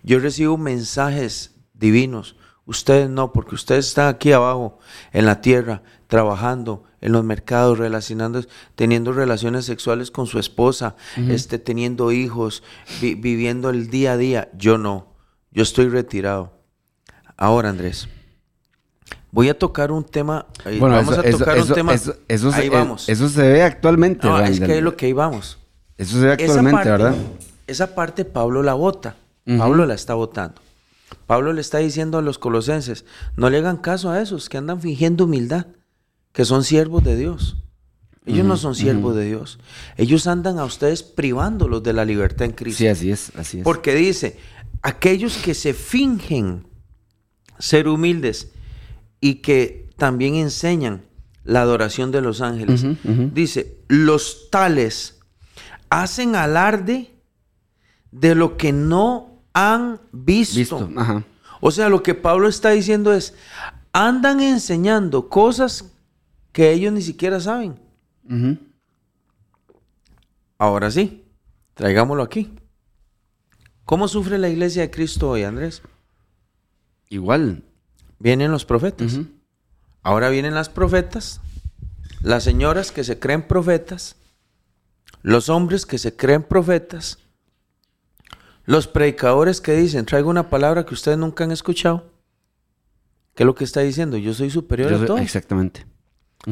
Yo 0.02 0.20
recibo 0.20 0.58
mensajes 0.58 1.56
divinos. 1.80 2.36
Ustedes 2.66 3.10
no, 3.10 3.32
porque 3.32 3.56
ustedes 3.56 3.88
están 3.88 4.08
aquí 4.08 4.32
abajo, 4.34 4.80
en 5.14 5.26
la 5.26 5.40
tierra, 5.42 5.84
trabajando, 6.08 6.84
en 7.00 7.12
los 7.14 7.24
mercados, 7.24 7.78
relacionando, 7.78 8.42
teniendo 8.76 9.14
relaciones 9.14 9.66
sexuales 9.66 10.12
con 10.12 10.28
su 10.28 10.38
esposa, 10.40 10.96
este, 11.30 11.60
teniendo 11.60 12.12
hijos, 12.12 12.64
vi- 13.02 13.16
viviendo 13.16 13.70
el 13.70 13.90
día 13.90 14.14
a 14.14 14.18
día. 14.18 14.50
Yo 14.58 14.78
no. 14.78 15.14
Yo 15.52 15.64
estoy 15.64 15.88
retirado. 15.90 16.52
Ahora, 17.38 17.70
Andrés, 17.70 18.10
voy 19.32 19.50
a 19.50 19.58
tocar 19.58 19.92
un 19.92 20.04
tema. 20.04 20.46
eh, 20.66 20.78
Bueno, 20.80 20.96
vamos 20.96 21.14
eso, 21.18 21.22
a 21.22 21.40
tocar 21.40 21.58
eso- 21.58 21.68
un 21.68 21.74
tema. 21.74 21.94
eso- 21.94 22.16
eso 22.28 22.52
se, 22.52 22.60
ahí 22.62 22.68
eh, 22.68 22.72
vamos. 22.72 23.08
Eso 23.08 23.30
se 23.30 23.42
ve 23.48 23.64
actualmente. 23.64 24.28
No, 24.28 24.40
es 24.40 24.60
que 24.60 24.78
es 24.78 24.84
lo 24.84 24.98
que 24.98 25.06
ahí 25.06 25.14
vamos. 25.14 25.58
Eso 25.98 26.14
se 26.20 26.26
ve 26.26 26.34
Esa 26.34 26.44
actualmente, 26.44 26.72
parte- 26.76 26.90
¿verdad? 26.90 27.16
Esa 27.68 27.96
parte 27.96 28.26
Pablo 28.26 28.62
la 28.64 28.74
vota. 28.74 29.16
Pablo 29.58 29.86
la 29.86 29.94
está 29.94 30.14
votando. 30.16 30.62
Pablo 31.26 31.54
le 31.54 31.62
está 31.62 31.80
diciendo 31.80 32.18
a 32.18 32.22
los 32.22 32.40
colosenses, 32.40 33.06
no 33.36 33.50
le 33.50 33.58
hagan 33.58 33.78
caso 33.78 34.10
a 34.10 34.22
esos 34.22 34.50
que 34.50 34.58
andan 34.58 34.82
fingiendo 34.82 35.26
humildad, 35.26 35.68
que 36.32 36.46
son 36.46 36.64
siervos 36.64 37.04
de 37.04 37.16
Dios. 37.16 37.58
Ellos 38.26 38.46
no 38.46 38.58
son 38.58 38.76
siervos 38.76 39.16
de 39.16 39.26
Dios. 39.26 39.58
Ellos 39.96 40.28
andan 40.28 40.60
a 40.60 40.66
ustedes 40.66 41.02
privándolos 41.02 41.82
de 41.82 41.94
la 41.94 42.04
libertad 42.04 42.46
en 42.46 42.52
Cristo. 42.52 42.80
Sí, 42.80 42.88
así 42.88 43.10
es, 43.10 43.32
así 43.36 43.60
es. 43.60 43.64
Porque 43.64 43.96
dice, 43.96 44.38
aquellos 44.82 45.38
que 45.38 45.54
se 45.54 45.74
fingen 45.74 46.68
ser 47.58 47.88
humildes 47.88 48.52
y 49.22 49.36
que 49.36 49.90
también 49.96 50.36
enseñan 50.36 51.04
la 51.46 51.62
adoración 51.62 52.12
de 52.12 52.22
los 52.22 52.42
ángeles. 52.42 52.86
Dice, 53.34 53.78
los 53.88 54.50
tales 54.52 55.20
hacen 55.90 56.36
alarde 56.36 57.14
de 58.12 58.36
lo 58.36 58.58
que 58.58 58.74
no 58.74 59.37
han 59.58 60.00
visto. 60.12 60.56
Visto. 60.56 60.90
Ajá. 60.96 61.24
O 61.60 61.72
sea, 61.72 61.90
lo 61.90 62.04
que 62.04 62.14
Pablo 62.14 62.48
está 62.48 62.70
diciendo 62.70 63.12
es, 63.12 63.34
andan 63.92 64.40
enseñando 64.40 65.30
cosas 65.30 65.92
que 66.52 66.72
ellos 66.72 66.94
ni 66.94 67.02
siquiera 67.02 67.40
saben. 67.40 67.80
Ahora 70.60 70.92
sí, 70.92 71.26
traigámoslo 71.74 72.22
aquí. 72.22 72.54
¿Cómo 73.84 74.08
sufre 74.08 74.38
la 74.38 74.50
iglesia 74.50 74.84
de 74.84 74.92
Cristo 74.92 75.32
hoy, 75.32 75.44
Andrés? 75.44 75.82
Igual. 77.10 77.64
Vienen 78.20 78.52
los 78.52 78.64
profetas. 78.64 79.20
Ahora 80.04 80.30
vienen 80.30 80.54
las 80.54 80.70
profetas, 80.70 81.42
las 82.22 82.44
señoras 82.44 82.92
que 82.92 83.04
se 83.04 83.18
creen 83.18 83.42
profetas, 83.48 84.18
los 85.24 85.50
hombres 85.50 85.86
que 85.86 85.98
se 85.98 86.16
creen 86.16 86.44
profetas, 86.44 87.20
los 88.68 88.86
predicadores 88.86 89.62
que 89.62 89.72
dicen, 89.76 90.06
traigo 90.06 90.30
una 90.30 90.50
palabra 90.50 90.86
que 90.86 90.94
ustedes 90.94 91.18
nunca 91.18 91.46
han 91.46 91.52
escuchado. 91.52 92.12
¿Qué 93.34 93.44
es 93.44 93.48
lo 93.48 93.56
que 93.56 93.64
está 93.64 93.80
diciendo? 93.82 94.18
Yo 94.18 94.34
soy 94.34 94.50
superior 94.50 94.90
Yo 94.90 94.96
a 94.96 95.00
soy- 95.00 95.08
todo. 95.08 95.18
exactamente. 95.18 95.88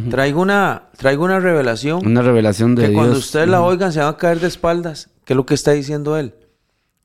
Traigo 0.09 0.41
una, 0.41 0.89
traigo 0.97 1.23
una 1.23 1.39
revelación 1.39 2.05
Una 2.05 2.21
revelación 2.21 2.75
de 2.75 2.81
que 2.83 2.87
Dios. 2.89 2.99
cuando 2.99 3.17
ustedes 3.17 3.47
la 3.47 3.61
oigan 3.61 3.93
se 3.93 3.99
van 3.99 4.09
a 4.09 4.17
caer 4.17 4.39
de 4.39 4.47
espaldas. 4.47 5.09
¿Qué 5.23 5.33
es 5.33 5.37
lo 5.37 5.45
que 5.45 5.53
está 5.53 5.71
diciendo 5.71 6.17
él? 6.17 6.33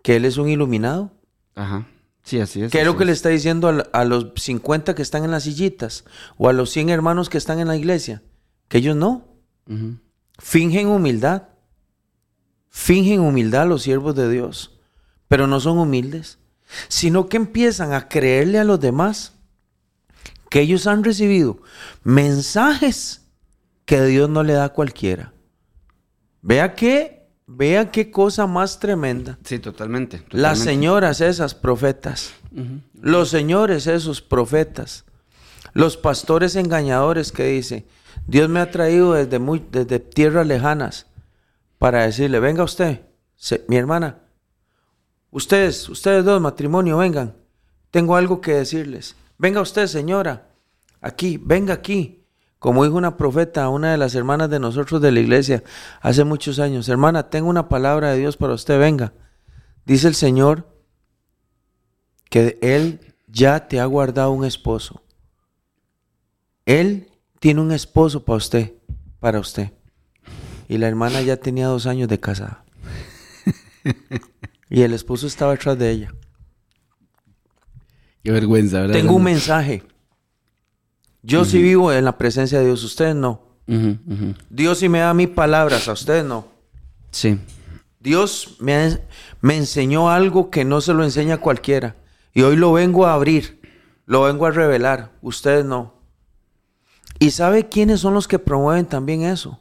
Que 0.02 0.16
él 0.16 0.24
es 0.24 0.38
un 0.38 0.48
iluminado. 0.48 1.10
Ajá. 1.54 1.86
Sí, 2.22 2.40
así 2.40 2.62
es. 2.62 2.70
¿Qué 2.72 2.80
es 2.80 2.86
lo 2.86 2.96
que 2.96 3.04
le 3.04 3.12
está 3.12 3.28
diciendo 3.28 3.84
a, 3.92 4.04
los 4.04 4.32
50 4.36 4.94
que 4.94 5.02
están 5.02 5.24
en 5.24 5.30
las 5.30 5.44
sillitas 5.44 6.04
o 6.36 6.48
a 6.48 6.52
los 6.52 6.70
100 6.70 6.88
hermanos 6.90 7.28
que 7.28 7.38
están 7.38 7.58
en 7.60 7.68
la 7.68 7.76
iglesia? 7.76 8.22
Que 8.68 8.78
ellos 8.78 8.96
no. 8.96 9.24
Fingen 10.38 10.88
humildad. 10.88 11.44
Fingen 12.68 13.20
humildad 13.20 13.66
los 13.66 13.82
siervos 13.82 14.14
de 14.14 14.30
Dios. 14.30 14.78
Pero 15.30 15.46
no 15.46 15.60
son 15.60 15.78
humildes. 15.78 16.38
Sino 16.88 17.28
que 17.28 17.36
empiezan 17.36 17.92
a 17.92 18.08
creerle 18.08 18.58
a 18.58 18.64
los 18.64 18.80
demás 18.80 19.32
que 20.50 20.60
ellos 20.60 20.88
han 20.88 21.04
recibido 21.04 21.60
mensajes 22.02 23.22
que 23.84 24.04
Dios 24.06 24.28
no 24.28 24.42
le 24.42 24.54
da 24.54 24.64
a 24.64 24.68
cualquiera. 24.72 25.32
Vea 26.42 26.74
qué, 26.74 27.28
vea 27.46 27.92
qué 27.92 28.10
cosa 28.10 28.48
más 28.48 28.80
tremenda. 28.80 29.38
Sí, 29.44 29.60
totalmente. 29.60 30.24
Las 30.30 30.58
señoras 30.64 31.20
esas 31.20 31.54
profetas, 31.54 32.32
los 32.94 33.28
señores 33.28 33.86
esos 33.86 34.20
profetas, 34.20 35.04
los 35.72 35.96
pastores 35.96 36.56
engañadores 36.56 37.30
que 37.30 37.44
dice, 37.44 37.86
Dios 38.26 38.48
me 38.48 38.58
ha 38.58 38.72
traído 38.72 39.12
desde, 39.12 39.38
muy, 39.38 39.64
desde 39.70 40.00
tierras 40.00 40.46
lejanas 40.46 41.06
para 41.78 42.02
decirle, 42.04 42.40
venga 42.40 42.64
usted, 42.64 43.02
se- 43.36 43.64
mi 43.68 43.76
hermana, 43.76 44.18
ustedes, 45.30 45.88
ustedes 45.88 46.24
dos, 46.24 46.40
matrimonio, 46.40 46.98
vengan, 46.98 47.34
tengo 47.90 48.16
algo 48.16 48.40
que 48.40 48.52
decirles. 48.52 49.16
Venga 49.38 49.60
usted, 49.60 49.86
señora, 49.86 50.50
aquí, 51.00 51.38
venga 51.42 51.74
aquí. 51.74 52.24
Como 52.58 52.84
dijo 52.84 52.96
una 52.96 53.16
profeta 53.16 53.70
una 53.70 53.92
de 53.92 53.96
las 53.96 54.14
hermanas 54.14 54.50
de 54.50 54.60
nosotros 54.60 55.00
de 55.00 55.10
la 55.10 55.20
iglesia 55.20 55.64
hace 56.02 56.24
muchos 56.24 56.58
años, 56.58 56.88
hermana, 56.90 57.30
tengo 57.30 57.48
una 57.48 57.70
palabra 57.70 58.12
de 58.12 58.18
Dios 58.18 58.36
para 58.36 58.52
usted, 58.52 58.78
venga. 58.78 59.14
Dice 59.86 60.08
el 60.08 60.14
Señor 60.14 60.68
que 62.28 62.58
Él 62.60 63.14
ya 63.26 63.66
te 63.66 63.80
ha 63.80 63.86
guardado 63.86 64.30
un 64.32 64.44
esposo. 64.44 65.02
Él 66.66 67.10
tiene 67.40 67.62
un 67.62 67.72
esposo 67.72 68.24
para 68.24 68.36
usted, 68.36 68.74
para 69.18 69.40
usted. 69.40 69.72
Y 70.68 70.78
la 70.78 70.86
hermana 70.86 71.22
ya 71.22 71.38
tenía 71.38 71.66
dos 71.66 71.86
años 71.86 72.08
de 72.08 72.20
casada. 72.20 72.64
y 74.70 74.82
el 74.82 74.94
esposo 74.94 75.26
estaba 75.26 75.52
atrás 75.52 75.76
de 75.78 75.90
ella. 75.90 76.14
Qué 78.22 78.30
vergüenza, 78.30 78.80
¿verdad? 78.80 78.94
Tengo 78.94 79.14
un 79.14 79.24
mensaje. 79.24 79.82
Yo 81.22 81.44
sí 81.44 81.60
vivo 81.60 81.92
en 81.92 82.04
la 82.04 82.16
presencia 82.16 82.60
de 82.60 82.66
Dios, 82.66 82.82
ustedes 82.84 83.14
no. 83.14 83.42
Dios 84.48 84.78
sí 84.78 84.88
me 84.88 85.00
da 85.00 85.12
mis 85.12 85.28
palabras, 85.28 85.86
a 85.88 85.92
ustedes 85.92 86.24
no. 86.24 86.48
Sí. 87.10 87.38
Dios 87.98 88.56
me, 88.60 88.98
me 89.40 89.56
enseñó 89.56 90.10
algo 90.10 90.50
que 90.50 90.64
no 90.64 90.80
se 90.80 90.94
lo 90.94 91.04
enseña 91.04 91.34
a 91.34 91.40
cualquiera. 91.40 91.96
Y 92.32 92.42
hoy 92.42 92.56
lo 92.56 92.72
vengo 92.72 93.06
a 93.06 93.14
abrir, 93.14 93.60
lo 94.06 94.22
vengo 94.22 94.46
a 94.46 94.50
revelar. 94.50 95.12
Ustedes 95.20 95.64
no. 95.64 95.94
¿Y 97.18 97.32
sabe 97.32 97.68
quiénes 97.68 98.00
son 98.00 98.14
los 98.14 98.28
que 98.28 98.38
promueven 98.38 98.86
también 98.86 99.22
eso? 99.22 99.60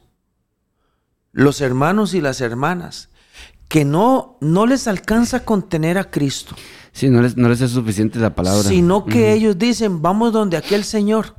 Los 1.32 1.60
hermanos 1.60 2.14
y 2.14 2.20
las 2.20 2.40
hermanas, 2.40 3.09
que 3.70 3.84
no, 3.86 4.36
no 4.42 4.66
les 4.66 4.86
alcanza 4.86 5.38
a 5.38 5.44
contener 5.46 5.96
a 5.96 6.10
Cristo, 6.10 6.54
Sí, 6.92 7.08
no 7.08 7.22
les, 7.22 7.36
no 7.36 7.48
les 7.48 7.60
es 7.60 7.70
suficiente 7.70 8.18
la 8.18 8.34
palabra. 8.34 8.64
sino 8.68 9.04
que 9.06 9.32
ellos 9.32 9.56
dicen, 9.56 10.02
vamos 10.02 10.32
donde 10.32 10.56
aquel 10.56 10.82
Señor, 10.82 11.36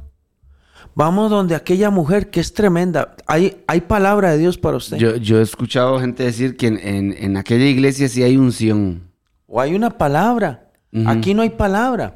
vamos 0.96 1.30
donde 1.30 1.56
aquella 1.56 1.90
mujer 1.90 2.30
que 2.30 2.40
es 2.40 2.54
tremenda. 2.54 3.16
Hay, 3.28 3.62
hay 3.68 3.82
palabra 3.82 4.32
de 4.32 4.38
Dios 4.38 4.58
para 4.58 4.78
usted. 4.78 4.96
Yo, 4.98 5.18
yo 5.18 5.40
he 5.40 5.42
escuchado 5.42 6.00
gente 6.00 6.24
decir 6.24 6.56
que 6.56 6.68
en, 6.68 6.78
en- 6.80 7.16
en 7.20 7.36
aquella 7.38 7.66
iglesia 7.66 8.08
sí 8.08 8.24
hay 8.24 8.38
unción. 8.38 9.02
o 9.46 9.60
hay 9.60 9.76
una 9.76 9.98
palabra. 9.98 10.72
Aquí 11.06 11.34
no 11.34 11.42
hay 11.42 11.50
palabra. 11.52 12.14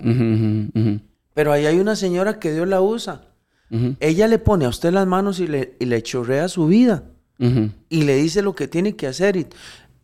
Pero 1.33 1.51
ahí 1.51 1.65
hay 1.65 1.79
una 1.79 1.95
señora 1.97 2.39
que 2.39 2.53
Dios 2.53 2.67
la 2.67 2.79
usa. 2.81 3.21
Ella 3.99 4.27
le 4.29 4.39
pone 4.39 4.63
a 4.65 4.69
usted 4.69 4.93
las 4.93 5.05
manos 5.07 5.39
y 5.41 5.47
le, 5.47 5.75
y 5.79 5.85
le 5.85 6.01
chorrea 6.01 6.47
su 6.47 6.67
vida. 6.67 7.03
Y 7.89 8.03
le 8.03 8.15
dice 8.15 8.41
lo 8.41 8.55
que 8.55 8.69
tiene 8.69 8.95
que 8.95 9.07
hacer. 9.07 9.35
Y 9.35 9.47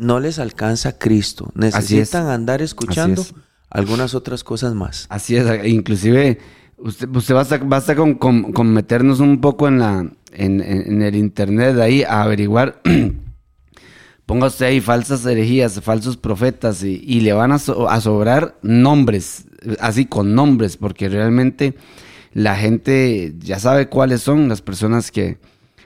no 0.02 0.20
les 0.20 0.40
alcanza 0.40 0.98
Cristo. 0.98 1.52
Es. 1.56 1.76
Necesitan 1.76 2.28
andar 2.28 2.62
escuchando 2.62 3.22
es. 3.22 3.34
algunas 3.70 4.14
otras 4.16 4.44
cosas 4.44 4.74
más. 4.74 5.06
Así 5.10 5.36
es, 5.36 5.46
inclusive 5.66 6.40
usted, 6.78 7.08
usted 7.16 7.36
basta, 7.36 7.58
basta 7.60 7.96
con, 7.96 8.16
con- 8.16 8.52
con 8.52 8.74
meternos 8.74 9.20
un 9.20 9.40
poco 9.40 9.68
en 9.68 9.80
la 9.80 10.00
en, 10.34 10.62
en- 10.62 10.84
en 10.94 11.02
el 11.02 11.16
internet 11.16 11.76
de 11.76 11.84
ahí 11.84 12.04
a 12.04 12.24
averiguar. 12.24 12.82
Ponga 14.26 14.48
usted 14.48 14.68
ahí 14.68 14.80
falsas 14.80 15.26
herejías, 15.26 15.82
falsos 15.82 16.16
profetas 16.16 16.84
y, 16.84 17.02
y 17.06 17.20
le 17.22 17.34
van 17.34 17.52
a, 17.52 17.60
so- 17.60 17.90
a 17.90 18.00
sobrar 18.00 18.58
nombres, 18.62 19.46
así 19.80 20.06
con 20.06 20.36
nombres, 20.36 20.78
porque 20.78 21.10
realmente 21.10 21.76
la 22.34 22.56
gente 22.56 23.34
ya 23.40 23.60
sabe 23.60 23.88
cuáles 23.90 24.22
son 24.22 24.48
las 24.48 24.62
personas 24.62 25.12
que... 25.12 25.38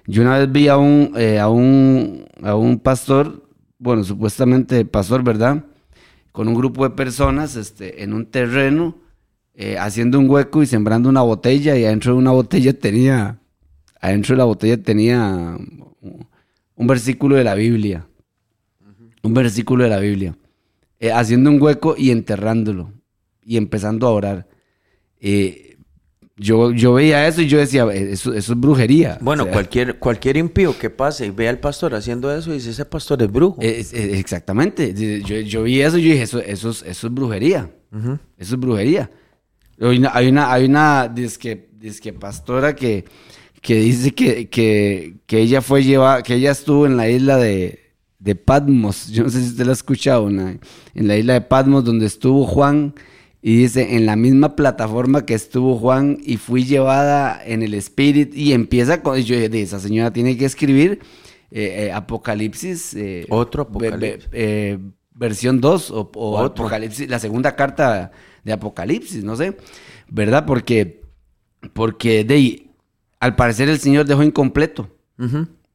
Yo 0.08 0.22
una 0.22 0.38
vez 0.38 0.52
vi 0.52 0.68
a 0.68 0.78
un, 0.78 1.14
eh, 1.18 1.40
a 1.40 1.50
un, 1.50 2.26
a 2.44 2.54
un 2.56 2.78
pastor, 2.78 3.45
bueno, 3.78 4.04
supuestamente 4.04 4.86
pastor, 4.86 5.24
¿verdad? 5.24 5.64
Con 6.32 6.48
un 6.48 6.56
grupo 6.56 6.88
de 6.88 6.96
personas 6.96 7.56
este, 7.56 8.04
en 8.04 8.14
un 8.14 8.26
terreno, 8.26 8.98
eh, 9.54 9.78
haciendo 9.78 10.20
un 10.20 10.30
hueco 10.30 10.64
y 10.64 10.66
sembrando 10.66 11.10
una 11.10 11.22
botella, 11.22 11.78
y 11.78 11.86
adentro 11.86 12.14
de 12.14 12.20
una 12.20 12.32
botella 12.32 12.74
tenía, 12.74 13.40
adentro 14.02 14.34
de 14.34 14.38
la 14.38 14.46
botella 14.46 14.82
tenía 14.82 15.58
un 16.76 16.88
versículo 16.88 17.36
de 17.36 17.44
la 17.44 17.56
Biblia. 17.56 18.08
Un 19.24 19.34
versículo 19.34 19.86
de 19.86 19.90
la 19.90 20.00
Biblia. 20.00 20.38
Eh, 21.00 21.12
haciendo 21.12 21.50
un 21.50 21.62
hueco 21.62 21.96
y 21.98 22.12
enterrándolo. 22.12 22.94
Y 23.42 23.58
empezando 23.58 24.08
a 24.08 24.12
orar. 24.12 24.48
Eh, 25.20 25.75
yo, 26.38 26.72
yo 26.72 26.94
veía 26.94 27.28
eso 27.28 27.42
y 27.42 27.48
yo 27.48 27.58
decía, 27.58 27.86
"Eh, 27.94 28.12
eso, 28.12 28.34
eso 28.34 28.54
es 28.54 28.60
brujería. 28.60 29.18
Bueno, 29.22 29.44
O 29.44 29.46
sea, 29.46 29.54
cualquier, 29.54 30.00
cualquier 30.00 30.38
impío 30.38 30.78
que 30.78 30.90
pase 30.90 31.26
y 31.28 31.30
vea 31.30 31.50
al 31.50 31.60
pastor 31.60 31.96
haciendo 31.96 32.36
eso 32.36 32.52
y 32.52 32.56
dice, 32.56 32.72
ese 32.72 32.86
pastor 32.86 33.22
es 33.24 33.32
brujo. 33.32 33.58
es- 33.62 33.94
es- 33.94 34.14
exactamente. 34.20 34.94
Yo, 35.24 35.38
yo 35.40 35.64
vi 35.64 35.82
eso 35.82 35.98
y 35.98 36.04
yo 36.04 36.12
dije, 36.12 36.24
eso, 36.24 36.40
eso, 36.40 36.70
es, 36.72 36.84
eso 36.84 37.08
es 37.08 37.14
brujería. 37.14 37.70
Ujú. 37.94 38.20
Eso 38.38 38.56
es 38.56 38.60
brujería. 38.60 39.10
Hay 39.80 39.98
una, 39.98 40.12
hay 40.14 40.28
una, 40.28 40.52
hay 40.54 40.66
una 40.66 41.08
disque, 41.08 41.70
disque 41.78 42.12
pastora 42.14 42.76
que, 42.76 43.06
que 43.62 43.76
dice 43.76 44.12
que, 44.12 44.50
que, 44.50 45.16
que 45.26 45.40
ella 45.40 45.62
fue 45.62 45.84
llevada, 45.84 46.22
que 46.24 46.36
ella 46.36 46.52
estuvo 46.52 46.86
en 46.86 46.98
la 46.98 47.10
isla 47.10 47.38
de, 47.38 47.80
de 48.20 48.36
Patmos. 48.36 49.08
Yo 49.10 49.24
no 49.24 49.30
sé 49.30 49.40
si 49.42 49.48
usted 49.50 49.66
la 49.66 49.72
ha 49.72 49.74
escuchado, 49.74 50.30
la, 50.30 50.52
en 50.94 51.08
la 51.08 51.18
isla 51.18 51.34
de 51.34 51.42
Patmos, 51.42 51.84
donde 51.86 52.06
estuvo 52.06 52.46
Juan. 52.46 52.94
Y 53.48 53.58
dice, 53.58 53.96
en 53.96 54.08
la 54.08 54.16
misma 54.16 54.56
plataforma 54.56 55.24
que 55.24 55.36
estuvo 55.36 55.78
Juan 55.78 56.18
y 56.24 56.38
fui 56.38 56.64
llevada 56.64 57.40
en 57.46 57.62
el 57.62 57.76
espíritu. 57.76 58.36
Y 58.36 58.54
empieza 58.54 59.04
con, 59.04 59.22
yo 59.22 59.36
dije, 59.36 59.62
esa 59.62 59.80
señora 59.80 60.12
tiene 60.12 60.36
que 60.36 60.46
escribir 60.46 61.02
eh, 61.52 61.86
eh, 61.86 61.92
Apocalipsis. 61.92 62.96
eh, 62.96 63.28
Otro 63.30 63.62
Apocalipsis. 63.62 64.32
versión 65.14 65.62
2 65.62 65.92
o. 65.92 66.40
Apocalipsis, 66.40 67.08
la 67.08 67.20
segunda 67.20 67.56
carta 67.56 68.12
de 68.44 68.52
Apocalipsis, 68.52 69.24
no 69.24 69.36
sé, 69.36 69.56
¿verdad? 70.10 70.48
Porque, 70.48 71.04
porque 71.74 72.24
de 72.24 72.66
al 73.20 73.36
parecer 73.36 73.70
el 73.70 73.78
Señor 73.78 74.08
dejó 74.08 74.24
incompleto, 74.24 74.90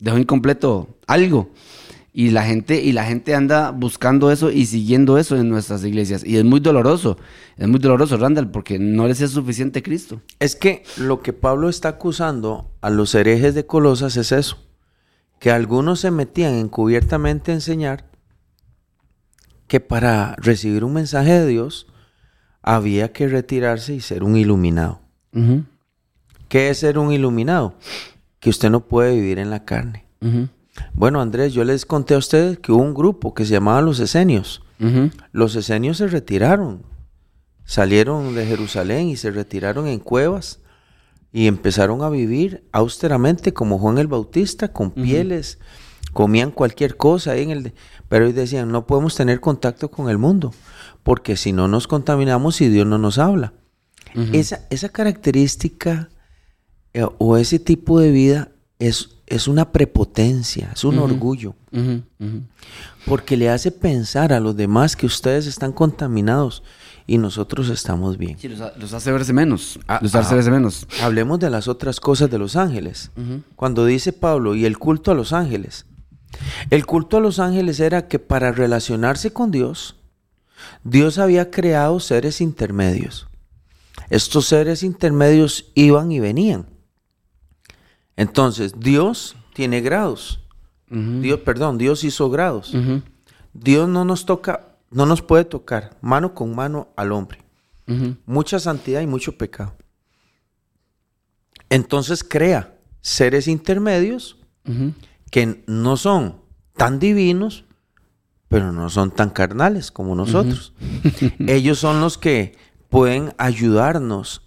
dejó 0.00 0.18
incompleto 0.18 0.98
algo. 1.06 1.50
Y 2.12 2.30
la 2.30 2.44
gente, 2.44 2.82
y 2.82 2.92
la 2.92 3.04
gente 3.04 3.34
anda 3.34 3.70
buscando 3.70 4.32
eso 4.32 4.50
y 4.50 4.66
siguiendo 4.66 5.16
eso 5.16 5.36
en 5.36 5.48
nuestras 5.48 5.84
iglesias. 5.84 6.24
Y 6.24 6.38
es 6.38 6.44
muy 6.44 6.58
doloroso, 6.58 7.16
es 7.56 7.68
muy 7.68 7.78
doloroso, 7.78 8.16
Randall, 8.16 8.50
porque 8.50 8.78
no 8.80 9.06
les 9.06 9.20
es 9.20 9.30
suficiente 9.30 9.82
Cristo. 9.82 10.20
Es 10.40 10.56
que 10.56 10.82
lo 10.96 11.22
que 11.22 11.32
Pablo 11.32 11.68
está 11.68 11.90
acusando 11.90 12.70
a 12.80 12.90
los 12.90 13.14
herejes 13.14 13.54
de 13.54 13.64
Colosas 13.64 14.16
es 14.16 14.32
eso, 14.32 14.58
que 15.38 15.52
algunos 15.52 16.00
se 16.00 16.10
metían 16.10 16.54
encubiertamente 16.54 17.52
a 17.52 17.54
enseñar 17.54 18.10
que 19.68 19.78
para 19.78 20.34
recibir 20.36 20.82
un 20.82 20.94
mensaje 20.94 21.32
de 21.32 21.46
Dios 21.46 21.86
había 22.60 23.12
que 23.12 23.28
retirarse 23.28 23.94
y 23.94 24.00
ser 24.00 24.24
un 24.24 24.36
iluminado. 24.36 25.00
¿Qué 26.48 26.70
es 26.70 26.78
ser 26.78 26.98
un 26.98 27.12
iluminado? 27.12 27.74
Que 28.40 28.50
usted 28.50 28.68
no 28.68 28.80
puede 28.80 29.14
vivir 29.14 29.38
en 29.38 29.50
la 29.50 29.64
carne. 29.64 30.06
Bueno, 30.92 31.20
Andrés, 31.20 31.52
yo 31.52 31.64
les 31.64 31.86
conté 31.86 32.14
a 32.14 32.18
ustedes 32.18 32.58
que 32.58 32.72
hubo 32.72 32.82
un 32.82 32.94
grupo 32.94 33.34
que 33.34 33.44
se 33.44 33.52
llamaba 33.52 33.80
los 33.80 34.00
esenios. 34.00 34.62
Los 35.32 35.56
esenios 35.56 35.98
se 35.98 36.06
retiraron, 36.06 36.82
salieron 37.64 38.34
de 38.34 38.46
Jerusalén 38.46 39.08
y 39.08 39.16
se 39.16 39.30
retiraron 39.30 39.86
en 39.86 39.98
cuevas 39.98 40.60
y 41.32 41.46
empezaron 41.48 42.02
a 42.02 42.08
vivir 42.08 42.64
austeramente 42.72 43.52
como 43.52 43.78
Juan 43.78 43.98
el 43.98 44.06
Bautista, 44.06 44.72
con 44.72 44.90
pieles, 44.90 45.58
comían 46.12 46.50
cualquier 46.50 46.96
cosa 46.96 47.32
ahí 47.32 47.42
en 47.42 47.50
el... 47.50 47.74
Pero 48.08 48.24
ellos 48.24 48.36
decían, 48.36 48.72
no 48.72 48.86
podemos 48.86 49.14
tener 49.14 49.40
contacto 49.40 49.90
con 49.90 50.08
el 50.08 50.18
mundo, 50.18 50.52
porque 51.02 51.36
si 51.36 51.52
no 51.52 51.68
nos 51.68 51.86
contaminamos 51.86 52.60
y 52.60 52.68
Dios 52.68 52.86
no 52.86 52.98
nos 52.98 53.18
habla. 53.18 53.52
esa, 54.32 54.66
esa 54.70 54.88
característica 54.88 56.08
eh, 56.94 57.06
o 57.18 57.36
ese 57.36 57.58
tipo 57.58 58.00
de 58.00 58.10
vida 58.10 58.50
es, 58.80 59.10
es 59.26 59.46
una 59.46 59.70
prepotencia, 59.70 60.70
es 60.74 60.82
un 60.82 60.98
orgullo 60.98 61.54
porque 63.06 63.36
le 63.36 63.48
hace 63.48 63.70
pensar 63.70 64.32
a 64.32 64.40
los 64.40 64.56
demás 64.56 64.96
que 64.96 65.06
ustedes 65.06 65.46
están 65.46 65.72
contaminados 65.72 66.62
y 67.06 67.18
nosotros 67.18 67.68
estamos 67.68 68.16
bien. 68.18 68.38
Sí, 68.38 68.48
los, 68.48 68.60
ha- 68.60 68.72
los 68.76 68.92
hace 68.92 69.10
verse 69.12 69.32
menos. 69.32 69.78
Ah, 69.88 69.98
los 70.02 70.14
hace 70.14 70.32
ah. 70.32 70.36
verse 70.36 70.50
menos. 70.50 70.86
Hablemos 71.02 71.38
de 71.40 71.50
las 71.50 71.68
otras 71.68 72.00
cosas 72.00 72.30
de 72.30 72.38
los 72.38 72.56
ángeles. 72.56 73.10
Cuando 73.56 73.84
dice 73.84 74.12
Pablo, 74.12 74.54
y 74.54 74.64
el 74.64 74.78
culto 74.78 75.10
a 75.10 75.14
los 75.14 75.32
ángeles. 75.32 75.86
El 76.70 76.86
culto 76.86 77.16
a 77.16 77.20
los 77.20 77.38
ángeles 77.40 77.80
era 77.80 78.06
que 78.06 78.18
para 78.20 78.52
relacionarse 78.52 79.32
con 79.32 79.50
Dios, 79.50 79.96
Dios 80.84 81.18
había 81.18 81.50
creado 81.50 81.98
seres 82.00 82.40
intermedios. 82.40 83.26
Estos 84.08 84.46
seres 84.46 84.82
intermedios 84.82 85.66
iban 85.74 86.12
y 86.12 86.20
venían. 86.20 86.66
Entonces, 88.20 88.74
Dios 88.78 89.34
tiene 89.54 89.80
grados. 89.80 90.40
Dios, 90.90 91.40
perdón, 91.40 91.78
Dios 91.78 92.04
hizo 92.04 92.28
grados. 92.28 92.74
Dios 93.54 93.88
no 93.88 94.04
nos 94.04 94.26
toca, 94.26 94.76
no 94.90 95.06
nos 95.06 95.22
puede 95.22 95.46
tocar 95.46 95.96
mano 96.02 96.34
con 96.34 96.54
mano 96.54 96.88
al 96.96 97.12
hombre. 97.12 97.38
Mucha 98.26 98.58
santidad 98.58 99.00
y 99.00 99.06
mucho 99.06 99.38
pecado. 99.38 99.74
Entonces 101.70 102.22
crea 102.22 102.76
seres 103.00 103.48
intermedios 103.48 104.36
que 105.30 105.64
no 105.66 105.96
son 105.96 106.42
tan 106.76 106.98
divinos, 106.98 107.64
pero 108.48 108.70
no 108.70 108.90
son 108.90 109.12
tan 109.12 109.30
carnales 109.30 109.90
como 109.90 110.14
nosotros. 110.14 110.74
Ellos 111.38 111.78
son 111.78 112.02
los 112.02 112.18
que 112.18 112.58
pueden 112.90 113.32
ayudarnos 113.38 114.42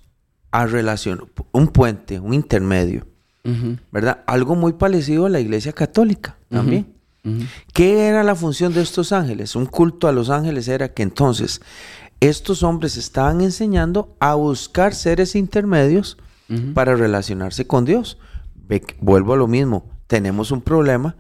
a 0.51 0.67
relacionar, 0.67 1.25
un 1.51 1.69
puente, 1.69 2.19
un 2.19 2.35
intermedio, 2.35 3.07
¿verdad? 3.91 4.23
Algo 4.25 4.55
muy 4.55 4.73
parecido 4.73 5.25
a 5.25 5.29
la 5.29 5.39
iglesia 5.39 5.73
católica 5.73 6.37
también. 6.49 6.93
¿Qué 7.73 8.07
era 8.07 8.23
la 8.23 8.35
función 8.35 8.73
de 8.73 8.81
estos 8.81 9.11
ángeles? 9.11 9.55
Un 9.55 9.65
culto 9.65 10.07
a 10.07 10.11
los 10.11 10.29
ángeles 10.29 10.67
era 10.67 10.93
que 10.93 11.03
entonces 11.03 11.61
estos 12.19 12.63
hombres 12.63 12.97
estaban 12.97 13.41
enseñando 13.41 14.15
a 14.19 14.33
buscar 14.35 14.93
seres 14.93 15.35
intermedios 15.35 16.17
para 16.73 16.95
relacionarse 16.95 17.65
con 17.65 17.85
Dios. 17.85 18.17
Ve 18.67 18.83
vuelvo 18.99 19.33
a 19.33 19.37
lo 19.37 19.47
mismo, 19.47 19.89
tenemos 20.07 20.51
un 20.51 20.61
problema 20.61 21.15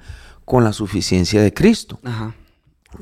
con 0.45 0.63
la 0.63 0.73
suficiencia 0.73 1.41
de 1.41 1.53
Cristo. 1.53 1.99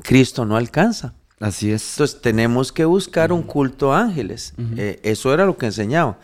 Cristo 0.02 0.44
no 0.44 0.56
alcanza. 0.56 1.14
Así 1.42 1.72
es. 1.72 1.94
Entonces 1.94 2.20
tenemos 2.22 2.72
que 2.72 2.84
buscar 2.84 3.32
un 3.32 3.42
culto 3.42 3.92
a 3.92 4.00
ángeles. 4.02 4.54
Eh, 4.76 5.00
eso 5.02 5.34
era 5.34 5.44
lo 5.44 5.56
que 5.56 5.66
enseñaba. 5.66 6.18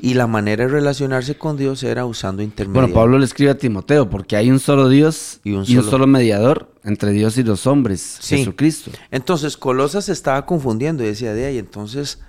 Y 0.00 0.14
la 0.14 0.26
manera 0.26 0.64
de 0.64 0.70
relacionarse 0.70 1.36
con 1.36 1.56
Dios 1.56 1.82
era 1.84 2.04
usando 2.06 2.42
intermediarios. 2.42 2.92
Bueno, 2.92 3.00
Pablo 3.00 3.18
le 3.18 3.24
escribe 3.24 3.52
a 3.52 3.58
Timoteo, 3.58 4.10
porque 4.10 4.36
hay 4.36 4.50
un 4.50 4.58
solo 4.58 4.88
Dios 4.88 5.40
Y 5.44 5.50
y 5.50 5.54
un 5.54 5.58
un, 5.60 5.66
solo- 5.90 6.06
mediador 6.06 6.72
entre 6.84 7.12
Dios 7.12 7.38
y 7.38 7.44
los 7.44 7.66
hombres, 7.66 8.18
Sí. 8.20 8.38
Jesucristo. 8.38 8.90
Entonces 9.10 9.56
Colosas 9.56 10.06
se 10.06 10.12
estaba 10.12 10.44
confundiendo 10.46 11.02
y 11.04 11.06
decía 11.06 11.32
de 11.34 11.46
ahí, 11.46 11.58
entonces 11.58 12.20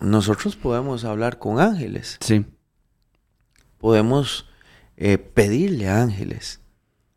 nosotros 0.00 0.56
podemos 0.56 1.04
hablar 1.04 1.38
con 1.38 1.60
ángeles, 1.60 2.16
Sí. 2.20 2.46
podemos 3.78 4.46
eh, 4.96 5.18
pedirle 5.18 5.88
a 5.88 6.02
ángeles, 6.02 6.60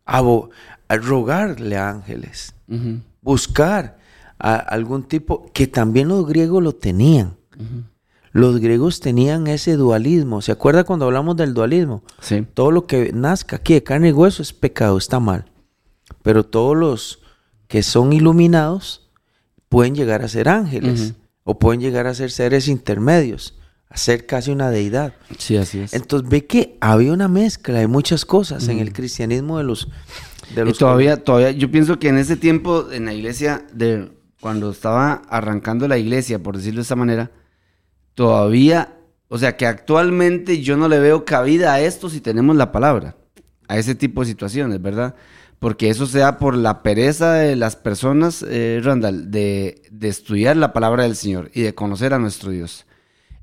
a 0.06 0.22
rogarle 0.90 1.78
a 1.78 1.90
ángeles. 1.90 2.54
Buscar 3.24 3.98
a 4.38 4.56
algún 4.56 5.04
tipo 5.04 5.50
que 5.54 5.68
también 5.68 6.10
los 6.10 6.28
griegos 6.28 6.62
lo 6.62 6.74
tenían. 6.74 7.38
Los 8.32 8.60
griegos 8.60 9.00
tenían 9.00 9.48
ese 9.48 9.76
dualismo. 9.76 10.42
¿Se 10.42 10.52
acuerda 10.52 10.84
cuando 10.84 11.06
hablamos 11.06 11.38
del 11.38 11.54
dualismo? 11.54 12.04
Sí. 12.20 12.46
Todo 12.54 12.72
lo 12.72 12.88
que 12.88 13.12
nazca 13.14 13.58
aquí 13.58 13.74
de 13.74 13.84
carne 13.84 14.10
y 14.10 14.12
hueso 14.12 14.42
es 14.42 14.54
pecado, 14.54 14.98
está 14.98 15.20
mal. 15.20 15.46
Pero 16.24 16.44
todos 16.44 16.76
los 16.76 17.20
que 17.68 17.84
son 17.84 18.12
iluminados 18.12 19.10
pueden 19.70 19.96
llegar 19.96 20.24
a 20.24 20.28
ser 20.28 20.50
ángeles 20.50 21.14
o 21.44 21.60
pueden 21.60 21.82
llegar 21.82 22.08
a 22.08 22.14
ser 22.14 22.32
seres 22.32 22.68
intermedios, 22.68 23.56
a 23.90 23.98
ser 23.98 24.26
casi 24.26 24.52
una 24.52 24.70
deidad. 24.70 25.14
Sí, 25.38 25.58
así 25.58 25.80
es. 25.80 25.94
Entonces 25.94 26.30
ve 26.30 26.46
que 26.46 26.78
había 26.82 27.14
una 27.14 27.28
mezcla 27.28 27.80
de 27.80 27.88
muchas 27.88 28.26
cosas 28.26 28.68
en 28.68 28.80
el 28.80 28.94
cristianismo 28.94 29.58
de 29.58 29.64
los... 29.64 29.88
De 30.56 30.70
Y 30.70 30.74
todavía, 30.74 31.24
todavía, 31.24 31.52
yo 31.52 31.72
pienso 31.72 32.00
que 32.00 32.10
en 32.10 32.18
ese 32.18 32.36
tiempo, 32.36 32.92
en 32.92 33.06
la 33.06 33.14
iglesia, 33.14 33.66
de 33.74 34.12
cuando 34.40 34.72
estaba 34.72 35.22
arrancando 35.30 35.88
la 35.88 35.98
iglesia, 35.98 36.40
por 36.40 36.58
decirlo 36.58 36.80
de 36.80 36.84
esa 36.84 36.96
manera, 36.96 37.32
todavía, 38.14 38.98
o 39.30 39.38
sea, 39.38 39.56
que 39.56 39.66
actualmente 39.66 40.62
yo 40.62 40.76
no 40.76 40.88
le 40.88 41.00
veo 41.00 41.26
cabida 41.26 41.74
a 41.74 41.80
esto 41.80 42.10
si 42.10 42.20
tenemos 42.20 42.56
la 42.56 42.72
palabra, 42.72 43.16
a 43.68 43.78
ese 43.78 43.96
tipo 43.96 44.22
de 44.22 44.28
situaciones, 44.28 44.82
¿verdad? 44.82 45.16
Porque 45.60 45.90
eso 45.90 46.08
se 46.08 46.20
da 46.20 46.40
por 46.40 46.56
la 46.56 46.84
pereza 46.84 47.34
de 47.34 47.56
las 47.56 47.78
personas, 47.78 48.46
eh, 48.48 48.82
Randall, 48.84 49.32
de, 49.32 49.82
de 49.92 50.10
estudiar 50.10 50.58
la 50.58 50.74
palabra 50.74 51.04
del 51.04 51.16
Señor 51.16 51.50
y 51.54 51.62
de 51.62 51.74
conocer 51.74 52.14
a 52.14 52.20
nuestro 52.20 52.52
Dios. 52.52 52.86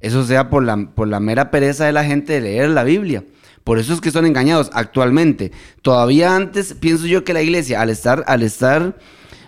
Eso 0.00 0.24
sea 0.24 0.50
por 0.50 0.62
la, 0.62 0.76
por 0.94 1.08
la 1.08 1.20
mera 1.20 1.50
pereza 1.50 1.86
de 1.86 1.92
la 1.92 2.04
gente 2.04 2.34
de 2.34 2.40
leer 2.40 2.70
la 2.70 2.84
Biblia. 2.84 3.24
Por 3.64 3.78
eso 3.78 3.92
es 3.92 4.00
que 4.00 4.10
son 4.10 4.26
engañados 4.26 4.70
actualmente. 4.72 5.52
Todavía 5.82 6.34
antes 6.34 6.74
pienso 6.74 7.06
yo 7.06 7.24
que 7.24 7.34
la 7.34 7.42
iglesia, 7.42 7.80
al 7.80 7.90
estar, 7.90 8.24
al 8.26 8.42
estar, 8.42 8.96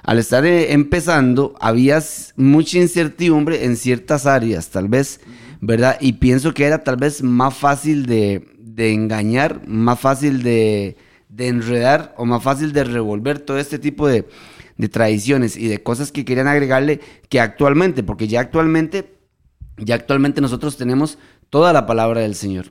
al 0.03 0.19
estar 0.19 0.45
eh, 0.45 0.73
empezando, 0.73 1.55
había 1.61 2.03
mucha 2.37 2.79
incertidumbre 2.79 3.65
en 3.65 3.77
ciertas 3.77 4.27
áreas, 4.27 4.71
tal 4.71 4.89
vez, 4.89 5.21
¿verdad? 5.61 5.97
Y 6.01 6.15
pienso 6.15 6.55
que 6.55 6.65
era 6.65 6.85
tal 6.85 6.97
vez 6.97 7.23
más 7.23 7.55
fácil 7.55 8.07
de, 8.07 8.47
de 8.59 8.93
engañar, 8.93 9.67
más 9.67 9.99
fácil 9.99 10.43
de, 10.43 10.97
de 11.29 11.49
enredar 11.49 12.15
o 12.19 12.27
más 12.27 12.43
fácil 12.43 12.73
de 12.73 12.85
revolver 12.85 13.39
todo 13.39 13.59
este 13.59 13.79
tipo 13.79 14.07
de, 14.07 14.27
de 14.77 14.89
tradiciones 14.89 15.57
y 15.57 15.69
de 15.69 15.83
cosas 15.83 16.13
que 16.13 16.25
querían 16.25 16.49
agregarle 16.49 17.01
que 17.29 17.41
actualmente, 17.41 18.03
porque 18.03 18.29
ya 18.29 18.41
actualmente 18.41 19.22
ya 19.77 19.95
actualmente 19.95 20.41
nosotros 20.41 20.77
tenemos 20.77 21.19
toda 21.51 21.73
la 21.73 21.87
palabra 21.87 22.21
del 22.21 22.35
Señor. 22.35 22.67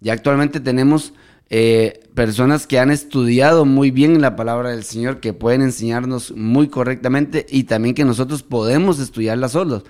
Ya 0.00 0.12
actualmente 0.12 0.60
tenemos 0.60 1.12
eh, 1.50 2.00
personas 2.14 2.66
que 2.66 2.78
han 2.78 2.90
estudiado 2.90 3.64
muy 3.64 3.90
bien 3.90 4.20
la 4.20 4.34
palabra 4.34 4.70
del 4.70 4.84
Señor, 4.84 5.20
que 5.20 5.32
pueden 5.32 5.62
enseñarnos 5.62 6.32
muy 6.36 6.68
correctamente 6.68 7.46
y 7.48 7.64
también 7.64 7.94
que 7.94 8.04
nosotros 8.04 8.42
podemos 8.42 8.98
estudiarla 8.98 9.48
solos. 9.48 9.84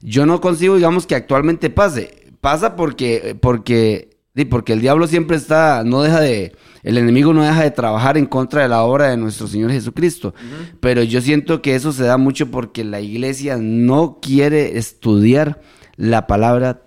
Yo 0.00 0.26
no 0.26 0.40
consigo, 0.40 0.76
digamos, 0.76 1.06
que 1.06 1.14
actualmente 1.14 1.70
pase. 1.70 2.32
Pasa 2.40 2.76
porque, 2.76 3.36
porque, 3.40 4.18
sí, 4.34 4.44
porque 4.44 4.72
el 4.74 4.80
diablo 4.80 5.06
siempre 5.06 5.36
está, 5.36 5.82
no 5.84 6.02
deja 6.02 6.20
de, 6.20 6.54
el 6.82 6.98
enemigo 6.98 7.32
no 7.32 7.42
deja 7.42 7.62
de 7.62 7.70
trabajar 7.70 8.18
en 8.18 8.26
contra 8.26 8.62
de 8.62 8.68
la 8.68 8.82
obra 8.82 9.08
de 9.08 9.16
nuestro 9.16 9.46
Señor 9.46 9.72
Jesucristo. 9.72 10.34
Pero 10.80 11.02
yo 11.02 11.22
siento 11.22 11.62
que 11.62 11.74
eso 11.74 11.92
se 11.92 12.04
da 12.04 12.18
mucho 12.18 12.50
porque 12.50 12.84
la 12.84 13.00
iglesia 13.00 13.56
no 13.58 14.18
quiere 14.20 14.76
estudiar 14.76 15.60
la 15.96 16.26
palabra, 16.26 16.82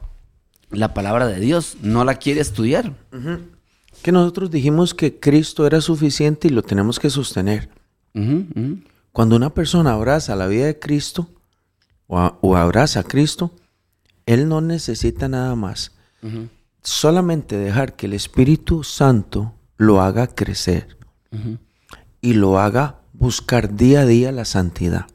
la 0.72 0.94
palabra 0.94 1.28
de 1.28 1.40
Dios, 1.40 1.78
no 1.82 2.04
la 2.06 2.16
quiere 2.16 2.42
estudiar. 2.42 2.94
Que 4.02 4.12
nosotros 4.12 4.52
dijimos 4.52 4.94
que 4.94 5.20
Cristo 5.20 5.66
era 5.66 5.82
suficiente 5.82 6.48
y 6.48 6.52
lo 6.52 6.62
tenemos 6.64 7.00
que 7.00 7.10
sostener. 7.10 7.70
Cuando 9.12 9.36
una 9.36 9.54
persona 9.54 9.94
abraza 9.94 10.36
la 10.36 10.48
vida 10.48 10.66
de 10.66 10.80
Cristo 10.80 11.28
o, 12.08 12.20
a- 12.20 12.38
o 12.42 12.56
abraza 12.56 13.02
a 13.02 13.04
Cristo, 13.04 13.52
él 14.26 14.48
no 14.48 14.62
necesita 14.62 15.28
nada 15.28 15.56
más. 15.56 15.92
Solamente 16.84 17.58
dejar 17.58 17.96
que 17.96 18.06
el 18.06 18.14
Espíritu 18.14 18.84
Santo 18.84 19.54
lo 19.78 20.02
haga 20.02 20.28
crecer 20.28 20.98
y 22.22 22.34
lo 22.34 22.60
haga 22.60 23.00
buscar 23.14 23.76
día 23.76 24.02
a 24.02 24.06
día 24.06 24.32
la 24.32 24.46
santidad. 24.46 25.06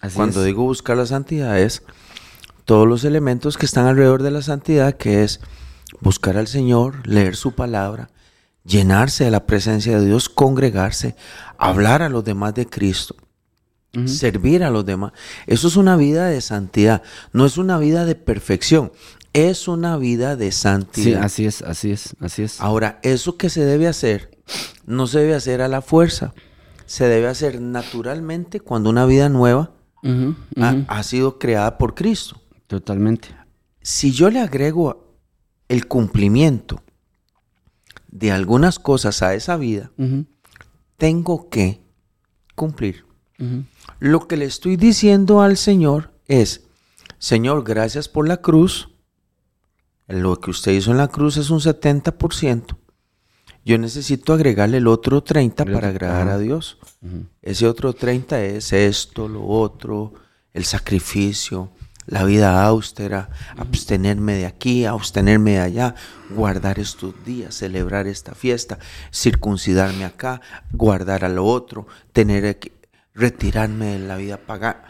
Así 0.00 0.16
Cuando 0.16 0.40
es. 0.40 0.46
digo 0.46 0.62
buscar 0.64 0.96
la 0.96 1.06
santidad 1.06 1.58
es 1.58 1.82
todos 2.68 2.86
los 2.86 3.04
elementos 3.04 3.56
que 3.56 3.64
están 3.64 3.86
alrededor 3.86 4.22
de 4.22 4.30
la 4.30 4.42
santidad, 4.42 4.98
que 4.98 5.24
es 5.24 5.40
buscar 6.02 6.36
al 6.36 6.46
Señor, 6.48 6.96
leer 7.08 7.34
su 7.34 7.52
palabra, 7.52 8.10
llenarse 8.62 9.24
de 9.24 9.30
la 9.30 9.46
presencia 9.46 9.98
de 9.98 10.04
Dios, 10.04 10.28
congregarse, 10.28 11.16
hablar 11.56 12.02
a 12.02 12.10
los 12.10 12.24
demás 12.24 12.52
de 12.52 12.66
Cristo, 12.66 13.16
servir 14.04 14.62
a 14.64 14.70
los 14.70 14.84
demás. 14.84 15.12
Eso 15.46 15.66
es 15.68 15.76
una 15.76 15.96
vida 15.96 16.26
de 16.26 16.42
santidad, 16.42 17.02
no 17.32 17.46
es 17.46 17.56
una 17.56 17.78
vida 17.78 18.04
de 18.04 18.16
perfección, 18.16 18.92
es 19.32 19.66
una 19.66 19.96
vida 19.96 20.36
de 20.36 20.52
Sí, 20.52 20.58
santidad. 20.60 21.22
así 21.24 21.46
es, 21.46 21.62
así 21.62 21.90
es, 21.90 22.16
así 22.20 22.42
es. 22.42 22.60
Ahora, 22.60 23.00
eso 23.02 23.38
que 23.38 23.48
se 23.48 23.64
debe 23.64 23.88
hacer, 23.88 24.30
no 24.84 25.06
se 25.06 25.20
debe 25.20 25.34
hacer 25.34 25.62
a 25.62 25.68
la 25.68 25.80
fuerza, 25.80 26.34
se 26.84 27.08
debe 27.08 27.28
hacer 27.28 27.62
naturalmente 27.62 28.60
cuando 28.60 28.90
una 28.90 29.06
vida 29.06 29.30
nueva 29.30 29.70
ha 30.88 31.02
sido 31.02 31.38
creada 31.38 31.78
por 31.78 31.94
Cristo. 31.94 32.42
Totalmente. 32.68 33.34
Si 33.82 34.12
yo 34.12 34.30
le 34.30 34.40
agrego 34.40 35.16
el 35.68 35.88
cumplimiento 35.88 36.82
de 38.08 38.30
algunas 38.30 38.78
cosas 38.78 39.22
a 39.22 39.34
esa 39.34 39.56
vida, 39.56 39.90
tengo 40.96 41.48
que 41.48 41.80
cumplir. 42.54 43.04
Lo 43.98 44.28
que 44.28 44.36
le 44.36 44.44
estoy 44.44 44.76
diciendo 44.76 45.40
al 45.40 45.56
Señor 45.56 46.12
es, 46.26 46.66
Señor, 47.18 47.64
gracias 47.64 48.08
por 48.08 48.28
la 48.28 48.36
cruz. 48.36 48.90
Lo 50.06 50.38
que 50.40 50.50
usted 50.50 50.72
hizo 50.72 50.90
en 50.90 50.98
la 50.98 51.08
cruz 51.08 51.36
es 51.36 51.50
un 51.50 51.60
70%. 51.60 52.76
Yo 53.64 53.78
necesito 53.78 54.32
agregarle 54.32 54.78
el 54.78 54.86
otro 54.86 55.22
30 55.22 55.62
El 55.62 55.72
para 55.72 55.88
otro, 55.88 55.90
agradar 55.90 56.28
a 56.28 56.38
Dios. 56.38 56.78
Ese 57.40 57.66
otro 57.66 57.94
30 57.94 58.42
es 58.44 58.72
esto, 58.72 59.28
lo 59.28 59.46
otro, 59.46 60.14
el 60.52 60.64
sacrificio, 60.64 61.70
la 62.08 62.24
vida 62.24 62.64
austera, 62.64 63.28
abstenerme 63.56 64.34
de 64.34 64.46
aquí, 64.46 64.86
abstenerme 64.86 65.52
de 65.52 65.60
allá, 65.60 65.94
guardar 66.30 66.78
estos 66.78 67.14
días, 67.24 67.54
celebrar 67.54 68.06
esta 68.06 68.34
fiesta, 68.34 68.78
circuncidarme 69.12 70.04
acá, 70.04 70.40
guardar 70.72 71.24
a 71.24 71.28
lo 71.28 71.44
otro, 71.44 71.86
tener 72.12 72.58
que 72.58 72.72
retirarme 73.14 73.98
de 73.98 73.98
la 74.00 74.16
vida 74.16 74.38
pagana. 74.38 74.84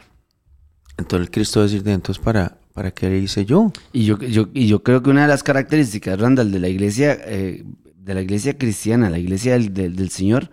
Entonces 0.96 1.28
Cristo 1.30 1.60
va 1.60 1.66
a 1.66 1.68
decir, 1.68 1.86
entonces 1.88 2.22
para, 2.22 2.58
¿para 2.72 2.92
qué 2.92 3.18
hice 3.18 3.44
yo? 3.44 3.72
Y 3.92 4.04
yo, 4.04 4.18
yo, 4.18 4.48
y 4.54 4.66
yo 4.68 4.82
creo 4.82 5.02
que 5.02 5.10
una 5.10 5.22
de 5.22 5.28
las 5.28 5.42
características, 5.42 6.18
Randall, 6.20 6.50
de 6.52 6.60
la 6.60 6.68
iglesia, 6.68 7.18
eh, 7.24 7.64
de 7.96 8.14
la 8.14 8.22
iglesia 8.22 8.56
cristiana, 8.56 9.10
la 9.10 9.18
iglesia 9.18 9.52
del, 9.54 9.74
del- 9.74 9.96
del 9.96 10.10
Señor, 10.10 10.50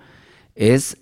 es, 0.55 0.97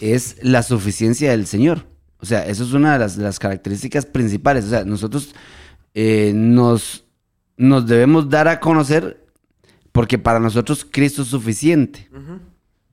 es 0.00 0.36
la 0.42 0.62
suficiencia 0.62 1.30
del 1.30 1.46
Señor. 1.46 1.86
O 2.22 2.26
sea, 2.26 2.46
eso 2.46 2.62
es 2.62 2.72
una 2.72 2.92
de 2.92 2.98
las, 3.00 3.16
de 3.16 3.24
las 3.24 3.38
características 3.40 4.06
principales. 4.06 4.64
O 4.66 4.68
sea, 4.68 4.84
nosotros 4.84 5.34
eh, 5.92 6.32
nos, 6.34 7.04
nos 7.56 7.86
debemos 7.86 8.30
dar 8.30 8.46
a 8.46 8.60
conocer 8.60 9.26
porque 9.90 10.18
para 10.18 10.38
nosotros 10.38 10.86
Cristo 10.88 11.22
es 11.22 11.28
suficiente. 11.28 12.08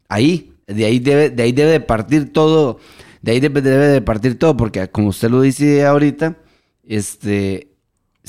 Ahí, 0.10 0.54
de 0.66 0.84
ahí 0.86 1.00
debe, 1.00 1.30
de 1.30 1.44
ahí 1.44 1.52
debe 1.52 1.72
de 1.72 1.80
partir 1.80 2.34
todo, 2.34 2.80
de 3.22 3.32
ahí 3.32 3.40
debe, 3.40 3.62
debe 3.62 3.88
de 3.88 4.02
partir 4.02 4.38
todo, 4.38 4.58
porque 4.58 4.90
como 4.90 5.10
usted 5.10 5.30
lo 5.30 5.42
dice 5.42 5.86
ahorita, 5.86 6.38
este, 6.84 7.69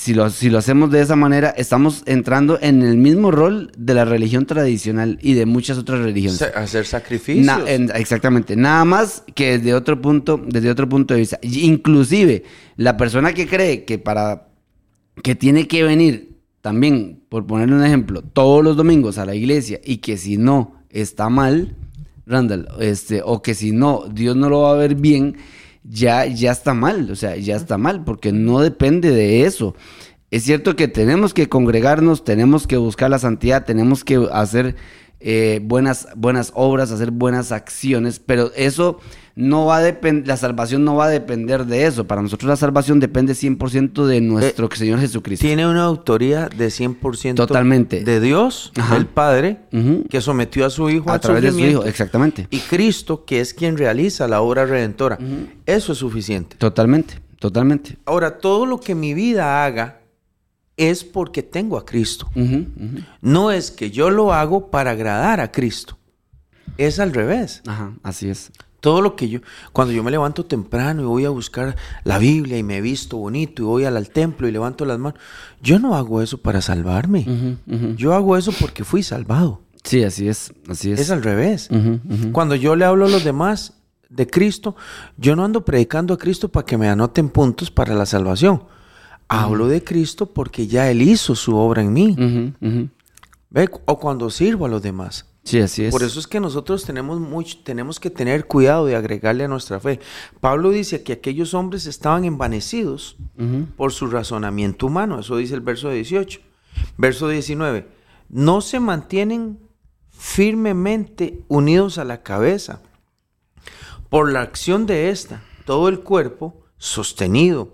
si 0.00 0.14
lo, 0.14 0.30
si 0.30 0.48
lo 0.48 0.58
hacemos 0.58 0.90
de 0.90 1.02
esa 1.02 1.14
manera, 1.16 1.50
estamos 1.50 2.02
entrando 2.06 2.58
en 2.62 2.82
el 2.82 2.96
mismo 2.96 3.30
rol 3.30 3.70
de 3.76 3.92
la 3.94 4.04
religión 4.06 4.46
tradicional 4.46 5.18
y 5.20 5.34
de 5.34 5.44
muchas 5.46 5.76
otras 5.76 6.00
religiones. 6.00 6.40
Hacer 6.42 6.86
sacrificios. 6.86 7.44
Na- 7.44 7.62
en- 7.66 7.90
exactamente. 7.94 8.56
Nada 8.56 8.84
más 8.84 9.22
que 9.34 9.58
desde 9.58 9.74
otro 9.74 10.00
punto, 10.00 10.40
desde 10.44 10.70
otro 10.70 10.88
punto 10.88 11.12
de 11.14 11.20
vista. 11.20 11.38
Inclusive, 11.42 12.44
la 12.76 12.96
persona 12.96 13.32
que 13.34 13.46
cree 13.46 13.84
que 13.84 13.98
para 13.98 14.48
que 15.22 15.34
tiene 15.34 15.68
que 15.68 15.82
venir 15.82 16.38
también, 16.62 17.20
por 17.28 17.46
ponerle 17.46 17.74
un 17.76 17.84
ejemplo, 17.84 18.22
todos 18.22 18.64
los 18.64 18.76
domingos 18.76 19.18
a 19.18 19.26
la 19.26 19.34
iglesia 19.34 19.80
y 19.84 19.98
que 19.98 20.16
si 20.16 20.36
no 20.38 20.76
está 20.88 21.28
mal, 21.28 21.76
Randall, 22.26 22.68
este, 22.80 23.22
o 23.24 23.42
que 23.42 23.54
si 23.54 23.72
no, 23.72 24.04
Dios 24.10 24.34
no 24.36 24.48
lo 24.48 24.60
va 24.62 24.72
a 24.72 24.76
ver 24.76 24.94
bien, 24.94 25.36
ya, 25.82 26.26
ya 26.26 26.52
está 26.52 26.74
mal, 26.74 27.10
o 27.10 27.16
sea, 27.16 27.36
ya 27.36 27.56
está 27.56 27.78
mal, 27.78 28.04
porque 28.04 28.32
no 28.32 28.60
depende 28.60 29.10
de 29.10 29.44
eso. 29.44 29.74
Es 30.30 30.44
cierto 30.44 30.76
que 30.76 30.88
tenemos 30.88 31.34
que 31.34 31.48
congregarnos, 31.48 32.24
tenemos 32.24 32.66
que 32.66 32.76
buscar 32.76 33.10
la 33.10 33.18
santidad, 33.18 33.64
tenemos 33.64 34.04
que 34.04 34.28
hacer 34.32 34.76
eh, 35.18 35.60
buenas, 35.62 36.08
buenas 36.16 36.52
obras, 36.54 36.92
hacer 36.92 37.10
buenas 37.10 37.52
acciones, 37.52 38.20
pero 38.20 38.52
eso 38.54 39.00
no 39.40 39.64
va 39.64 39.78
a 39.78 39.92
la 40.24 40.36
salvación 40.36 40.84
no 40.84 40.94
va 40.96 41.06
a 41.06 41.08
depender 41.08 41.64
de 41.64 41.86
eso. 41.86 42.06
Para 42.06 42.20
nosotros 42.20 42.48
la 42.48 42.56
salvación 42.56 43.00
depende 43.00 43.32
100% 43.32 44.04
de 44.04 44.20
nuestro 44.20 44.68
Señor 44.74 45.00
Jesucristo. 45.00 45.46
Tiene 45.46 45.66
una 45.66 45.84
autoría 45.84 46.48
de 46.48 46.68
100% 46.68 47.34
Totalmente. 47.34 48.04
de 48.04 48.20
Dios, 48.20 48.70
Ajá. 48.76 48.96
el 48.96 49.06
Padre, 49.06 49.60
que 50.10 50.20
sometió 50.20 50.66
a 50.66 50.70
su 50.70 50.90
Hijo 50.90 51.10
a 51.10 51.14
al 51.14 51.20
través 51.20 51.42
de 51.42 51.52
su 51.52 51.58
Hijo, 51.60 51.84
exactamente. 51.84 52.46
y 52.50 52.58
Cristo, 52.60 53.24
que 53.24 53.40
es 53.40 53.54
quien 53.54 53.78
realiza 53.78 54.28
la 54.28 54.42
obra 54.42 54.66
redentora. 54.66 55.18
Eso 55.64 55.92
es 55.92 55.98
suficiente. 55.98 56.56
Totalmente, 56.56 57.18
totalmente. 57.38 57.96
Ahora, 58.04 58.38
todo 58.38 58.66
lo 58.66 58.78
que 58.78 58.94
mi 58.94 59.14
vida 59.14 59.64
haga 59.64 60.00
es 60.76 61.02
porque 61.02 61.42
tengo 61.42 61.78
a 61.78 61.86
Cristo. 61.86 62.28
No 63.22 63.50
es 63.50 63.70
que 63.70 63.90
yo 63.90 64.10
lo 64.10 64.34
hago 64.34 64.70
para 64.70 64.90
agradar 64.90 65.40
a 65.40 65.50
Cristo. 65.50 65.96
Es 66.76 66.98
al 67.00 67.12
revés. 67.12 67.62
Ajá, 67.66 67.92
así 68.02 68.28
es. 68.28 68.50
Todo 68.80 69.02
lo 69.02 69.14
que 69.14 69.28
yo, 69.28 69.40
cuando 69.72 69.92
yo 69.92 70.02
me 70.02 70.10
levanto 70.10 70.46
temprano 70.46 71.02
y 71.02 71.04
voy 71.04 71.24
a 71.26 71.30
buscar 71.30 71.76
la 72.04 72.18
Biblia 72.18 72.56
y 72.58 72.62
me 72.62 72.80
visto 72.80 73.18
bonito 73.18 73.62
y 73.62 73.64
voy 73.66 73.84
al, 73.84 73.96
al 73.96 74.08
templo 74.10 74.48
y 74.48 74.52
levanto 74.52 74.84
las 74.84 74.98
manos, 74.98 75.20
yo 75.62 75.78
no 75.78 75.94
hago 75.94 76.22
eso 76.22 76.38
para 76.38 76.60
salvarme. 76.62 77.56
Yo 77.96 78.14
hago 78.14 78.36
eso 78.36 78.52
porque 78.58 78.84
fui 78.84 79.02
salvado. 79.02 79.60
Sí, 79.84 80.02
así 80.02 80.28
es, 80.28 80.52
así 80.68 80.92
es. 80.92 81.00
Es 81.00 81.10
al 81.10 81.22
revés. 81.22 81.68
Cuando 82.32 82.54
yo 82.54 82.76
le 82.76 82.84
hablo 82.84 83.06
a 83.06 83.08
los 83.08 83.24
demás 83.24 83.74
de 84.08 84.26
Cristo, 84.26 84.76
yo 85.16 85.36
no 85.36 85.44
ando 85.44 85.64
predicando 85.64 86.14
a 86.14 86.18
Cristo 86.18 86.48
para 86.48 86.66
que 86.66 86.76
me 86.76 86.88
anoten 86.88 87.28
puntos 87.28 87.70
para 87.70 87.94
la 87.94 88.06
salvación. 88.06 88.64
Hablo 89.28 89.68
de 89.68 89.84
Cristo 89.84 90.26
porque 90.26 90.66
ya 90.66 90.90
Él 90.90 91.02
hizo 91.02 91.34
su 91.34 91.56
obra 91.56 91.82
en 91.82 91.92
mí. 91.92 92.16
¿Ve? 93.50 93.68
O 93.86 93.98
cuando 93.98 94.30
sirvo 94.30 94.66
a 94.66 94.68
los 94.68 94.82
demás. 94.82 95.26
Sí, 95.50 95.58
así 95.58 95.84
es. 95.84 95.90
Por 95.90 96.04
eso 96.04 96.20
es 96.20 96.28
que 96.28 96.38
nosotros 96.38 96.84
tenemos, 96.84 97.18
mucho, 97.18 97.58
tenemos 97.64 97.98
que 97.98 98.08
tener 98.08 98.46
cuidado 98.46 98.86
de 98.86 98.94
agregarle 98.94 99.42
a 99.42 99.48
nuestra 99.48 99.80
fe. 99.80 99.98
Pablo 100.38 100.70
dice 100.70 101.02
que 101.02 101.12
aquellos 101.12 101.54
hombres 101.54 101.86
estaban 101.86 102.24
envanecidos 102.24 103.16
por 103.76 103.92
su 103.92 104.06
razonamiento 104.06 104.86
humano. 104.86 105.18
Eso 105.18 105.36
dice 105.36 105.54
el 105.54 105.60
verso 105.60 105.90
18. 105.90 106.38
Verso 106.96 107.28
19. 107.28 107.88
No 108.28 108.60
se 108.60 108.78
mantienen 108.78 109.58
firmemente 110.10 111.40
unidos 111.48 111.98
a 111.98 112.04
la 112.04 112.22
cabeza. 112.22 112.80
Por 114.08 114.30
la 114.30 114.42
acción 114.42 114.86
de 114.86 115.10
esta, 115.10 115.42
todo 115.64 115.88
el 115.88 115.98
cuerpo, 115.98 116.62
sostenido 116.78 117.72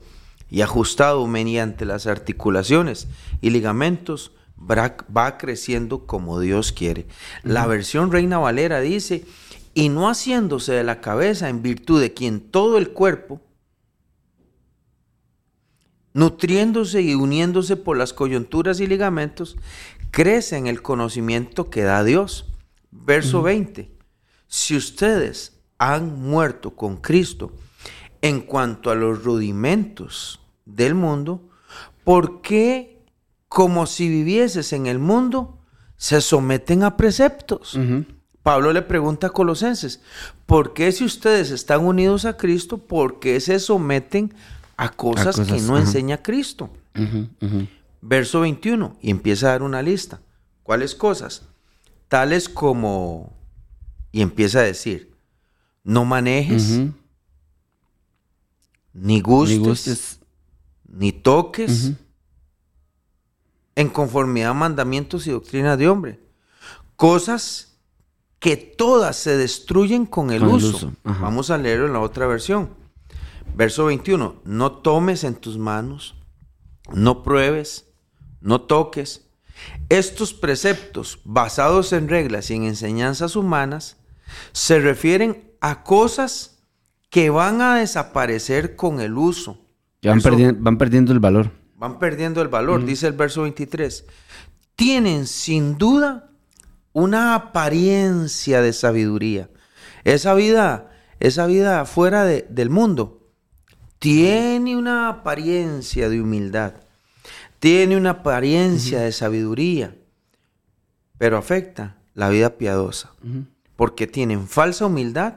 y 0.49 0.63
ajustado 0.63 1.27
mediante 1.27 1.85
las 1.85 2.07
articulaciones 2.07 3.07
y 3.43 3.51
ligamentos, 3.51 4.33
va 4.59 5.39
creciendo 5.39 6.07
como 6.07 6.41
Dios 6.41 6.73
quiere. 6.73 7.07
La 7.43 7.67
versión 7.67 8.11
Reina 8.11 8.39
Valera 8.39 8.81
dice, 8.81 9.25
y 9.75 9.91
no 9.91 10.09
haciéndose 10.09 10.73
de 10.73 10.85
la 10.85 11.01
cabeza 11.01 11.49
en 11.49 11.63
virtud 11.63 12.01
de 12.01 12.15
quien 12.15 12.41
todo 12.41 12.79
el 12.79 12.91
cuerpo, 12.91 13.43
nutriéndose 16.15 17.03
y 17.03 17.15
uniéndose 17.15 17.77
por 17.77 17.99
las 17.99 18.15
coyunturas 18.15 18.81
y 18.81 18.87
ligamentos, 18.87 19.59
crece 20.11 20.57
en 20.57 20.67
el 20.67 20.81
conocimiento 20.81 21.69
que 21.69 21.83
da 21.83 22.03
Dios. 22.05 22.47
Verso 22.91 23.43
20. 23.43 23.91
Si 24.47 24.75
ustedes 24.75 25.61
han 25.77 26.23
muerto 26.23 26.75
con 26.75 26.97
Cristo 26.97 27.53
en 28.23 28.41
cuanto 28.41 28.91
a 28.91 28.95
los 28.95 29.25
rudimentos 29.25 30.41
del 30.65 30.95
mundo, 30.95 31.51
¿por 32.03 32.41
qué, 32.41 32.96
como 33.57 33.87
si 33.87 34.11
vivieses 34.11 34.75
en 34.75 34.85
el 34.87 34.99
mundo, 34.99 35.59
se 35.97 36.21
someten 36.21 36.83
a 36.83 36.99
preceptos? 36.99 37.79
Pablo 38.43 38.71
le 38.75 38.83
pregunta 38.83 39.29
a 39.29 39.31
Colosenses, 39.31 40.03
¿por 40.45 40.75
qué 40.75 40.93
si 40.93 41.05
ustedes 41.05 41.51
están 41.51 41.83
unidos 41.83 42.27
a 42.27 42.37
Cristo, 42.37 42.77
por 42.77 43.19
qué 43.19 43.41
se 43.41 43.59
someten 43.59 44.35
a 44.77 44.91
cosas, 44.91 45.37
que 45.37 45.45
cosas, 45.45 45.63
no 45.63 45.79
enseña 45.79 46.23
Cristo? 46.23 46.69
Verso 48.03 48.41
21, 48.41 48.95
y 49.01 49.11
empieza 49.11 49.47
a 49.47 49.51
dar 49.53 49.63
una 49.63 49.81
lista. 49.81 50.21
¿Cuáles 50.63 50.95
cosas? 50.95 51.41
Tales 52.09 52.51
como, 52.51 53.33
y 54.13 54.21
empieza 54.21 54.59
a 54.59 54.65
decir, 54.65 55.15
no 55.83 56.05
manejes, 56.05 56.79
ni 58.93 59.23
gustes, 59.23 59.59
Ni 59.59 59.65
gustes. 59.65 60.21
ni 60.87 61.13
toques. 61.13 61.93
En 63.77 63.89
conformidad 63.89 64.51
a 64.51 64.55
mandamientos 64.55 65.27
y 65.27 65.31
doctrinas 65.31 65.79
de 65.79 65.89
hombre. 65.89 66.21
Cosas 66.97 67.79
que 68.39 68.57
todas 68.57 69.17
se 69.17 69.37
destruyen 69.37 70.07
con 70.07 70.31
el 70.31 70.41
Con 70.41 70.49
el 70.51 70.55
uso. 70.57 70.93
Vamos 71.05 71.51
a 71.51 71.59
leerlo 71.59 71.87
en 71.87 71.93
la 71.93 72.01
otra 72.01 72.27
versión. 72.27 72.71
Verso 73.55 73.87
21. 73.87 74.37
No 74.45 74.73
tomes 74.73 75.25
en 75.25 75.35
tus 75.35 75.57
manos, 75.59 76.15
no 76.93 77.23
pruebes, 77.23 77.87
no 78.41 78.61
toques. 78.63 79.27
Estos 79.89 80.35
preceptos, 80.35 81.21
basados 81.25 81.93
en 81.93 82.09
reglas 82.09 82.51
y 82.51 82.55
en 82.55 82.65
enseñanzas 82.65 83.37
humanas, 83.37 83.97
se 84.53 84.81
refieren 84.81 85.51
a 85.61 85.83
cosas 85.83 86.59
que 87.09 87.31
van 87.31 87.63
a 87.63 87.77
desaparecer 87.77 88.77
con 88.77 89.01
el 89.01 89.17
uso. 89.17 89.59
Que 90.03 90.09
van, 90.11 90.19
Eso- 90.19 90.29
perdi- 90.31 90.57
van 90.59 90.77
perdiendo 90.77 91.13
el 91.13 91.21
valor. 91.21 91.51
Van 91.77 91.99
perdiendo 91.99 92.41
el 92.43 92.49
valor, 92.49 92.85
dice 92.85 93.07
el 93.07 93.13
verso 93.13 93.43
23. 93.43 94.05
Tienen 94.75 95.27
sin 95.27 95.79
duda 95.79 96.31
una 96.93 97.35
apariencia 97.35 98.63
de 98.63 98.73
sabiduría, 98.73 99.51
esa 100.05 100.35
vida, 100.35 100.91
esa 101.21 101.47
vida 101.47 101.85
fuera 101.85 102.25
de- 102.25 102.47
del 102.49 102.71
mundo, 102.71 103.29
tiene 103.99 104.77
una 104.77 105.09
apariencia 105.09 106.09
de 106.09 106.21
humildad, 106.21 106.75
tiene 107.59 107.97
una 107.97 108.11
apariencia 108.11 109.01
de 109.01 109.13
sabiduría, 109.13 109.95
pero 111.19 111.37
afecta 111.37 111.97
la 112.15 112.29
vida 112.31 112.57
piadosa, 112.57 113.13
porque 113.77 114.07
tienen 114.07 114.47
falsa 114.49 114.87
humildad 114.87 115.35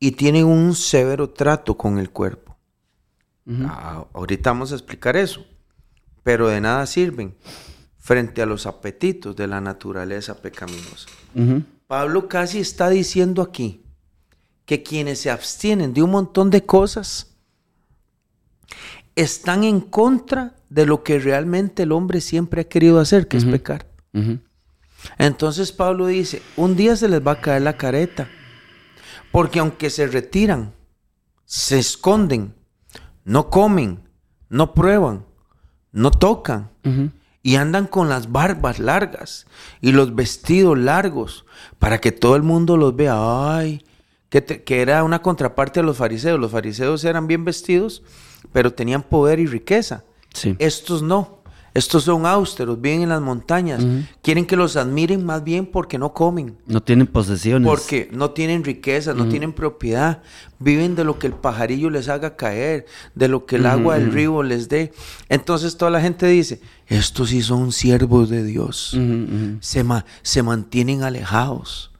y 0.00 0.12
tienen 0.12 0.44
un 0.46 0.74
severo 0.74 1.30
trato 1.30 1.76
con 1.76 1.98
el 1.98 2.10
cuerpo. 2.10 2.47
Ah, 3.64 4.06
ahorita 4.12 4.50
vamos 4.50 4.72
a 4.72 4.74
explicar 4.74 5.16
eso, 5.16 5.44
pero 6.22 6.48
de 6.48 6.60
nada 6.60 6.84
sirven 6.86 7.34
frente 7.96 8.42
a 8.42 8.46
los 8.46 8.66
apetitos 8.66 9.36
de 9.36 9.46
la 9.46 9.60
naturaleza 9.60 10.40
pecaminosa. 10.40 11.08
Pablo 11.86 12.28
casi 12.28 12.58
está 12.58 12.90
diciendo 12.90 13.40
aquí 13.42 13.82
que 14.66 14.82
quienes 14.82 15.20
se 15.20 15.30
abstienen 15.30 15.94
de 15.94 16.02
un 16.02 16.10
montón 16.10 16.50
de 16.50 16.64
cosas 16.66 17.34
están 19.14 19.64
en 19.64 19.80
contra 19.80 20.54
de 20.68 20.84
lo 20.84 21.02
que 21.02 21.18
realmente 21.18 21.84
el 21.84 21.92
hombre 21.92 22.20
siempre 22.20 22.60
ha 22.60 22.68
querido 22.68 23.00
hacer, 23.00 23.28
que 23.28 23.38
es 23.38 23.44
pecar. 23.46 23.86
Entonces 25.16 25.72
Pablo 25.72 26.06
dice, 26.06 26.42
un 26.56 26.76
día 26.76 26.96
se 26.96 27.08
les 27.08 27.26
va 27.26 27.32
a 27.32 27.40
caer 27.40 27.62
la 27.62 27.76
careta, 27.76 28.28
porque 29.32 29.58
aunque 29.58 29.90
se 29.90 30.06
retiran, 30.06 30.74
se 31.44 31.78
esconden, 31.78 32.54
no 33.28 33.50
comen, 33.50 34.00
no 34.48 34.72
prueban, 34.74 35.24
no 35.92 36.10
tocan, 36.10 36.70
y 37.42 37.56
andan 37.56 37.86
con 37.86 38.08
las 38.08 38.32
barbas 38.32 38.78
largas 38.78 39.46
y 39.80 39.92
los 39.92 40.14
vestidos 40.14 40.76
largos 40.78 41.44
para 41.78 41.98
que 42.00 42.10
todo 42.12 42.36
el 42.36 42.42
mundo 42.42 42.76
los 42.76 42.96
vea. 42.96 43.14
Ay, 43.56 43.84
que, 44.30 44.40
te- 44.40 44.62
que 44.64 44.80
era 44.82 45.04
una 45.04 45.20
contraparte 45.22 45.80
a 45.80 45.82
los 45.82 45.98
fariseos. 45.98 46.40
Los 46.40 46.50
fariseos 46.52 47.04
eran 47.04 47.26
bien 47.26 47.44
vestidos, 47.44 48.02
pero 48.52 48.72
tenían 48.72 49.02
poder 49.02 49.38
y 49.38 49.46
riqueza. 49.46 50.04
Sí. 50.34 50.56
Estos 50.58 51.02
no. 51.02 51.37
Estos 51.78 52.04
son 52.04 52.26
austeros, 52.26 52.80
viven 52.80 53.02
en 53.02 53.08
las 53.10 53.20
montañas. 53.20 53.84
Quieren 54.22 54.46
que 54.46 54.56
los 54.56 54.76
admiren 54.76 55.24
más 55.24 55.44
bien 55.44 55.64
porque 55.66 55.96
no 55.98 56.12
comen. 56.12 56.56
No 56.66 56.82
tienen 56.82 57.06
posesiones. 57.06 57.68
Porque 57.68 58.08
no 58.12 58.30
tienen 58.32 58.64
riqueza, 58.64 59.14
no 59.14 59.28
tienen 59.28 59.52
propiedad, 59.52 60.22
viven 60.58 60.96
de 60.96 61.04
lo 61.04 61.18
que 61.18 61.26
el 61.28 61.34
pajarillo 61.34 61.90
les 61.90 62.08
haga 62.08 62.36
caer, 62.36 62.86
de 63.14 63.28
lo 63.28 63.46
que 63.46 63.56
el 63.56 63.66
agua 63.66 63.98
del 63.98 64.12
río 64.12 64.42
les 64.42 64.68
dé. 64.68 64.92
Entonces 65.28 65.76
toda 65.76 65.90
la 65.90 66.00
gente 66.00 66.26
dice, 66.26 66.60
estos 66.86 67.28
sí 67.30 67.42
son 67.42 67.70
siervos 67.72 68.28
de 68.28 68.42
Dios, 68.44 68.96
se, 69.60 69.84
ma- 69.84 70.04
se 70.22 70.42
mantienen 70.42 71.02
alejados, 71.04 71.92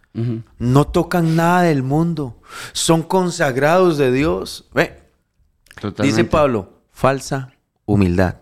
no 0.58 0.86
tocan 0.88 1.36
nada 1.36 1.62
del 1.62 1.82
mundo, 1.84 2.40
son 2.72 3.02
consagrados 3.02 3.96
de 3.98 4.10
Dios. 4.10 4.64
Ve, 4.74 4.98
Totalmente. 5.80 6.02
dice 6.02 6.24
Pablo, 6.24 6.80
falsa 6.90 7.52
humildad. 7.86 8.36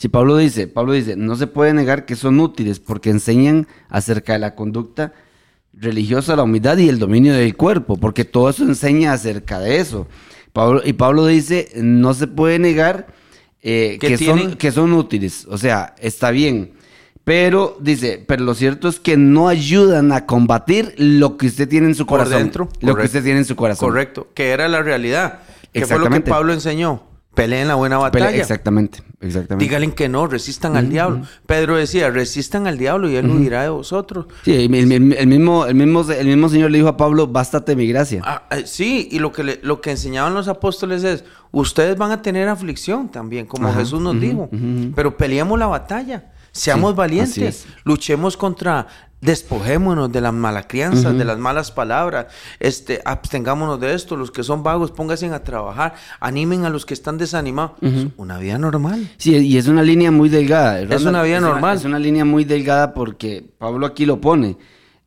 Si 0.00 0.08
Pablo 0.08 0.38
dice, 0.38 0.66
Pablo 0.66 0.94
dice, 0.94 1.14
no 1.14 1.36
se 1.36 1.46
puede 1.46 1.74
negar 1.74 2.06
que 2.06 2.16
son 2.16 2.40
útiles 2.40 2.80
porque 2.80 3.10
enseñan 3.10 3.66
acerca 3.90 4.32
de 4.32 4.38
la 4.38 4.54
conducta 4.54 5.12
religiosa, 5.74 6.36
la 6.36 6.44
humildad 6.44 6.78
y 6.78 6.88
el 6.88 6.98
dominio 6.98 7.34
del 7.34 7.54
cuerpo, 7.54 7.98
porque 7.98 8.24
todo 8.24 8.48
eso 8.48 8.64
enseña 8.64 9.12
acerca 9.12 9.58
de 9.58 9.76
eso. 9.76 10.08
Pablo, 10.54 10.80
y 10.82 10.94
Pablo 10.94 11.26
dice, 11.26 11.68
no 11.76 12.14
se 12.14 12.28
puede 12.28 12.58
negar 12.58 13.08
eh, 13.60 13.98
Que 14.00 14.16
que, 14.16 14.16
son, 14.16 14.54
que 14.54 14.72
son 14.72 14.94
útiles, 14.94 15.46
o 15.50 15.58
sea, 15.58 15.94
está 15.98 16.30
bien. 16.30 16.72
Pero 17.24 17.76
dice, 17.78 18.24
pero 18.26 18.42
lo 18.42 18.54
cierto 18.54 18.88
es 18.88 19.00
que 19.00 19.18
no 19.18 19.48
ayudan 19.48 20.12
a 20.12 20.24
combatir 20.24 20.94
lo 20.96 21.36
que 21.36 21.48
usted 21.48 21.68
tiene 21.68 21.88
en 21.88 21.94
su 21.94 22.06
Por 22.06 22.20
corazón. 22.20 22.38
dentro, 22.44 22.64
Lo 22.64 22.78
que 22.78 22.86
correcto. 22.86 23.04
usted 23.04 23.22
tiene 23.22 23.40
en 23.40 23.44
su 23.44 23.54
corazón. 23.54 23.90
Correcto, 23.90 24.28
que 24.32 24.48
era 24.48 24.66
la 24.66 24.82
realidad, 24.82 25.40
que 25.74 25.84
fue 25.84 25.98
lo 25.98 26.08
que. 26.08 26.22
Pablo 26.22 26.54
enseñó. 26.54 27.09
Peleen 27.42 27.68
la 27.68 27.74
buena 27.74 27.98
batalla. 27.98 28.30
exactamente, 28.30 29.02
exactamente. 29.20 29.64
Díganle 29.64 29.94
que 29.94 30.08
no, 30.08 30.26
resistan 30.26 30.76
al 30.76 30.88
diablo. 30.90 31.22
Pedro 31.46 31.76
decía, 31.76 32.10
resistan 32.10 32.66
al 32.66 32.78
diablo 32.78 33.08
y 33.10 33.16
él 33.16 33.28
huirá 33.30 33.62
de 33.62 33.68
vosotros. 33.70 34.26
Sí, 34.44 34.52
el, 34.52 34.74
el- 34.74 35.12
el 35.14 35.26
mismo, 35.26 35.66
el, 35.66 35.74
mismo, 35.74 36.04
el 36.10 36.26
mismo 36.26 36.48
Señor 36.48 36.70
le 36.70 36.78
dijo 36.78 36.88
a 36.88 36.96
Pablo, 36.96 37.26
bástate 37.26 37.74
mi 37.76 37.86
gracia. 37.86 38.22
Ah, 38.24 38.42
eh, 38.50 38.64
sí, 38.66 39.08
y 39.10 39.18
lo 39.18 39.32
que, 39.32 39.42
le- 39.44 39.60
lo 39.62 39.80
que 39.80 39.90
enseñaban 39.92 40.34
los 40.34 40.48
apóstoles 40.48 41.04
es, 41.04 41.24
ustedes 41.52 41.96
van 41.96 42.10
a 42.12 42.22
tener 42.22 42.48
aflicción 42.48 43.08
también, 43.08 43.46
como 43.46 43.68
Ajá, 43.68 43.80
Jesús 43.80 44.00
nos 44.00 44.20
dijo, 44.20 44.48
pero 44.94 45.16
peleemos 45.16 45.58
la 45.58 45.66
batalla, 45.66 46.32
seamos 46.52 46.92
Sí, 46.92 46.96
valientes, 46.96 47.66
luchemos 47.84 48.36
contra, 48.36 48.86
despojémonos 49.20 50.10
de 50.10 50.20
las 50.20 50.32
malas 50.32 50.66
crianzas, 50.66 51.16
de 51.16 51.24
las 51.24 51.38
malas 51.38 51.70
palabras, 51.70 52.26
este, 52.58 53.00
abstengámonos 53.04 53.78
de 53.78 53.94
esto, 53.94 54.16
los 54.16 54.30
que 54.30 54.42
son 54.42 54.62
vagos, 54.62 54.90
pónganse 54.92 55.26
a 55.26 55.44
trabajar, 55.44 55.94
animen 56.20 56.64
a 56.64 56.70
los 56.70 56.86
que 56.86 56.94
están 56.94 57.18
desanimados, 57.18 57.72
una 58.16 58.38
vida 58.38 58.58
normal. 58.58 59.10
Sí, 59.18 59.36
y 59.36 59.58
es 59.58 59.68
una 59.68 59.82
línea 59.82 60.10
muy 60.10 60.28
delgada. 60.28 60.80
Ronald, 60.84 61.06
una 61.06 61.22
vida 61.22 61.40
normal. 61.40 61.76
es 61.76 61.84
una 61.84 61.98
línea 61.98 62.24
muy 62.24 62.44
delgada 62.44 62.94
porque 62.94 63.44
Pablo 63.58 63.86
aquí 63.86 64.06
lo 64.06 64.20
pone. 64.20 64.56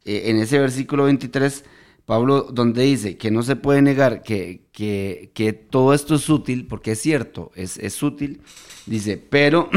eh, 0.05 0.23
en 0.25 0.37
ese 0.37 0.59
versículo 0.59 1.05
23, 1.05 1.63
Pablo 2.05 2.43
donde 2.43 2.83
dice 2.83 3.17
que 3.17 3.31
no 3.31 3.43
se 3.43 3.55
puede 3.55 3.81
negar 3.81 4.21
que, 4.21 4.67
que, 4.73 5.31
que 5.33 5.53
todo 5.53 5.93
esto 5.93 6.15
es 6.15 6.29
útil, 6.29 6.67
porque 6.67 6.91
es 6.91 6.99
cierto, 6.99 7.51
es, 7.55 7.77
es 7.77 8.03
útil, 8.03 8.41
dice, 8.85 9.17
pero, 9.17 9.69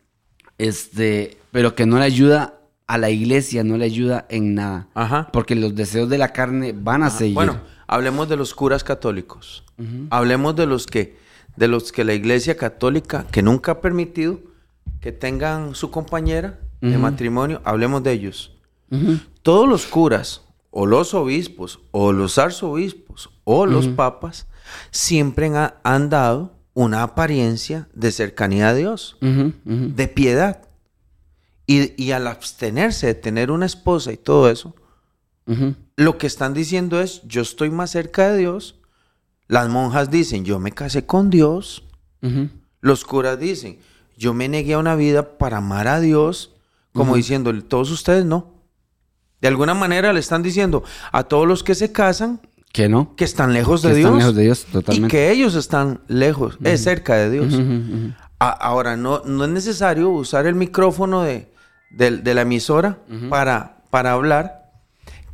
este, 0.58 1.36
pero 1.50 1.74
que 1.74 1.84
no 1.86 1.98
le 1.98 2.04
ayuda 2.04 2.61
a 2.86 2.98
la 2.98 3.10
iglesia, 3.10 3.64
no 3.64 3.76
le 3.76 3.84
ayuda 3.84 4.26
en 4.28 4.54
nada. 4.54 4.88
Ajá. 4.94 5.28
Porque 5.32 5.54
los 5.54 5.74
deseos 5.74 6.08
de 6.08 6.18
la 6.18 6.32
carne 6.32 6.74
van 6.76 7.02
a 7.02 7.10
seguir. 7.10 7.34
Bueno, 7.34 7.60
hablemos 7.86 8.28
de 8.28 8.36
los 8.36 8.54
curas 8.54 8.84
católicos. 8.84 9.64
Hablemos 10.10 10.54
de 10.56 10.66
los 10.66 10.86
que 10.86 11.16
de 11.56 11.68
los 11.68 11.92
que 11.92 12.04
la 12.04 12.14
Iglesia 12.14 12.56
Católica 12.56 13.26
que 13.30 13.42
nunca 13.42 13.72
ha 13.72 13.80
permitido 13.80 14.40
que 15.00 15.12
tengan 15.12 15.74
su 15.74 15.90
compañera 15.90 16.60
de 16.80 16.98
matrimonio, 16.98 17.60
hablemos 17.64 18.02
de 18.02 18.12
ellos. 18.12 18.56
Todos 19.42 19.68
los 19.68 19.86
curas 19.86 20.42
o 20.70 20.86
los 20.86 21.14
obispos 21.14 21.80
o 21.90 22.12
los 22.12 22.38
arzobispos 22.38 23.30
o 23.44 23.66
los 23.66 23.88
papas 23.88 24.46
siempre 24.90 25.46
han, 25.46 25.74
han 25.82 26.08
dado 26.10 26.56
una 26.74 27.02
apariencia 27.02 27.88
de 27.94 28.12
cercanía 28.12 28.70
a 28.70 28.74
Dios, 28.74 29.16
de 29.20 30.08
piedad. 30.08 30.62
Y, 31.66 32.00
y 32.02 32.10
al 32.12 32.26
abstenerse 32.26 33.06
de 33.08 33.14
tener 33.14 33.50
una 33.50 33.66
esposa 33.66 34.12
y 34.12 34.16
todo 34.16 34.50
eso, 34.50 34.74
lo 35.96 36.18
que 36.18 36.26
están 36.26 36.54
diciendo 36.54 37.00
es, 37.00 37.22
yo 37.26 37.42
estoy 37.42 37.70
más 37.70 37.90
cerca 37.90 38.30
de 38.30 38.38
Dios. 38.38 38.76
Las 39.48 39.68
monjas 39.68 40.10
dicen, 40.10 40.44
yo 40.44 40.58
me 40.58 40.72
casé 40.72 41.04
con 41.06 41.30
Dios. 41.30 41.84
Los 42.80 43.04
curas 43.04 43.38
dicen, 43.38 43.78
yo 44.16 44.34
me 44.34 44.48
negué 44.48 44.74
a 44.74 44.78
una 44.78 44.94
vida 44.96 45.36
para 45.38 45.58
amar 45.58 45.88
a 45.88 46.00
Dios, 46.00 46.54
como 46.92 47.16
diciendo, 47.16 47.52
todos 47.64 47.90
ustedes 47.90 48.24
no. 48.24 48.54
De 49.40 49.48
alguna 49.48 49.74
manera 49.74 50.12
le 50.12 50.20
están 50.20 50.42
diciendo 50.42 50.84
a 51.10 51.24
todos 51.24 51.48
los 51.48 51.64
que 51.64 51.74
se 51.74 51.90
casan 51.90 52.40
Que 52.72 52.88
no. 52.88 53.14
que 53.16 53.24
están 53.24 53.52
lejos 53.52 53.82
de 53.82 53.88
Que 53.90 53.94
Dios. 53.96 54.06
están 54.10 54.18
lejos 54.18 54.34
de 54.36 54.42
Dios, 54.44 54.66
y 54.68 54.72
totalmente. 54.72 55.10
que 55.10 55.30
ellos 55.32 55.54
están 55.56 56.00
lejos, 56.06 56.56
es 56.62 56.82
cerca 56.84 57.16
de 57.16 57.30
Dios. 57.30 57.54
A- 58.38 58.50
ahora, 58.50 58.96
no, 58.96 59.22
no 59.24 59.44
es 59.44 59.50
necesario 59.50 60.10
usar 60.10 60.46
el 60.46 60.54
micrófono 60.54 61.22
de, 61.22 61.51
de- 61.92 62.18
de 62.18 62.34
la 62.34 62.42
emisora 62.42 62.98
para, 63.28 63.82
para 63.90 64.12
hablar 64.12 64.70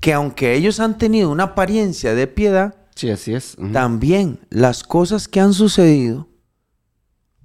que 0.01 0.13
aunque 0.13 0.55
ellos 0.55 0.81
han 0.81 0.97
tenido 0.99 1.31
una 1.31 1.45
apariencia 1.45 2.15
de 2.15 2.27
piedad, 2.27 2.75
Sí, 2.95 3.11
así 3.11 3.33
es. 3.35 3.57
Ujú. 3.59 3.73
también 3.73 4.41
las 4.51 4.83
cosas 4.83 5.29
que 5.29 5.41
han 5.41 5.53
sucedido, 5.55 6.29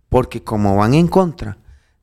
porque 0.10 0.44
como 0.44 0.76
van 0.78 0.94
en 0.94 1.08
contra 1.08 1.58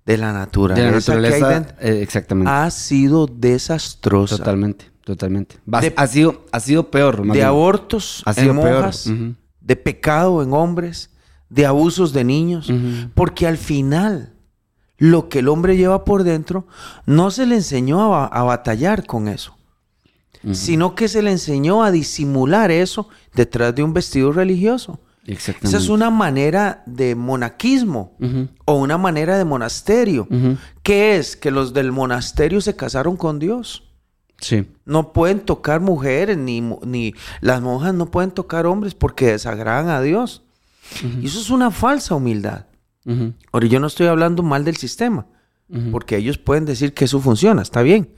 de 0.05 0.17
la 0.17 0.29
De 0.29 0.33
naturaleza, 0.35 0.81
la 0.83 0.89
que 0.91 0.95
hay 1.35 1.41
naturaleza, 1.41 1.49
dentro, 1.49 1.77
eh, 1.81 2.03
exactamente. 2.03 2.51
ha 2.51 2.71
sido 2.71 3.27
desastrosa. 3.27 4.37
totalmente, 4.39 4.87
totalmente. 5.05 5.57
Va- 5.73 5.81
De- 5.81 5.93
ha, 5.97 6.07
sido, 6.07 6.45
ha 6.53 6.61
sido 6.61 6.91
peor, 6.91 7.23
De 7.25 7.33
bien. 7.33 7.47
abortos 7.47 8.23
Ha 8.27 8.33
sido 8.33 8.53
en 8.53 8.61
peor. 8.61 8.75
monjas, 8.75 9.09
de 9.61 9.77
pecado 9.77 10.43
en 10.43 10.53
hombres, 10.53 11.11
de 11.49 11.67
abusos 11.67 12.13
de 12.13 12.25
niños, 12.25 12.73
porque 13.15 13.47
al 13.47 13.57
final 13.59 14.33
lo 15.01 15.29
que 15.29 15.41
el 15.41 15.49
hombre 15.49 15.77
lleva 15.77 16.05
por 16.05 16.23
dentro 16.23 16.67
no 17.07 17.33
se 17.33 17.47
le 17.47 17.57
enseñó 17.57 18.01
a, 18.05 18.09
ba- 18.09 18.27
a 18.27 18.43
batallar 18.45 19.05
con 19.07 19.27
eso, 19.27 19.57
sino 20.53 20.95
que 20.95 21.09
se 21.09 21.21
le 21.23 21.31
enseñó 21.33 21.83
a 21.83 21.91
disimular 21.91 22.71
eso 22.71 23.09
detrás 23.35 23.75
de 23.75 23.83
un 23.83 23.93
vestido 23.93 24.33
religioso. 24.33 25.01
Exactamente. 25.27 25.69
Esa 25.69 25.77
es 25.79 25.89
una 25.91 26.09
manera 26.11 26.83
de 26.87 27.15
monaquismo 27.15 28.17
o 28.65 28.75
una 28.75 28.97
manera 28.99 29.37
de 29.37 29.45
monasterio. 29.45 30.27
Que 30.83 31.17
es? 31.17 31.37
Que 31.37 31.51
los 31.51 31.73
del 31.75 31.93
monasterio 31.93 32.61
se 32.63 32.75
casaron 32.77 33.17
con 33.17 33.39
Dios. 33.39 33.85
Sí. 34.39 34.67
No 34.87 35.13
pueden 35.13 35.41
tocar 35.41 35.81
mujeres, 35.81 36.39
ni, 36.39 36.63
ni 36.63 37.15
las 37.43 37.61
monjas 37.61 37.93
no 37.93 38.11
pueden 38.11 38.31
tocar 38.31 38.65
hombres 38.67 38.95
porque 38.95 39.27
desagradan 39.33 39.91
a 39.91 40.01
Dios. 40.01 40.43
Y 41.21 41.27
eso 41.27 41.39
es 41.41 41.51
una 41.51 41.71
falsa 41.71 42.15
humildad. 42.15 42.65
Ujú. 43.07 43.35
Ahora, 43.53 43.67
yo 43.67 43.81
no 43.81 43.87
estoy 43.87 44.07
hablando 44.07 44.43
mal 44.43 44.65
del 44.65 44.77
sistema, 44.77 45.27
porque 45.93 46.17
ellos 46.17 46.37
pueden 46.39 46.65
decir 46.65 46.93
que 46.95 47.05
eso 47.05 47.21
funciona, 47.21 47.63
está 47.63 47.83
bien. 47.83 48.11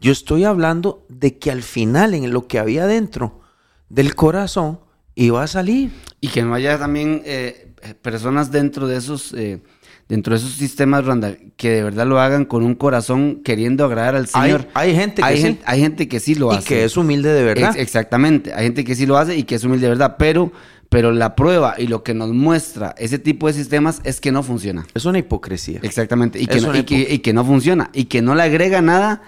Yo 0.00 0.12
estoy 0.12 0.44
hablando 0.44 1.04
de 1.08 1.38
que 1.38 1.50
al 1.50 1.62
final, 1.62 2.14
en 2.14 2.32
lo 2.32 2.46
que 2.46 2.58
había 2.58 2.86
dentro 2.86 3.40
del 3.88 4.14
corazón 4.14 4.80
iba 5.14 5.42
a 5.42 5.46
salir. 5.46 5.90
Y 6.20 6.28
que 6.28 6.42
no 6.42 6.54
haya 6.54 6.78
también 6.78 7.22
eh, 7.24 7.72
personas 8.02 8.50
dentro 8.50 8.86
de 8.86 8.96
esos... 8.96 9.32
eh, 9.34 9.62
Dentro 10.06 10.34
de 10.34 10.38
esos 10.38 10.52
sistemas, 10.52 11.06
Randa, 11.06 11.34
que 11.56 11.70
de 11.70 11.82
verdad 11.82 12.06
lo 12.06 12.20
hagan 12.20 12.44
con 12.44 12.62
un 12.62 12.74
corazón 12.74 13.40
queriendo 13.42 13.86
agradar 13.86 14.14
al 14.16 14.26
Señor. 14.26 14.68
hay 14.74 14.94
gente 14.94 15.22
que 15.22 15.26
hay 15.26 15.36
sí. 15.38 15.42
gente, 15.44 15.62
hay 15.64 15.80
gente 15.80 16.08
que 16.08 16.20
sí 16.20 16.34
lo 16.34 16.52
Y 16.52 16.56
hace. 16.56 16.68
que 16.68 16.84
es 16.84 16.98
humilde 16.98 17.32
de 17.32 17.42
verdad. 17.42 17.70
Ex- 17.70 17.78
exactamente. 17.80 18.52
Hay 18.52 18.64
gente 18.64 18.84
que 18.84 18.94
sí 18.96 19.06
lo 19.06 19.16
hace 19.16 19.34
y 19.34 19.44
que 19.44 19.54
es 19.54 19.64
humilde 19.64 19.84
de 19.86 19.88
verdad. 19.88 20.16
Pero, 20.18 20.52
pero 20.94 21.10
la 21.10 21.34
prueba 21.34 21.74
y 21.76 21.88
lo 21.88 22.04
que 22.04 22.14
nos 22.14 22.30
muestra 22.32 22.94
ese 22.98 23.18
tipo 23.18 23.48
de 23.48 23.52
sistemas 23.52 24.00
es 24.04 24.20
que 24.20 24.30
no 24.30 24.44
funciona. 24.44 24.86
Es 24.94 25.04
una 25.06 25.18
hipocresía. 25.18 25.80
Exactamente. 25.82 26.40
Y 26.40 26.46
que, 26.46 26.60
no, 26.60 26.68
una 26.68 26.78
y 26.78 26.84
que- 26.84 27.00
época. 27.00 27.14
y 27.14 27.18
que 27.18 27.32
no 27.32 27.44
funciona. 27.44 27.90
Y 27.92 28.04
que 28.04 28.22
no 28.22 28.36
le 28.36 28.44
agrega 28.44 28.80
nada. 28.80 29.22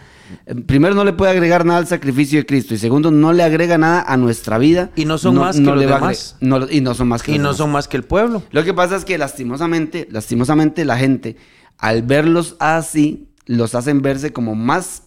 Primero, 0.67 0.95
no 0.95 1.03
le 1.05 1.12
puede 1.12 1.33
agregar 1.33 1.64
nada 1.64 1.81
al 1.81 1.89
sacrificio 1.89 2.39
de 2.39 2.47
Cristo. 2.47 2.73
Y 2.75 2.79
segundo, 2.79 3.11
no 3.11 3.33
le 3.33 3.43
agrega 3.43 3.79
nada 3.79 4.05
a 4.07 4.17
nuestra 4.17 4.59
vida. 4.59 4.91
Y 4.95 5.07
no 5.07 5.19
son 5.19 5.35
más 5.35 5.57
que 5.57 5.62
los 5.62 5.77
va 5.91 5.97
a 5.97 5.99
demás. 5.99 6.37
no- 6.41 6.71
y 6.71 6.81
no 6.83 6.95
son 6.95 7.09
más 7.09 7.25
que 7.25 7.33
Y 7.33 7.35
los 7.35 7.43
no 7.43 7.49
demás. 7.49 7.57
son 7.59 7.73
más 7.73 7.89
que 7.89 7.97
el 7.97 8.05
pueblo. 8.05 8.45
Lo 8.53 8.62
que 8.62 8.73
pasa 8.73 8.95
es 8.95 9.05
que 9.05 9.19
lastimosamente, 9.19 10.07
lastimosamente 10.09 10.85
la 10.85 10.97
gente, 10.99 11.37
al 11.79 12.03
verlos 12.03 12.55
así, 12.61 13.29
los 13.47 13.75
hacen 13.75 14.03
verse 14.03 14.33
como 14.33 14.55
más 14.55 15.03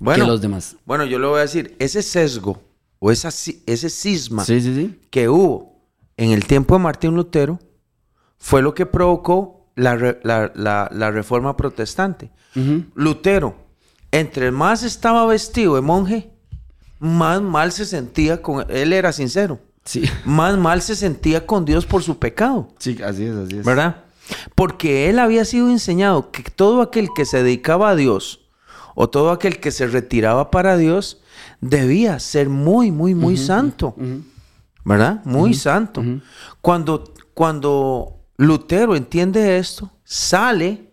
Bueno, 0.00 0.24
que 0.24 0.30
los 0.32 0.40
demás. 0.40 0.74
bueno, 0.84 1.04
yo 1.04 1.20
le 1.20 1.26
voy 1.28 1.38
a 1.38 1.42
decir, 1.42 1.76
ese 1.78 2.02
sesgo 2.02 2.60
o 2.98 3.12
esa, 3.12 3.28
ese 3.28 3.88
cisma 3.88 4.44
Sí, 4.44 4.60
sí, 4.60 4.74
sí. 4.74 4.98
que 5.10 5.28
hubo 5.28 5.71
en 6.22 6.30
el 6.32 6.44
tiempo 6.46 6.74
de 6.76 6.82
Martín 6.82 7.14
Lutero 7.14 7.58
fue 8.38 8.62
lo 8.62 8.74
que 8.74 8.86
provocó 8.86 9.66
la, 9.74 9.96
re- 9.96 10.20
la- 10.22 10.52
la- 10.54 10.88
la 10.92 11.10
reforma 11.10 11.56
protestante. 11.56 12.30
Lutero, 12.94 13.56
entre 14.10 14.50
más 14.50 14.82
estaba 14.82 15.24
vestido 15.26 15.74
de 15.76 15.80
monje, 15.80 16.30
más 16.98 17.40
mal 17.40 17.72
se 17.72 17.84
sentía 17.86 18.42
con 18.42 18.64
él 18.70 18.92
era 18.92 19.12
sincero. 19.12 19.58
Sí. 19.84 20.04
Más 20.24 20.56
mal 20.58 20.80
se 20.82 20.94
sentía 20.94 21.46
con 21.46 21.64
Dios 21.64 21.86
por 21.86 22.02
su 22.02 22.18
pecado. 22.18 22.68
Sí, 22.78 22.98
así 23.04 23.24
es, 23.24 23.34
así 23.34 23.58
es. 23.58 23.64
¿verdad? 23.64 24.04
Porque 24.54 25.08
él 25.10 25.18
había 25.18 25.44
sido 25.44 25.68
enseñado 25.70 26.30
que 26.30 26.42
todo 26.44 26.82
aquel 26.82 27.08
que 27.14 27.24
se 27.24 27.42
dedicaba 27.42 27.90
a 27.90 27.96
Dios 27.96 28.46
o 28.94 29.08
todo 29.08 29.30
aquel 29.30 29.58
que 29.58 29.70
se 29.72 29.86
retiraba 29.88 30.50
para 30.50 30.76
Dios 30.76 31.20
debía 31.60 32.20
ser 32.20 32.48
muy, 32.48 32.92
muy, 32.92 33.14
muy 33.14 33.36
santo, 33.36 33.96
¿verdad? 34.84 35.24
Muy 35.24 35.54
santo. 35.54 36.02
Cuando, 36.60 37.14
cuando 37.34 38.20
Lutero 38.36 38.96
entiende 38.96 39.58
esto, 39.58 39.90
sale, 40.04 40.92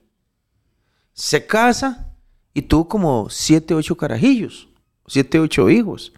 se 1.14 1.46
casa 1.46 2.14
y 2.54 2.62
tuvo 2.62 2.88
como 2.88 3.30
siete, 3.30 3.74
ocho 3.74 3.96
carajillos, 3.96 4.70
siete, 5.08 5.40
ocho 5.40 5.70
hijos. 5.70 6.14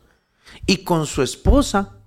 Y 0.65 0.77
con 0.77 1.05
su 1.05 1.21
esposa 1.21 1.97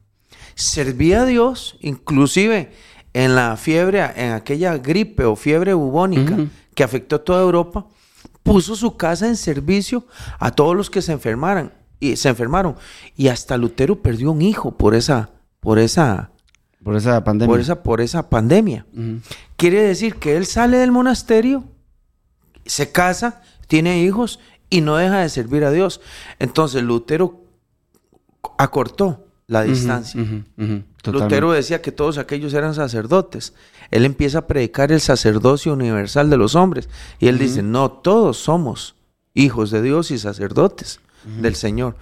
servía 0.54 1.22
a 1.22 1.26
Dios, 1.26 1.76
inclusive 1.80 2.72
en 3.12 3.34
la 3.34 3.56
fiebre, 3.56 4.04
en 4.16 4.32
aquella 4.32 4.76
gripe 4.76 5.24
o 5.24 5.36
fiebre 5.36 5.72
bubónica 5.72 6.36
que 6.74 6.84
afectó 6.84 7.16
a 7.16 7.24
toda 7.24 7.42
Europa, 7.42 7.86
puso 8.42 8.76
su 8.76 8.96
casa 8.96 9.26
en 9.26 9.36
servicio 9.36 10.06
a 10.38 10.50
todos 10.50 10.76
los 10.76 10.90
que 10.90 11.00
se 11.00 11.12
enfermaran 11.12 11.72
y 12.00 12.16
se 12.16 12.28
enfermaron 12.28 12.76
y 13.16 13.28
hasta 13.28 13.56
Lutero 13.56 14.02
perdió 14.02 14.30
un 14.32 14.42
hijo 14.42 14.76
por 14.76 14.94
esa 14.94 15.30
por 15.64 15.78
esa 15.78 16.30
Por 16.82 16.94
esa 16.96 17.24
pandemia. 17.24 17.50
por 17.50 17.60
esa 17.60 17.82
por 17.82 18.00
esa 18.00 18.28
pandemia. 18.28 18.86
Quiere 19.56 19.82
decir 19.82 20.16
que 20.16 20.36
él 20.36 20.46
sale 20.46 20.76
del 20.76 20.92
monasterio, 20.92 21.64
se 22.66 22.92
casa, 22.92 23.42
tiene 23.66 24.02
hijos 24.02 24.38
y 24.70 24.82
no 24.82 24.96
deja 24.96 25.20
de 25.20 25.28
servir 25.30 25.64
a 25.64 25.70
Dios. 25.70 26.00
Entonces 26.38 26.82
Lutero 26.82 27.42
acortó 28.58 29.26
la 29.46 29.62
distancia. 29.62 30.22
Lutero 31.04 31.52
decía 31.52 31.80
que 31.82 31.92
todos 31.92 32.18
aquellos 32.18 32.54
eran 32.54 32.74
sacerdotes. 32.74 33.54
Él 33.90 34.04
empieza 34.04 34.38
a 34.38 34.46
predicar 34.46 34.92
el 34.92 35.00
sacerdocio 35.00 35.72
universal 35.72 36.30
de 36.30 36.36
los 36.36 36.54
hombres. 36.54 36.88
Y 37.18 37.28
él 37.28 37.38
dice, 37.38 37.62
no, 37.62 37.90
todos 37.90 38.38
somos 38.38 38.96
hijos 39.34 39.70
de 39.70 39.82
Dios 39.82 40.10
y 40.10 40.18
sacerdotes 40.18 41.00
del 41.26 41.54
Señor. 41.54 41.96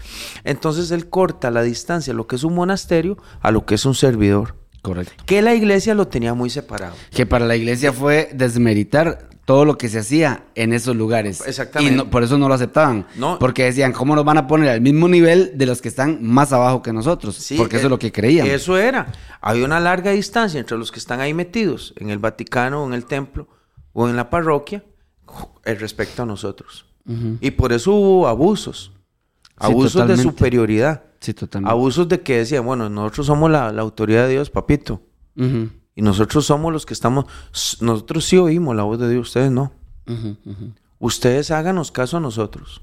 Entonces 0.45 0.91
él 0.91 1.09
corta 1.09 1.51
la 1.51 1.63
distancia, 1.63 2.13
lo 2.15 2.27
que 2.27 2.37
es 2.37 2.45
un 2.45 2.55
monasterio, 2.55 3.17
a 3.41 3.51
lo 3.51 3.65
que 3.67 3.75
es 3.77 3.85
un 3.85 3.95
servidor. 3.95 4.57
Correcto. 4.83 5.23
Que 5.27 5.43
la 5.43 5.55
iglesia 5.55 5.95
lo 5.95 6.09
tenía 6.09 6.35
muy 6.35 6.51
separado. 6.51 6.95
Que 7.13 7.25
para 7.25 7.47
la 7.47 7.55
iglesia 7.55 7.93
fue 7.93 8.31
desmeritar 8.35 9.29
todo 9.45 9.65
lo 9.65 9.77
que 9.79 9.89
se 9.89 9.99
hacía 10.01 10.45
en 10.55 10.73
esos 10.73 10.95
lugares. 10.97 11.43
Exactamente. 11.47 11.95
Y 11.95 11.97
no- 11.97 12.11
por 12.11 12.23
eso 12.23 12.37
no 12.39 12.49
lo 12.49 12.55
aceptaban. 12.55 13.07
No. 13.17 13.39
Porque 13.39 13.65
decían, 13.65 13.93
¿cómo 13.93 14.15
nos 14.17 14.25
van 14.25 14.39
a 14.39 14.47
poner 14.47 14.69
al 14.71 14.81
mismo 14.81 15.09
nivel 15.09 15.53
de 15.57 15.67
los 15.67 15.83
que 15.83 15.89
están 15.89 16.19
más 16.23 16.53
abajo 16.53 16.83
que 16.83 16.93
nosotros? 16.93 17.37
Sí, 17.37 17.57
Porque 17.57 17.77
eso 17.77 17.85
eh, 17.85 17.87
es 17.87 17.91
lo 17.91 17.99
que 17.99 18.11
creían. 18.13 18.47
Eso 18.47 18.77
era. 18.77 19.13
Había 19.41 19.65
una 19.65 19.79
larga 19.81 20.11
distancia 20.13 20.59
entre 20.61 20.77
los 20.79 20.91
que 20.93 20.99
están 20.99 21.21
ahí 21.21 21.35
metidos 21.35 21.93
en 21.97 22.11
el 22.11 22.19
Vaticano, 22.19 22.83
o 22.85 22.87
en 22.87 22.95
el 22.95 23.05
templo 23.05 23.49
o 23.93 24.09
en 24.09 24.17
la 24.17 24.31
parroquia, 24.31 24.85
eh, 25.65 25.75
respecto 25.75 26.23
a 26.23 26.27
nosotros. 26.27 26.87
Y 27.41 27.51
por 27.53 27.73
eso 27.73 27.93
hubo 27.95 28.29
abusos. 28.29 28.93
Sí, 29.61 29.67
Abusos 29.67 30.09
de 30.09 30.17
superioridad. 30.17 31.05
Sí, 31.21 31.35
totalmente. 31.35 31.71
Abusos 31.71 32.09
de 32.09 32.21
que 32.21 32.39
decían, 32.39 32.65
bueno, 32.65 32.89
nosotros 32.89 33.27
somos 33.27 33.51
la, 33.51 33.73
la 33.73 33.83
autoridad 33.83 34.27
de 34.27 34.33
Dios, 34.33 34.51
papito. 34.51 35.03
Y 35.95 36.03
nosotros 36.03 36.47
somos 36.47 36.73
los 36.73 36.87
que 36.87 36.95
estamos... 36.95 37.27
Nosotros 37.81 38.25
sí 38.25 38.39
oímos 38.39 38.75
la 38.75 38.83
voz 38.83 38.99
de 38.99 39.11
Dios, 39.11 39.29
ustedes 39.29 39.51
no. 39.51 39.73
Ustedes 40.99 41.51
háganos 41.51 41.93
caso 41.93 42.17
a 42.17 42.21
nosotros. 42.21 42.83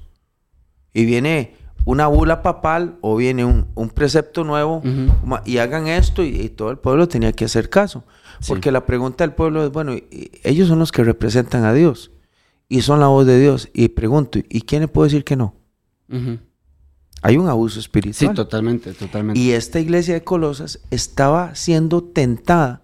Y 0.92 1.04
viene 1.04 1.54
una 1.84 2.06
bula 2.06 2.42
papal 2.42 2.98
o 3.00 3.16
viene 3.16 3.44
un, 3.44 3.66
un 3.74 3.88
precepto 3.88 4.44
nuevo 4.44 4.82
y 5.46 5.58
hagan 5.58 5.86
esto 5.86 6.22
y, 6.22 6.28
y 6.28 6.48
todo 6.50 6.70
el 6.70 6.78
pueblo 6.78 7.08
tenía 7.08 7.32
que 7.32 7.44
hacer 7.46 7.68
caso. 7.70 8.04
Porque 8.48 8.72
la 8.72 8.86
pregunta 8.86 9.24
del 9.24 9.34
pueblo 9.34 9.64
es, 9.64 9.70
bueno, 9.70 9.94
ellos 10.42 10.68
son 10.68 10.78
los 10.78 10.92
que 10.92 11.04
representan 11.04 11.64
a 11.64 11.74
Dios 11.74 12.10
y 12.68 12.82
son 12.82 13.00
la 13.00 13.08
voz 13.08 13.26
de 13.26 13.38
Dios. 13.38 13.68
Y 13.74 13.88
pregunto, 13.88 14.38
¿y 14.48 14.62
quién 14.62 14.82
le 14.82 14.88
puede 14.88 15.08
decir 15.08 15.24
que 15.24 15.36
no? 15.36 15.54
Hay 17.22 17.36
un 17.36 17.48
abuso 17.48 17.74
Sí, 17.74 17.80
espiritual. 17.80 18.34
totalmente, 18.34 18.92
totalmente. 18.94 19.38
Y 19.38 19.52
esta 19.52 19.78
iglesia 19.80 20.14
de 20.14 20.24
Colosas 20.24 20.80
estaba 20.90 21.54
siendo 21.54 22.02
tentada 22.02 22.82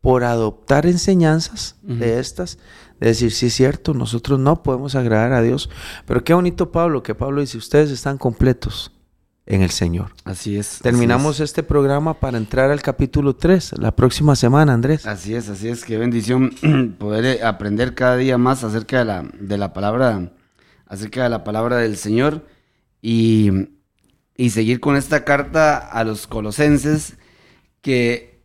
por 0.00 0.24
adoptar 0.24 0.86
enseñanzas 0.86 1.76
de 1.82 2.18
estas, 2.18 2.58
de 2.98 3.08
decir, 3.08 3.30
sí 3.32 3.46
es 3.46 3.54
cierto, 3.54 3.94
nosotros 3.94 4.38
no 4.38 4.62
podemos 4.62 4.94
agradar 4.94 5.32
a 5.32 5.42
Dios. 5.42 5.70
Pero 6.06 6.24
qué 6.24 6.34
bonito 6.34 6.72
Pablo, 6.72 7.02
que 7.02 7.14
Pablo 7.14 7.40
dice, 7.40 7.56
ustedes 7.58 7.90
están 7.90 8.18
completos 8.18 8.90
en 9.46 9.62
el 9.62 9.70
Señor. 9.70 10.12
Así 10.24 10.56
es. 10.56 10.74
así 10.74 10.82
Terminamos 10.82 11.40
este 11.40 11.62
programa 11.62 12.14
para 12.14 12.38
entrar 12.38 12.70
al 12.70 12.82
capítulo 12.82 13.34
3, 13.36 13.78
la 13.78 13.94
próxima 13.94 14.34
semana, 14.34 14.72
Andrés. 14.72 15.06
Así 15.06 15.34
es, 15.34 15.48
así 15.48 15.68
es. 15.68 15.84
Qué 15.84 15.98
bendición 15.98 16.50
poder 16.98 17.24
eh, 17.24 17.44
aprender 17.44 17.94
cada 17.94 18.16
día 18.16 18.38
más 18.38 18.64
acerca 18.64 18.98
de 19.00 19.04
la, 19.04 19.24
de 19.40 19.58
la 19.58 19.72
palabra, 19.72 20.32
acerca 20.86 21.24
de 21.24 21.28
la 21.28 21.44
palabra 21.44 21.76
del 21.78 21.96
Señor 21.96 22.44
y, 23.02 23.50
y 24.36 24.50
seguir 24.50 24.80
con 24.80 24.96
esta 24.96 25.24
carta 25.24 25.76
a 25.76 26.04
los 26.04 26.26
colosenses 26.26 27.18
que, 27.82 28.40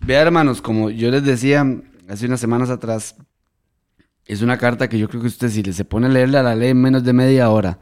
vea 0.00 0.20
hermanos, 0.20 0.60
como 0.60 0.90
yo 0.90 1.10
les 1.10 1.24
decía 1.24 1.64
hace 2.08 2.26
unas 2.26 2.40
semanas 2.40 2.68
atrás, 2.68 3.14
es 4.26 4.42
una 4.42 4.58
carta 4.58 4.88
que 4.88 4.98
yo 4.98 5.08
creo 5.08 5.22
que 5.22 5.28
usted 5.28 5.48
si 5.48 5.62
se 5.72 5.84
pone 5.84 6.06
a 6.06 6.10
leerla, 6.10 6.42
la 6.42 6.54
lee 6.54 6.68
en 6.68 6.82
menos 6.82 7.04
de 7.04 7.12
media 7.12 7.48
hora, 7.50 7.78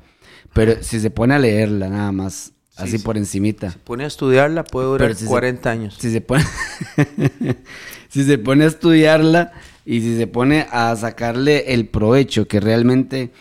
pero 0.53 0.83
si 0.83 1.01
se 1.01 1.11
pone 1.11 1.35
a 1.35 1.39
leerla 1.39 1.89
nada 1.89 2.13
más, 2.13 2.53
así 2.77 2.99
sí. 2.99 3.05
por 3.05 3.17
encimita. 3.17 3.75
Pone 3.85 4.05
a 4.05 4.07
estudiarla, 4.07 4.63
puede 4.65 4.87
durar 4.87 5.15
si 5.15 5.25
se- 5.25 5.31
40 5.31 5.71
años. 5.71 5.97
Si 5.99 6.13
se 6.13 6.21
pone, 6.21 6.45
si 8.09 8.25
se 8.25 8.39
pone 8.39 8.65
a 8.65 8.69
estudiarla 8.69 9.53
y 9.85 10.01
si 10.03 10.17
se 10.17 10.27
pone 10.27 10.67
a 10.71 10.95
sacarle 10.95 11.73
el 11.73 11.89
provecho 11.89 12.47
que 12.47 12.61
realmente 12.61 13.33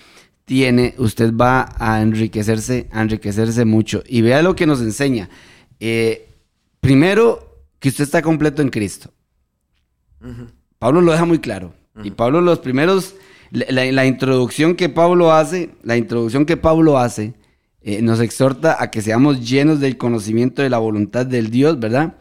tiene, 0.45 0.93
usted 0.97 1.33
va 1.33 1.75
a 1.77 2.01
enriquecerse, 2.01 2.87
a 2.91 3.01
enriquecerse 3.01 3.65
mucho. 3.65 4.03
Y 4.07 4.21
vea 4.21 4.41
lo 4.41 4.55
que 4.55 4.65
nos 4.67 4.79
enseña. 4.81 5.29
Eh, 5.79 6.29
primero, 6.79 7.65
que 7.79 7.89
usted 7.89 8.03
está 8.03 8.21
completo 8.21 8.61
en 8.61 8.69
Cristo. 8.69 9.11
Pablo 10.79 11.01
lo 11.01 11.11
deja 11.11 11.25
muy 11.25 11.39
claro. 11.39 11.73
Y 12.03 12.11
Pablo 12.11 12.41
los 12.41 12.59
primeros, 12.59 13.15
la, 13.51 13.65
la- 13.69 13.91
la 13.91 14.05
introducción 14.05 14.75
que 14.75 14.89
Pablo 14.89 15.31
hace, 15.31 15.69
la 15.83 15.95
introducción 15.97 16.45
que 16.45 16.57
Pablo 16.57 16.97
hace, 16.97 17.33
eh, 17.81 18.01
nos 18.01 18.19
exhorta 18.19 18.81
a 18.81 18.91
que 18.91 19.01
seamos 19.01 19.47
llenos 19.47 19.79
del 19.79 19.97
conocimiento 19.97 20.61
de 20.61 20.69
la 20.69 20.77
voluntad 20.79 21.25
del 21.25 21.51
Dios, 21.51 21.79
¿verdad? 21.79 22.15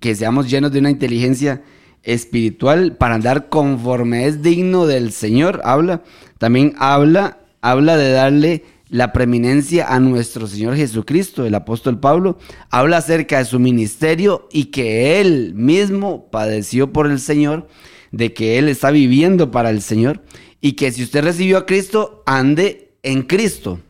Que 0.00 0.14
seamos 0.14 0.48
llenos 0.48 0.72
de 0.72 0.78
una 0.78 0.90
inteligencia 0.90 1.62
espiritual 2.04 2.96
para 2.96 3.16
andar 3.16 3.48
conforme 3.48 4.26
es 4.26 4.40
digno 4.42 4.86
del 4.86 5.12
Señor. 5.12 5.60
Habla, 5.64 6.02
también 6.38 6.74
habla, 6.78 7.38
habla 7.60 7.96
de 7.96 8.10
darle 8.12 8.64
la 8.88 9.12
preeminencia 9.12 9.92
a 9.94 10.00
nuestro 10.00 10.46
Señor 10.46 10.76
Jesucristo, 10.76 11.44
el 11.44 11.54
apóstol 11.54 12.00
Pablo, 12.00 12.38
habla 12.70 12.98
acerca 12.98 13.38
de 13.38 13.44
su 13.44 13.58
ministerio 13.58 14.48
y 14.50 14.66
que 14.66 15.20
él 15.20 15.52
mismo 15.54 16.30
padeció 16.30 16.92
por 16.92 17.06
el 17.10 17.20
Señor, 17.20 17.68
de 18.12 18.32
que 18.32 18.58
él 18.58 18.68
está 18.68 18.90
viviendo 18.90 19.50
para 19.50 19.70
el 19.70 19.82
Señor 19.82 20.22
y 20.60 20.72
que 20.72 20.90
si 20.90 21.02
usted 21.02 21.22
recibió 21.22 21.58
a 21.58 21.66
Cristo, 21.66 22.22
ande 22.26 22.96
en 23.02 23.22
Cristo. 23.22 23.80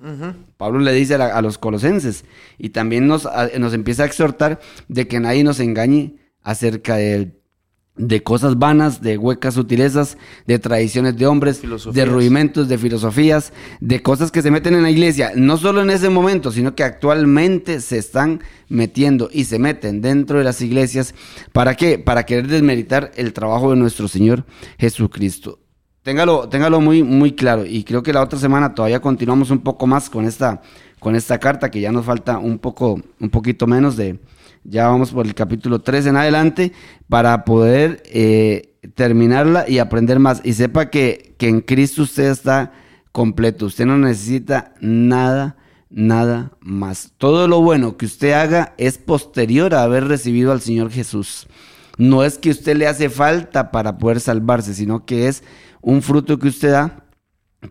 Pablo 0.57 0.81
le 0.81 0.93
dice 0.93 1.15
a, 1.15 1.41
los 1.41 1.57
colosenses 1.57 2.25
y 2.59 2.71
también 2.71 3.07
nos, 3.07 3.29
nos 3.59 3.75
empieza 3.75 4.03
a 4.03 4.07
exhortar 4.07 4.59
de 4.89 5.07
que 5.07 5.21
nadie 5.21 5.45
nos 5.45 5.61
engañe 5.61 6.17
acerca 6.43 6.97
de, 6.97 7.38
de 7.99 8.23
cosas 8.23 8.59
vanas, 8.59 9.03
de 9.03 9.19
huecas 9.19 9.55
sutilezas, 9.55 10.17
de 10.47 10.59
tradiciones 10.59 11.17
de 11.17 11.27
hombres, 11.27 11.61
de 11.61 12.05
rudimentos, 12.05 12.69
de 12.69 12.79
filosofías, 12.79 13.53
de 13.81 14.03
cosas 14.03 14.31
que 14.31 14.43
se 14.43 14.51
meten 14.51 14.75
en 14.75 14.83
la 14.83 14.91
iglesia, 14.91 15.33
no 15.35 15.57
solo 15.57 15.83
en 15.83 15.91
ese 15.91 16.09
momento, 16.09 16.53
sino 16.53 16.75
que 16.75 16.85
actualmente 16.85 17.81
se 17.81 17.99
están 17.99 18.41
metiendo 18.69 19.29
y 19.33 19.45
se 19.45 19.59
meten 19.59 20.01
dentro 20.01 20.39
de 20.39 20.45
las 20.45 20.61
iglesias. 20.61 21.15
¿Para 21.53 21.75
qué? 21.75 21.99
Para 21.99 22.25
querer 22.25 22.47
desmeritar 22.47 23.11
el 23.17 23.33
trabajo 23.33 23.71
de 23.71 23.77
nuestro 23.77 24.09
Señor 24.09 24.45
Jesucristo. 24.79 25.59
Téngalo, 26.03 26.49
téngalo 26.49 26.81
muy, 26.81 27.03
muy 27.03 27.33
claro. 27.33 27.67
Y 27.67 27.85
creo 27.85 28.03
que 28.03 28.13
la 28.13 28.23
otra 28.23 28.39
semana 28.39 28.75
todavía 28.75 29.01
continuamos 29.01 29.51
un 29.51 29.59
poco 29.59 29.87
más 29.87 30.09
con 30.09 30.25
esta, 30.25 30.63
con 31.01 31.17
esta 31.17 31.39
carta, 31.39 31.71
que 31.71 31.81
ya 31.81 31.93
nos 31.93 32.07
falta 32.07 32.39
un 32.39 32.59
poco, 32.59 33.01
un 33.21 33.31
poquito 33.31 33.67
menos 33.67 33.97
de, 33.97 34.19
ya 34.65 34.89
vamos 34.89 35.11
por 35.11 35.27
el 35.27 35.35
capítulo 35.35 35.81
3 35.81 36.07
en 36.07 36.17
adelante, 36.17 36.73
para 37.09 37.45
poder 37.45 38.03
eh, 38.07 38.79
terminarla 38.95 39.69
y 39.69 39.79
aprender 39.79 40.19
más. 40.19 40.41
Y 40.45 40.53
sepa 40.55 40.91
que, 40.91 41.35
que 41.39 41.49
en 41.49 41.61
Cristo 41.61 42.03
usted 42.03 42.31
está 42.31 42.73
completo. 43.13 43.67
Usted 43.67 43.87
no 43.87 43.99
necesita 43.99 44.75
nada, 44.81 45.57
nada 45.91 46.53
más. 46.61 47.13
Todo 47.19 47.49
lo 47.49 47.61
bueno 47.61 47.97
que 47.97 48.07
usted 48.07 48.33
haga 48.33 48.75
es 48.79 48.99
posterior 48.99 49.75
a 49.75 49.83
haber 49.83 50.07
recibido 50.07 50.53
al 50.53 50.61
Señor 50.61 50.91
Jesús. 50.91 51.47
No 51.97 52.25
es 52.25 52.39
que 52.39 52.51
usted 52.51 52.77
le 52.77 52.87
hace 52.87 53.11
falta 53.11 53.71
para 53.73 53.99
poder 53.99 54.21
salvarse, 54.21 54.73
sino 54.75 55.05
que 55.05 55.27
es 55.29 55.43
un 55.81 56.03
fruto 56.03 56.39
que 56.39 56.49
usted 56.49 56.71
da 56.71 57.05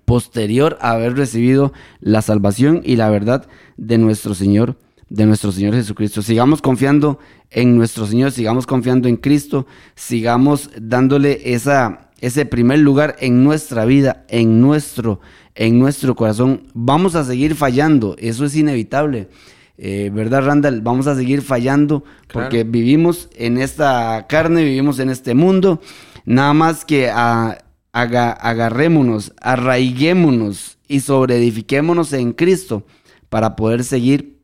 posterior 0.06 0.78
a 0.82 0.92
haber 0.92 1.16
recibido 1.16 1.72
la 2.00 2.22
salvación 2.22 2.82
y 2.84 2.98
la 2.98 3.10
verdad 3.10 3.48
de 3.78 3.98
nuestro 3.98 4.34
Señor, 4.34 4.78
de 5.10 5.26
nuestro 5.26 5.51
Señor 5.51 5.74
Jesucristo. 5.74 6.22
Sigamos 6.22 6.62
confiando 6.62 7.20
en 7.49 7.76
nuestro 7.76 8.05
Señor, 8.05 8.32
sigamos 8.32 8.66
confiando 8.68 9.08
en 9.08 9.18
Cristo, 9.18 9.66
sigamos 9.95 10.70
dándole 10.80 11.53
esa, 11.53 12.10
ese 12.20 12.45
primer 12.45 12.80
lugar 12.80 13.16
en 13.20 13.43
nuestra 13.43 13.86
vida, 13.86 14.26
en 14.28 14.62
nuestro, 14.62 15.20
en 15.55 15.80
nuestro 15.80 16.16
corazón. 16.16 16.64
Vamos 16.74 17.16
a 17.16 17.24
seguir 17.24 17.55
fallando, 17.55 18.16
eso 18.20 18.45
es 18.45 18.55
inevitable. 18.55 19.30
Eh, 19.78 20.10
¿Verdad, 20.12 20.43
Randall? 20.43 20.82
Vamos 20.82 21.05
a 21.05 21.16
seguir 21.16 21.41
fallando 21.41 22.03
porque 22.34 22.64
vivimos 22.64 23.30
en 23.36 23.60
esta 23.60 24.26
carne, 24.28 24.64
vivimos 24.64 24.99
en 24.99 25.10
este 25.10 25.36
mundo. 25.36 25.82
Nada 26.26 26.53
más 26.53 26.84
que 26.84 27.10
a, 27.10 27.60
agarrémonos, 27.93 29.34
arraiguémonos 29.39 30.78
y 30.88 30.99
sobreedifiquémonos 31.01 32.14
en 32.14 32.34
Cristo 32.34 32.84
para 33.30 33.55
poder 33.55 33.84
seguir, 33.84 34.37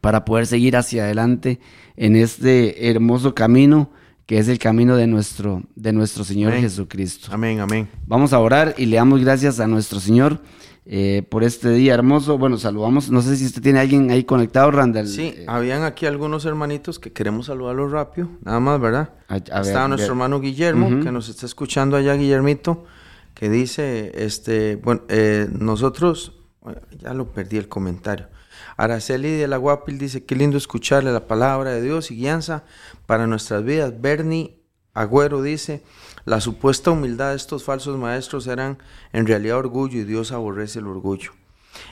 para 0.00 0.24
poder 0.24 0.46
seguir 0.46 0.76
hacia 0.76 1.04
adelante 1.04 1.60
en 1.96 2.16
este 2.16 2.90
hermoso 2.90 3.34
camino 3.34 3.90
que 4.26 4.38
es 4.38 4.48
el 4.48 4.58
camino 4.58 4.96
de 4.96 5.06
nuestro, 5.06 5.62
de 5.74 5.92
nuestro 5.92 6.24
Señor 6.24 6.54
Jesucristo. 6.54 7.28
Amén, 7.30 7.60
amén. 7.60 7.88
Vamos 8.06 8.32
a 8.32 8.38
orar 8.38 8.74
y 8.78 8.86
le 8.86 8.96
damos 8.96 9.20
gracias 9.20 9.60
a 9.60 9.66
nuestro 9.66 10.00
Señor 10.00 10.40
eh, 10.86 11.22
por 11.28 11.44
este 11.44 11.70
día 11.70 11.94
hermoso. 11.94 12.38
Bueno, 12.38 12.56
saludamos, 12.56 13.10
no 13.10 13.20
sé 13.20 13.36
si 13.36 13.46
usted 13.46 13.62
tiene 13.62 13.80
alguien 13.80 14.10
ahí 14.10 14.24
conectado, 14.24 14.70
Randall. 14.70 15.08
Sí, 15.08 15.34
eh, 15.36 15.44
habían 15.46 15.82
aquí 15.82 16.06
algunos 16.06 16.44
hermanitos 16.46 16.98
que 16.98 17.12
queremos 17.12 17.46
saludarlos 17.46 17.92
rápido, 17.92 18.28
nada 18.42 18.60
más, 18.60 18.80
¿verdad? 18.80 19.10
Está 19.28 19.88
nuestro 19.88 20.12
hermano 20.12 20.40
Guillermo, 20.40 21.02
que 21.02 21.12
nos 21.12 21.28
está 21.28 21.44
escuchando 21.44 21.96
allá, 21.96 22.14
Guillermito, 22.14 22.84
que 23.34 23.50
dice, 23.50 24.12
este, 24.14 24.76
bueno, 24.76 25.02
eh, 25.08 25.48
nosotros, 25.52 26.32
ya 26.98 27.14
lo 27.14 27.26
perdí 27.32 27.56
el 27.56 27.68
comentario. 27.68 28.28
Araceli 28.76 29.30
de 29.36 29.48
la 29.48 29.56
Guapil 29.56 29.98
dice, 29.98 30.24
qué 30.24 30.34
lindo 30.34 30.56
escucharle 30.56 31.12
la 31.12 31.26
palabra 31.26 31.70
de 31.70 31.82
Dios 31.82 32.10
y 32.10 32.16
guianza 32.16 32.64
para 33.06 33.26
nuestras 33.26 33.64
vidas. 33.64 34.00
Bernie 34.00 34.60
Agüero 34.94 35.42
dice, 35.42 35.82
la 36.24 36.40
supuesta 36.40 36.90
humildad 36.90 37.30
de 37.30 37.36
estos 37.36 37.64
falsos 37.64 37.98
maestros 37.98 38.46
eran 38.46 38.78
en 39.12 39.26
realidad 39.26 39.58
orgullo 39.58 39.98
y 40.00 40.04
Dios 40.04 40.32
aborrece 40.32 40.78
el 40.78 40.86
orgullo. 40.86 41.32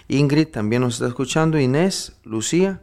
Ingrid 0.08 0.48
también 0.48 0.82
nos 0.82 0.94
está 0.94 1.08
escuchando, 1.08 1.58
Inés, 1.58 2.16
Lucía, 2.24 2.80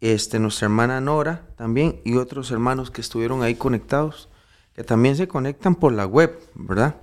este, 0.00 0.38
nuestra 0.38 0.66
hermana 0.66 1.00
Nora 1.00 1.48
también 1.56 2.00
y 2.04 2.16
otros 2.16 2.50
hermanos 2.50 2.90
que 2.90 3.00
estuvieron 3.00 3.42
ahí 3.42 3.54
conectados, 3.54 4.28
que 4.74 4.84
también 4.84 5.16
se 5.16 5.26
conectan 5.26 5.74
por 5.74 5.92
la 5.92 6.06
web, 6.06 6.38
¿verdad? 6.54 6.96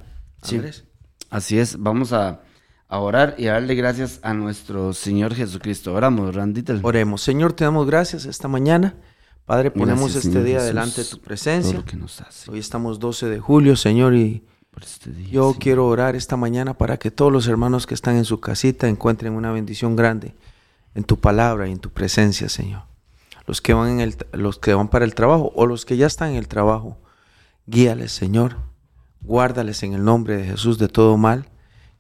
Sí. 0.43 0.61
Así 1.29 1.57
es, 1.57 1.77
vamos 1.81 2.13
a, 2.13 2.41
orar 2.89 3.35
y 3.37 3.47
a 3.47 3.53
darle 3.53 3.75
gracias 3.75 4.19
a 4.23 4.33
nuestro 4.33 4.93
Señor 4.93 5.33
Jesucristo. 5.35 5.93
Oramos, 5.93 6.33
Randita. 6.33 6.79
Oremos. 6.81 7.21
Señor, 7.21 7.53
te 7.53 7.63
damos 7.63 7.85
gracias 7.87 8.25
esta 8.25 8.47
mañana 8.47 8.95
Padre, 9.45 9.69
ponemos 9.69 10.15
este 10.15 10.43
día 10.43 10.63
delante 10.63 11.03
de 11.03 11.07
tu 11.07 11.19
presencia. 11.19 11.83
Hoy 12.47 12.57
estamos 12.57 12.99
12 12.99 13.27
de 13.27 13.39
julio, 13.39 13.75
Señor, 13.75 14.15
y 14.15 14.43
este 14.81 15.11
yo 15.29 15.55
quiero 15.59 15.87
orar 15.87 16.15
esta 16.15 16.35
mañana 16.35 16.73
para 16.73 16.97
que 16.97 17.11
todos 17.11 17.31
los 17.31 17.47
hermanos 17.47 17.85
que 17.85 17.93
están 17.93 18.15
en 18.15 18.25
su 18.25 18.39
casita 18.39 18.87
encuentren 18.87 19.33
una 19.33 19.51
bendición 19.51 19.95
grande 19.95 20.33
en 20.95 21.03
tu 21.03 21.19
palabra 21.19 21.67
y 21.67 21.71
en 21.73 21.77
tu 21.77 21.91
presencia, 21.91 22.49
Señor. 22.49 22.83
Los 23.45 23.61
que 23.61 23.75
van, 23.75 23.89
en 23.91 23.99
el, 23.99 24.15
los 24.31 24.57
que 24.57 24.73
van 24.73 24.87
para 24.87 25.05
el 25.05 25.13
trabajo 25.13 25.51
o 25.55 25.67
los 25.67 25.85
que 25.85 25.95
ya 25.95 26.07
están 26.07 26.31
en 26.31 26.37
el 26.37 26.47
trabajo, 26.47 26.97
guíales, 27.67 28.11
Señor. 28.11 28.57
Guárdales 29.21 29.83
en 29.83 29.93
el 29.93 30.03
nombre 30.03 30.37
de 30.37 30.45
Jesús 30.45 30.79
de 30.79 30.87
todo 30.87 31.17
mal. 31.17 31.45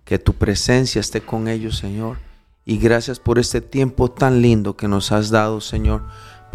Que 0.05 0.17
tu 0.17 0.33
presencia 0.33 1.01
esté 1.01 1.19
con 1.19 1.49
ellos, 1.49 1.77
Señor. 1.77 2.17
Y 2.63 2.77
gracias 2.77 3.19
por 3.19 3.37
este 3.37 3.59
tiempo 3.59 4.09
tan 4.09 4.41
lindo 4.41 4.77
que 4.77 4.87
nos 4.87 5.11
has 5.11 5.29
dado, 5.29 5.59
Señor 5.59 6.03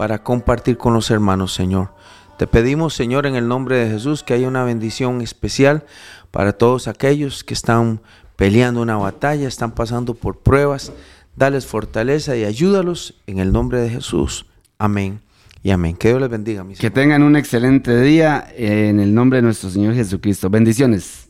para 0.01 0.22
compartir 0.22 0.78
con 0.78 0.94
los 0.94 1.11
hermanos, 1.11 1.53
Señor. 1.53 1.90
Te 2.38 2.46
pedimos, 2.46 2.94
Señor, 2.94 3.26
en 3.26 3.36
el 3.36 3.46
nombre 3.46 3.76
de 3.76 3.90
Jesús, 3.90 4.22
que 4.22 4.32
haya 4.32 4.48
una 4.48 4.64
bendición 4.64 5.20
especial 5.20 5.84
para 6.30 6.55
todos 6.55 6.88
aquellos 6.88 7.44
que 7.44 7.53
están 7.53 8.01
peleando 8.34 8.80
una 8.80 8.96
batalla, 8.96 9.46
están 9.46 9.72
pasando 9.72 10.14
por 10.14 10.38
pruebas. 10.38 10.90
Dales 11.36 11.66
fortaleza 11.66 12.34
y 12.34 12.44
ayúdalos 12.44 13.14
en 13.26 13.40
el 13.40 13.53
nombre 13.53 13.82
de 13.82 13.90
Jesús. 13.90 14.46
Amén 14.78 15.20
y 15.62 15.70
amén. 15.70 15.96
Que 15.96 16.09
Dios 16.09 16.20
les 16.22 16.30
bendiga, 16.30 16.64
mis 16.64 16.78
Que 16.78 16.90
tengan 16.90 17.22
un 17.22 17.36
excelente 17.36 18.01
día 18.01 18.51
en 18.57 19.01
el 19.01 19.12
nombre 19.12 19.36
de 19.36 19.42
nuestro 19.42 19.68
Señor 19.68 19.94
Jesucristo. 19.94 20.48
Bendiciones. 20.48 21.30